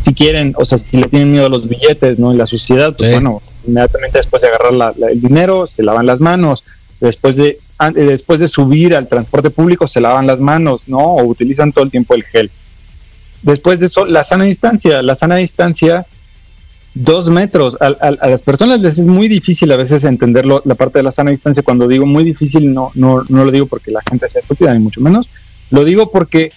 Si 0.00 0.14
quieren, 0.14 0.54
o 0.56 0.64
sea, 0.64 0.78
si 0.78 0.96
le 0.96 1.08
tienen 1.08 1.32
miedo 1.32 1.46
a 1.46 1.48
los 1.48 1.68
billetes, 1.68 2.18
¿no? 2.18 2.30
En 2.30 2.38
la 2.38 2.46
suciedad, 2.46 2.94
pues 2.96 3.10
bueno, 3.10 3.42
inmediatamente 3.66 4.18
después 4.18 4.42
de 4.42 4.48
agarrar 4.48 4.94
el 5.10 5.20
dinero, 5.20 5.66
se 5.66 5.82
lavan 5.82 6.06
las 6.06 6.20
manos, 6.20 6.62
después 7.00 7.36
de, 7.36 7.58
después 7.94 8.38
de 8.38 8.46
subir 8.46 8.94
al 8.94 9.08
transporte 9.08 9.50
público, 9.50 9.88
se 9.88 10.00
lavan 10.00 10.26
las 10.26 10.38
manos, 10.38 10.82
¿no? 10.86 10.98
O 10.98 11.24
utilizan 11.24 11.72
todo 11.72 11.84
el 11.84 11.90
tiempo 11.90 12.14
el 12.14 12.22
gel. 12.22 12.50
Después 13.42 13.80
de 13.80 13.86
eso, 13.86 14.06
la 14.06 14.22
sana 14.22 14.44
distancia. 14.44 15.02
La 15.02 15.14
sana 15.14 15.36
distancia 15.36 16.06
dos 16.96 17.28
metros. 17.28 17.76
A, 17.80 17.86
a, 17.86 18.28
las 18.28 18.42
personas 18.42 18.80
les 18.80 18.98
es 18.98 19.06
muy 19.06 19.28
difícil 19.28 19.70
a 19.70 19.76
veces 19.76 20.02
entenderlo, 20.04 20.62
la 20.64 20.74
parte 20.74 20.98
de 20.98 21.02
la 21.02 21.12
sana 21.12 21.30
distancia. 21.30 21.62
Cuando 21.62 21.86
digo 21.86 22.06
muy 22.06 22.24
difícil, 22.24 22.72
no, 22.72 22.90
no, 22.94 23.22
no 23.28 23.44
lo 23.44 23.50
digo 23.50 23.66
porque 23.66 23.90
la 23.90 24.00
gente 24.08 24.28
sea 24.28 24.40
estúpida, 24.40 24.72
ni 24.72 24.80
mucho 24.80 25.00
menos. 25.00 25.28
Lo 25.70 25.84
digo 25.84 26.10
porque 26.10 26.52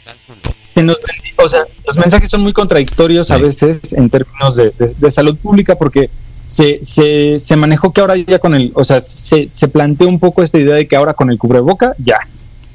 se 0.63 0.81
nos, 0.81 0.97
o 1.35 1.49
sea, 1.49 1.63
los 1.85 1.97
mensajes 1.97 2.29
son 2.29 2.41
muy 2.41 2.53
contradictorios 2.53 3.31
a 3.31 3.37
veces 3.37 3.91
en 3.93 4.09
términos 4.09 4.55
de, 4.55 4.71
de, 4.77 5.11
salud 5.11 5.35
pública 5.35 5.75
porque 5.75 6.09
se, 6.47 6.79
se, 6.83 7.39
se, 7.39 7.55
manejó 7.55 7.91
que 7.91 8.01
ahora 8.01 8.15
ya 8.15 8.39
con 8.39 8.55
el, 8.55 8.71
o 8.75 8.85
sea, 8.85 9.01
se, 9.01 9.49
se 9.49 9.67
planteó 9.67 10.07
un 10.07 10.19
poco 10.19 10.43
esta 10.43 10.59
idea 10.59 10.75
de 10.75 10.87
que 10.87 10.95
ahora 10.95 11.15
con 11.15 11.29
el 11.29 11.37
cubreboca 11.37 11.95
ya. 11.97 12.19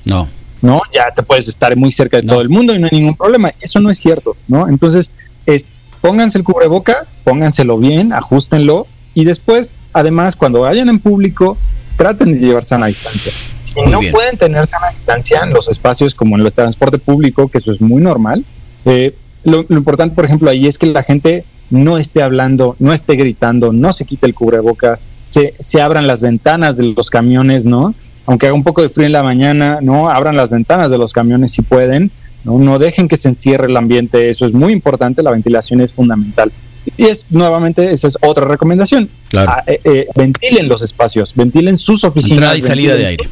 No. 0.05 0.29
No, 0.61 0.81
ya 0.95 1.11
te 1.15 1.23
puedes 1.23 1.47
estar 1.47 1.77
muy 1.77 1.93
cerca 1.93 2.17
de 2.17 2.27
todo 2.27 2.41
el 2.41 2.49
mundo 2.49 2.75
y 2.75 2.79
no 2.79 2.89
hay 2.91 2.99
ningún 2.99 3.17
problema. 3.17 3.53
Eso 3.61 3.81
no 3.81 3.91
es 3.91 3.99
cierto, 3.99 4.35
¿no? 4.49 4.67
Entonces, 4.67 5.11
es 5.47 5.71
pónganse 6.05 6.37
el 6.37 6.45
cubreboca, 6.45 7.07
pónganselo 7.25 7.79
bien, 7.79 8.13
ajustenlo 8.13 8.87
y 9.15 9.25
después, 9.25 9.75
además, 9.95 10.37
cuando 10.37 10.61
vayan 10.61 10.91
en 10.91 10.99
público, 10.99 11.57
traten 11.97 12.35
de 12.35 12.47
llevar 12.47 12.63
sana 12.65 12.89
distancia. 12.89 13.33
Si 13.63 13.81
no 13.81 14.01
pueden 14.13 14.37
tener 14.37 14.67
sana 14.67 14.91
distancia 14.91 15.41
en 15.43 15.55
los 15.55 15.67
espacios 15.71 16.15
como 16.15 16.37
en 16.37 16.45
el 16.45 16.53
transporte 16.53 16.99
público, 16.99 17.49
que 17.49 17.57
eso 17.57 17.73
es 17.73 17.81
muy 17.81 18.03
normal, 18.03 18.45
eh, 18.85 19.15
lo, 19.45 19.65
importante, 19.71 20.15
por 20.15 20.27
ejemplo, 20.27 20.51
ahí 20.51 20.67
es 20.67 20.77
que 20.77 20.85
la 20.85 21.05
gente 21.05 21.47
no 21.71 21.97
esté 21.97 22.21
hablando, 22.21 22.77
no 22.81 22.93
esté 22.93 23.17
gritando, 23.17 23.73
no 23.73 23.95
se 23.95 24.05
quite 24.05 24.27
el 24.27 24.35
cubreboca, 24.35 24.99
se, 25.27 25.55
se 25.59 25.81
abran 25.81 26.07
las 26.07 26.21
ventanas 26.21 26.77
de 26.77 26.83
los 26.83 27.09
camiones, 27.09 27.65
¿no? 27.65 27.95
Aunque 28.27 28.45
haga 28.45 28.55
un 28.55 28.63
poco 28.63 28.83
de 28.83 28.91
frío 28.91 29.07
en 29.07 29.13
la 29.13 29.23
mañana, 29.23 29.79
¿no? 29.81 30.11
Abran 30.11 30.37
las 30.37 30.51
ventanas 30.51 30.91
de 30.91 30.99
los 30.99 31.15
camiones 31.15 31.53
si 31.53 31.63
pueden 31.63 32.11
¿no? 32.45 32.79
dejen 32.79 33.09
que 33.09 33.17
se 33.17 33.29
encierre 33.29 33.67
el 33.67 33.77
ambiente, 33.77 34.31
eso 34.31 34.47
es 34.47 34.53
muy 34.53 34.73
importante, 34.73 35.23
la 35.23 35.31
ventilación 35.31 35.81
es 35.81 35.93
fundamental. 35.93 36.53
Y 36.97 37.05
es 37.05 37.25
nuevamente, 37.31 37.93
esa 37.93 38.09
es 38.09 38.19
otra 38.21 38.45
recomendación. 38.45 39.09
Ah, 39.35 39.63
eh, 39.67 39.81
eh, 39.85 40.07
ventilen 40.15 40.69
los 40.69 40.83
espacios, 40.83 41.35
ventilen 41.35 41.79
sus 41.79 42.05
oficinas. 42.05 42.39
Entrada 42.39 42.57
y 42.57 42.61
salida 42.61 42.95
de 42.95 43.07
aire. 43.07 43.29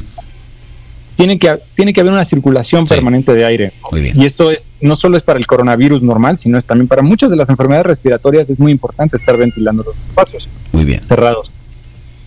Tiene 1.17 1.39
que, 1.39 1.61
tiene 1.75 1.93
que 1.93 2.01
haber 2.01 2.15
una 2.15 2.25
circulación 2.25 2.87
permanente 2.87 3.35
de 3.35 3.45
aire. 3.45 3.73
Y 3.93 4.25
esto 4.25 4.51
es 4.51 4.69
no 4.81 4.97
solo 4.97 5.19
es 5.19 5.23
para 5.23 5.39
el 5.39 5.47
coronavirus 5.47 6.03
normal, 6.03 6.39
sino 6.39 6.59
es 6.59 6.65
también 6.65 6.89
para 6.89 7.03
muchas 7.03 7.31
de 7.31 7.37
las 7.37 7.51
enfermedades 7.51 7.87
respiratorias. 7.87 8.49
Es 8.49 8.59
muy 8.59 8.73
importante 8.73 9.19
estar 9.19 9.37
ventilando 9.37 9.83
los 9.83 9.95
espacios 10.09 10.49
muy 10.73 10.87
bien. 10.87 11.07
cerrados. 11.07 11.51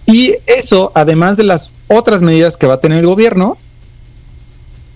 Y 0.06 0.36
eso, 0.46 0.92
además 0.94 1.36
de 1.36 1.44
las 1.44 1.72
otras 1.88 2.22
medidas 2.22 2.58
que 2.58 2.68
va 2.68 2.76
a 2.76 2.80
tener 2.80 3.00
el 3.00 3.08
gobierno, 3.08 3.58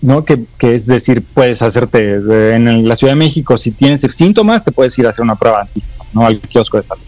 ¿no? 0.02 0.24
Que, 0.24 0.40
es 0.62 0.86
decir, 0.86 1.24
puedes 1.34 1.62
hacerte 1.62 2.16
en 2.56 2.88
la 2.88 2.96
Ciudad 2.96 3.14
de 3.14 3.18
México, 3.20 3.58
si 3.58 3.72
tienes 3.72 4.02
síntomas, 4.16 4.64
te 4.64 4.72
puedes 4.72 4.98
ir 4.98 5.06
a 5.08 5.10
hacer 5.10 5.24
una 5.24 5.36
prueba 5.36 5.68
¿no? 6.14 6.26
Al 6.26 6.40
kiosco 6.40 6.78
de 6.78 6.84
salud, 6.84 7.04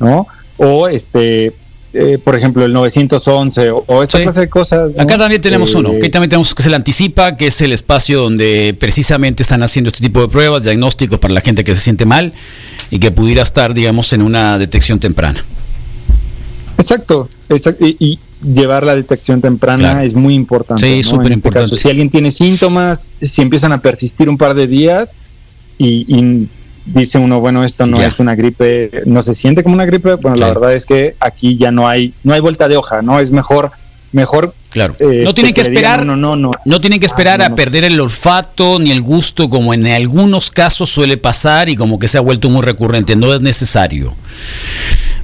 ¿no? 0.00 0.26
O 0.56 0.88
este, 0.88 1.52
eh, 1.92 2.18
por 2.22 2.34
ejemplo, 2.36 2.64
el 2.64 2.72
911 2.72 3.70
o, 3.70 3.84
o 3.86 4.02
esta 4.02 4.18
Sí. 4.18 4.24
clase 4.24 4.40
de 4.40 4.48
cosas. 4.48 4.90
¿no? 4.96 5.02
Acá 5.02 5.18
también 5.18 5.42
tenemos 5.42 5.74
Eh, 5.74 5.78
uno, 5.78 5.90
aquí 5.90 6.08
también 6.08 6.30
tenemos 6.30 6.54
que 6.54 6.62
se 6.62 6.70
le 6.70 6.76
anticipa, 6.76 7.36
que 7.36 7.48
es 7.48 7.60
el 7.60 7.72
espacio 7.72 8.20
donde 8.22 8.74
precisamente 8.78 9.42
están 9.42 9.62
haciendo 9.62 9.88
este 9.88 10.00
tipo 10.00 10.20
de 10.20 10.28
pruebas, 10.28 10.62
diagnósticos 10.62 11.18
para 11.18 11.34
la 11.34 11.40
gente 11.40 11.64
que 11.64 11.74
se 11.74 11.80
siente 11.80 12.04
mal 12.06 12.32
y 12.90 12.98
que 12.98 13.10
pudiera 13.10 13.42
estar, 13.42 13.74
digamos, 13.74 14.12
en 14.12 14.22
una 14.22 14.58
detección 14.58 15.00
temprana. 15.00 15.44
Exacto, 16.78 17.28
exacto. 17.48 17.86
Y, 17.86 17.96
y 17.98 18.18
llevar 18.54 18.84
la 18.84 18.94
detección 18.96 19.40
temprana 19.40 19.92
Claro. 19.92 20.00
es 20.00 20.14
muy 20.14 20.34
importante. 20.34 20.86
Sí, 20.86 21.02
súper 21.02 21.26
este 21.26 21.34
importante. 21.34 21.76
si 21.76 21.88
alguien 21.88 22.10
tiene 22.10 22.30
síntomas, 22.30 23.14
si 23.20 23.42
empiezan 23.42 23.72
a 23.72 23.78
persistir 23.78 24.28
un 24.28 24.38
par 24.38 24.54
de 24.54 24.66
días 24.66 25.10
y, 25.78 26.06
y 26.08 26.48
dice 26.86 27.18
uno, 27.18 27.40
bueno, 27.40 27.64
esto 27.64 27.86
no 27.86 27.98
Ya. 27.98 28.06
es 28.06 28.18
una 28.20 28.34
gripe, 28.34 29.02
no 29.06 29.22
se 29.22 29.34
siente 29.34 29.62
como 29.62 29.74
una 29.74 29.84
gripe, 29.86 30.14
bueno, 30.14 30.36
la 30.36 30.48
verdad 30.48 30.72
es 30.74 30.86
que 30.86 31.16
aquí 31.20 31.56
ya 31.56 31.70
no 31.70 31.88
hay, 31.88 32.14
no 32.22 32.32
hay 32.34 32.40
vuelta 32.40 32.68
de 32.68 32.76
hoja, 32.76 33.02
¿no? 33.02 33.18
Es 33.20 33.30
mejor, 33.32 33.72
mejor. 34.12 34.54
Claro. 34.70 34.94
eh, 34.98 35.22
no 35.24 35.32
tienen 35.32 35.54
que 35.54 35.62
digan, 35.62 35.74
esperar, 35.74 36.04
No, 36.06 36.16
no, 36.16 36.36
no. 36.36 36.50
no 36.66 36.80
tienen 36.82 37.00
que 37.00 37.06
esperar 37.06 37.40
Ah, 37.40 37.48
no, 37.48 37.54
a 37.54 37.56
perder 37.56 37.84
el 37.84 37.98
olfato 37.98 38.78
ni 38.78 38.90
el 38.90 39.00
gusto, 39.00 39.48
como 39.48 39.72
en 39.72 39.86
algunos 39.86 40.50
casos 40.50 40.90
suele 40.90 41.16
pasar 41.16 41.70
y 41.70 41.76
como 41.76 41.98
que 41.98 42.08
se 42.08 42.18
ha 42.18 42.20
vuelto 42.20 42.50
muy 42.50 42.60
recurrente. 42.60 43.16
No 43.16 43.32
es 43.34 43.40
necesario. 43.40 44.12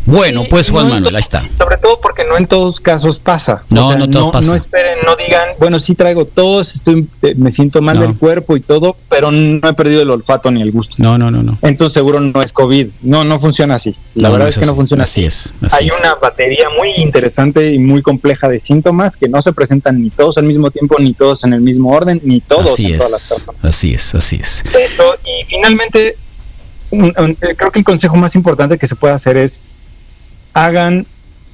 Bueno, 0.04 0.42
Sí, 0.42 0.48
pues 0.50 0.68
Juan 0.70 0.88
no 0.88 0.94
Manuel, 0.94 1.14
ahí 1.14 1.20
está. 1.20 1.48
Sobre 1.56 1.76
todo 1.76 2.00
porque 2.00 2.24
no 2.24 2.36
en 2.36 2.46
todos 2.48 2.80
casos 2.80 3.18
pasa. 3.20 3.62
No, 3.70 3.94
no 3.96 4.10
todos 4.10 4.32
pasa. 4.32 4.50
No 4.50 4.56
esperen, 4.56 4.98
no 5.06 5.14
digan, 5.14 5.50
bueno, 5.60 5.78
sí 5.78 5.94
traigo 5.94 6.24
tos, 6.24 6.74
estoy, 6.74 7.06
eh, 7.22 7.34
me 7.36 7.52
siento 7.52 7.80
mal 7.80 7.96
No. 8.00 8.02
del 8.02 8.18
cuerpo 8.18 8.56
y 8.56 8.60
todo, 8.60 8.96
pero 9.08 9.30
no 9.30 9.68
he 9.68 9.74
perdido 9.74 10.02
el 10.02 10.10
olfato 10.10 10.50
ni 10.50 10.60
el 10.60 10.72
gusto. 10.72 10.94
No, 10.98 11.18
no, 11.18 11.30
no, 11.30 11.42
no. 11.44 11.56
Entonces 11.62 11.94
seguro 11.94 12.18
no 12.18 12.40
es 12.42 12.52
COVID. 12.52 12.88
No, 13.02 13.22
no 13.24 13.38
funciona 13.38 13.76
así. 13.76 13.94
La 14.14 14.28
No, 14.28 14.32
verdad 14.34 14.46
no 14.46 14.48
es 14.50 14.58
que 14.58 14.66
no 14.66 14.74
funciona 14.74 15.04
Así 15.04 15.24
es. 15.24 15.54
así 15.62 15.76
Hay 15.84 15.88
es. 15.88 16.00
una 16.00 16.14
batería 16.16 16.66
muy 16.76 16.90
interesante 16.96 17.72
y 17.72 17.78
muy 17.78 18.02
compleja 18.02 18.48
de 18.48 18.58
síntomas 18.58 19.16
que 19.16 19.28
no 19.28 19.40
se 19.40 19.52
presentan 19.52 20.02
ni 20.02 20.10
todos 20.10 20.36
al 20.36 20.44
mismo 20.44 20.70
tiempo, 20.72 20.96
ni 20.98 21.14
todos 21.14 21.44
en 21.44 21.52
el 21.52 21.60
mismo 21.60 21.90
orden, 21.90 22.20
ni 22.24 22.40
todos 22.40 22.72
Así 22.72 22.86
en 22.86 22.98
todas 22.98 23.12
las 23.12 23.22
es. 23.22 23.28
personas. 23.44 23.64
Así 23.64 23.94
es, 23.94 24.14
así 24.16 24.36
es. 24.42 24.64
Esto, 24.78 25.14
y 25.24 25.44
finalmente, 25.46 26.16
un- 26.90 27.14
un- 27.16 27.34
creo 27.34 27.70
que 27.70 27.78
el 27.78 27.84
consejo 27.84 28.16
más 28.16 28.34
importante 28.34 28.78
que 28.78 28.86
se 28.88 28.96
puede 28.96 29.14
hacer 29.14 29.36
es 29.36 29.60
hagan 30.54 31.06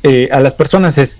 eh, 0.02 0.28
a 0.32 0.40
las 0.40 0.54
personas 0.54 0.98
es 0.98 1.18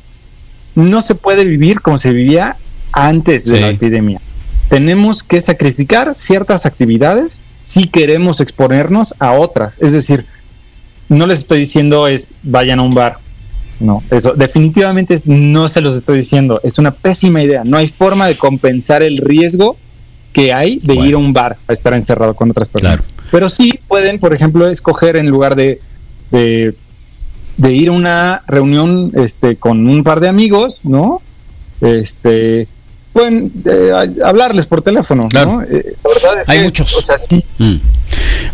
no 0.74 1.03
se 1.03 1.14
puede 1.14 1.45
vivir 1.45 1.81
como 1.81 1.99
se 1.99 2.11
vivía 2.12 2.57
antes 2.93 3.47
de 3.47 3.61
la 3.61 3.70
epidemia. 3.70 4.20
Tenemos 4.68 5.22
que 5.22 5.41
sacrificar 5.41 6.14
ciertas 6.16 6.66
actividades 6.66 7.41
si 7.64 7.89
queremos 7.89 8.41
exponernos 8.41 9.14
a 9.18 9.33
otras. 9.33 9.74
Es 9.81 9.93
decir, 9.93 10.24
no 11.09 11.26
les 11.26 11.41
estoy 11.41 11.61
diciendo 11.61 12.07
es 12.07 12.33
vayan 12.43 12.79
a 12.79 12.83
un 12.83 12.95
bar. 12.95 13.18
No, 13.81 14.03
eso 14.11 14.33
definitivamente 14.35 15.14
es- 15.14 15.26
no 15.26 15.68
se 15.68 15.81
los 15.81 15.97
estoy 15.97 16.18
diciendo. 16.18 16.61
Es 16.64 16.79
una 16.79 16.91
pésima 16.93 17.43
idea. 17.43 17.62
No 17.64 17.76
hay 17.76 17.89
forma 17.89 18.26
de 18.26 18.37
compensar 18.37 19.03
el 19.03 19.16
riesgo 19.18 19.76
que 20.33 20.53
hay 20.53 20.79
de 20.81 20.95
Bueno. 20.95 21.07
ir 21.07 21.14
a 21.14 21.18
un 21.18 21.33
bar 21.33 21.57
a 21.66 21.72
estar 21.72 21.93
encerrado 21.95 22.35
con 22.35 22.51
otras 22.51 22.68
personas. 22.68 22.99
Claro. 23.01 23.12
Pero 23.31 23.49
sí 23.49 23.79
pueden, 23.89 24.18
por 24.18 24.35
ejemplo, 24.35 24.68
escoger 24.68 25.16
en 25.16 25.29
lugar 25.29 25.55
de, 25.57 25.81
de, 26.31 26.74
de 27.59 27.73
ir 27.75 27.91
a 27.91 27.93
una 27.93 28.43
reunión 28.49 29.13
este, 29.15 29.57
con 29.57 29.87
un 29.89 30.03
par 30.03 30.21
de 30.21 30.29
amigos, 30.29 30.81
¿no? 30.85 31.21
Este, 31.83 32.67
pueden 33.13 33.53
eh, 33.67 33.93
hablarles 34.25 34.65
por 34.67 34.81
teléfono, 34.83 35.29
Claro. 35.29 35.53
¿no? 35.59 35.63
Eh, 35.63 35.95
la 36.05 36.09
verdad 36.15 36.41
es 36.43 36.49
Hay 36.49 36.59
que, 36.59 36.65
muchos. 36.65 36.95
O 36.95 37.03
sea, 37.03 37.19
sí, 37.19 37.45
Mm. 37.59 37.77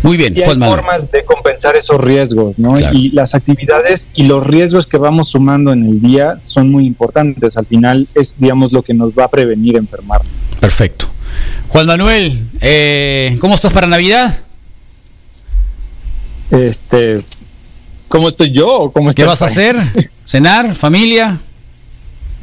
Muy 0.03 0.17
bien, 0.17 0.35
sí 0.35 0.41
hay 0.41 0.47
Juan 0.47 0.59
Manuel. 0.59 0.81
formas 0.81 1.11
de 1.11 1.25
compensar 1.25 1.77
esos 1.77 1.99
riesgos, 2.01 2.59
¿no? 2.59 2.73
Claro. 2.75 2.97
Y 2.97 3.11
las 3.11 3.35
actividades 3.35 4.09
y 4.15 4.25
los 4.25 4.47
riesgos 4.47 4.87
que 4.87 4.97
vamos 4.99 5.29
sumando 5.31 5.73
en 5.73 5.85
el 5.85 6.01
día 6.01 6.39
son 6.41 6.71
muy 6.71 6.87
importantes. 6.87 7.57
Al 7.57 7.65
final 7.67 8.07
es, 8.15 8.35
digamos, 8.39 8.73
lo 8.73 8.83
que 8.83 8.93
nos 8.95 9.13
va 9.13 9.25
a 9.25 9.29
prevenir 9.29 9.77
enfermar. 9.77 10.21
Perfecto. 10.61 11.07
Juan 11.69 11.87
Manuel, 11.87 12.39
eh, 12.61 13.37
¿cómo 13.41 13.55
estás 13.55 13.73
para 13.73 13.87
Navidad? 13.87 14.41
Este, 16.51 17.23
¿cómo 18.15 18.29
estoy 18.29 18.53
yo? 18.53 18.69
o 18.69 18.91
¿Cómo 18.93 19.11
está 19.11 19.23
¿Qué 19.23 19.27
vas 19.27 19.43
a 19.43 19.47
hacer? 19.47 19.77
¿Cenar? 20.25 20.73
¿Familia? 20.77 21.39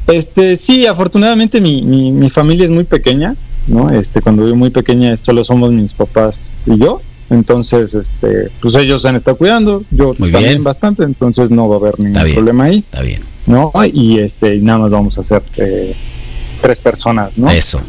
Este, 0.06 0.56
sí, 0.58 0.86
afortunadamente 0.86 1.60
mi, 1.62 1.80
mi, 1.80 2.12
mi 2.12 2.28
familia 2.28 2.64
es 2.64 2.70
muy 2.70 2.84
pequeña, 2.84 3.34
¿no? 3.68 3.88
Este, 3.90 4.20
cuando 4.20 4.46
yo 4.46 4.54
muy 4.54 4.68
pequeña 4.68 5.16
solo 5.16 5.44
somos 5.46 5.72
mis 5.72 5.94
papás 5.94 6.50
y 6.66 6.78
yo. 6.78 7.00
Entonces, 7.30 7.94
este, 7.94 8.50
pues 8.60 8.74
ellos 8.74 9.00
se 9.00 9.08
han 9.08 9.16
estado 9.16 9.38
cuidando, 9.38 9.82
yo 9.90 10.08
Muy 10.18 10.30
también 10.30 10.52
bien. 10.52 10.64
bastante, 10.64 11.04
entonces 11.04 11.50
no 11.50 11.66
va 11.70 11.76
a 11.76 11.78
haber 11.78 11.98
ningún 11.98 12.22
bien. 12.22 12.34
problema 12.34 12.64
ahí, 12.64 12.78
Está 12.80 13.00
bien. 13.00 13.22
¿no? 13.46 13.72
Y 13.90 14.18
este, 14.18 14.56
y 14.56 14.60
nada 14.60 14.80
más 14.80 14.90
vamos 14.90 15.16
a 15.16 15.22
hacer 15.22 15.42
eh, 15.56 15.94
tres 16.60 16.78
personas, 16.80 17.38
¿no? 17.38 17.48
Eso. 17.50 17.80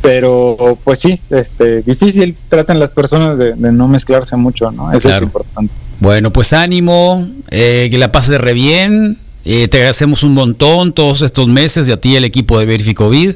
Pero, 0.00 0.78
pues 0.84 1.00
sí, 1.00 1.18
este, 1.30 1.82
difícil, 1.82 2.36
tratan 2.48 2.78
las 2.78 2.92
personas 2.92 3.36
de, 3.36 3.54
de 3.54 3.72
no 3.72 3.88
mezclarse 3.88 4.36
mucho, 4.36 4.70
¿no? 4.70 4.92
Eso 4.92 5.08
Claro. 5.08 5.16
es 5.16 5.22
importante. 5.24 5.72
Bueno, 6.00 6.32
pues 6.32 6.52
ánimo, 6.52 7.28
eh, 7.50 7.88
que 7.90 7.98
la 7.98 8.12
pases 8.12 8.40
re 8.40 8.54
bien. 8.54 9.18
eh, 9.44 9.68
te 9.68 9.76
agradecemos 9.76 10.22
un 10.22 10.34
montón 10.34 10.92
todos 10.92 11.22
estos 11.22 11.48
meses 11.48 11.86
y 11.88 11.92
a 11.92 12.00
ti 12.00 12.16
el 12.16 12.24
equipo 12.24 12.58
de 12.58 12.66
Verificovid. 12.66 13.34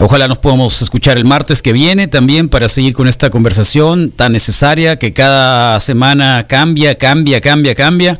Ojalá 0.00 0.28
nos 0.28 0.38
podamos 0.38 0.80
escuchar 0.80 1.18
el 1.18 1.24
martes 1.24 1.60
que 1.60 1.72
viene 1.72 2.06
también 2.06 2.48
para 2.48 2.68
seguir 2.68 2.92
con 2.92 3.08
esta 3.08 3.30
conversación 3.30 4.12
tan 4.12 4.32
necesaria 4.32 4.96
que 4.96 5.12
cada 5.12 5.80
semana 5.80 6.46
cambia, 6.48 6.94
cambia, 6.94 7.40
cambia, 7.40 7.74
cambia. 7.74 8.18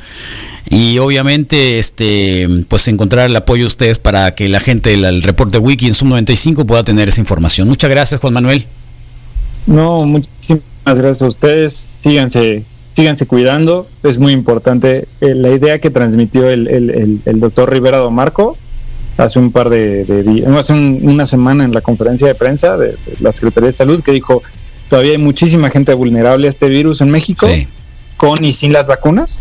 Y 0.69 0.99
obviamente, 0.99 1.79
este, 1.79 2.47
pues 2.69 2.89
encontrar 2.89 3.31
el 3.31 3.37
apoyo 3.37 3.63
de 3.63 3.69
ustedes 3.69 3.99
para 3.99 4.35
que 4.35 4.49
la 4.49 4.61
gente 4.61 4.91
del 4.91 5.05
el 5.05 5.23
reporte 5.23 5.59
Wiki 5.59 5.87
en 5.87 5.95
Sub 5.95 6.09
95 6.09 6.67
pueda 6.67 6.83
tener 6.83 7.09
esa 7.09 7.21
información. 7.21 7.69
Muchas 7.69 7.89
gracias, 7.91 8.21
Juan 8.21 8.35
Manuel. 8.35 8.67
No, 9.67 10.05
muchísimas 10.05 10.63
gracias 10.85 11.23
a 11.23 11.27
ustedes. 11.29 11.87
Síganse, 12.03 12.65
síganse 12.99 13.27
cuidando. 13.27 13.87
Es 14.03 14.19
muy 14.19 14.33
importante. 14.33 15.07
Eh, 15.21 15.35
la 15.37 15.51
idea 15.51 15.79
que 15.79 15.89
transmitió 15.91 16.51
el, 16.51 16.67
el, 16.67 16.91
el, 16.91 17.21
el 17.27 17.39
doctor 17.41 17.71
Rivera 17.71 17.99
Domarco 17.99 18.59
hace 19.19 19.39
un 19.39 19.53
par 19.53 19.71
de, 19.71 20.05
de 20.05 20.25
días, 20.25 20.49
hace 20.53 20.73
un- 20.73 20.99
una 21.05 21.25
semana 21.25 21.63
en 21.65 21.73
la 21.73 21.81
conferencia 21.81 22.27
de 22.27 22.35
prensa 22.35 22.77
de, 22.77 22.89
de 22.89 22.97
la 23.21 23.33
Secretaría 23.33 23.69
de 23.71 23.77
Salud, 23.77 24.03
que 24.03 24.11
dijo, 24.11 24.43
todavía 24.91 25.13
hay 25.13 25.19
muchísima 25.19 25.71
gente 25.71 25.95
vulnerable 25.95 26.49
a 26.49 26.51
este 26.51 26.69
virus 26.69 27.01
en 27.01 27.11
México, 27.11 27.47
Sí. 27.49 27.69
con 28.17 28.45
y 28.45 28.51
sin 28.51 28.73
las 28.73 28.89
vacunas, 28.89 29.37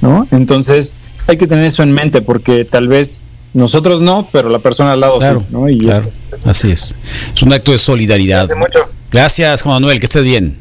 ¿no? 0.00 0.28
Entonces, 0.30 0.94
hay 1.26 1.36
que 1.38 1.48
tener 1.48 1.64
eso 1.64 1.82
en 1.82 1.90
mente, 1.92 2.22
porque 2.22 2.64
tal 2.64 2.86
vez 2.86 3.18
nosotros 3.52 4.00
no, 4.00 4.28
pero 4.30 4.48
la 4.48 4.60
persona 4.60 4.92
al 4.92 5.00
lado 5.00 5.18
Claro, 5.18 5.40
sí, 5.40 5.46
¿no? 5.50 5.68
Y 5.68 5.78
claro, 5.78 6.08
así 6.44 6.70
es. 6.70 6.94
Es 7.34 7.42
un 7.42 7.52
acto 7.52 7.72
de 7.72 7.78
solidaridad. 7.78 8.48
Mucho. 8.56 8.80
Gracias, 9.10 9.62
Juan 9.62 9.74
Manuel, 9.74 9.98
que 9.98 10.06
estés 10.06 10.22
bien. 10.24 10.58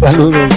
Saludos. 0.00 0.52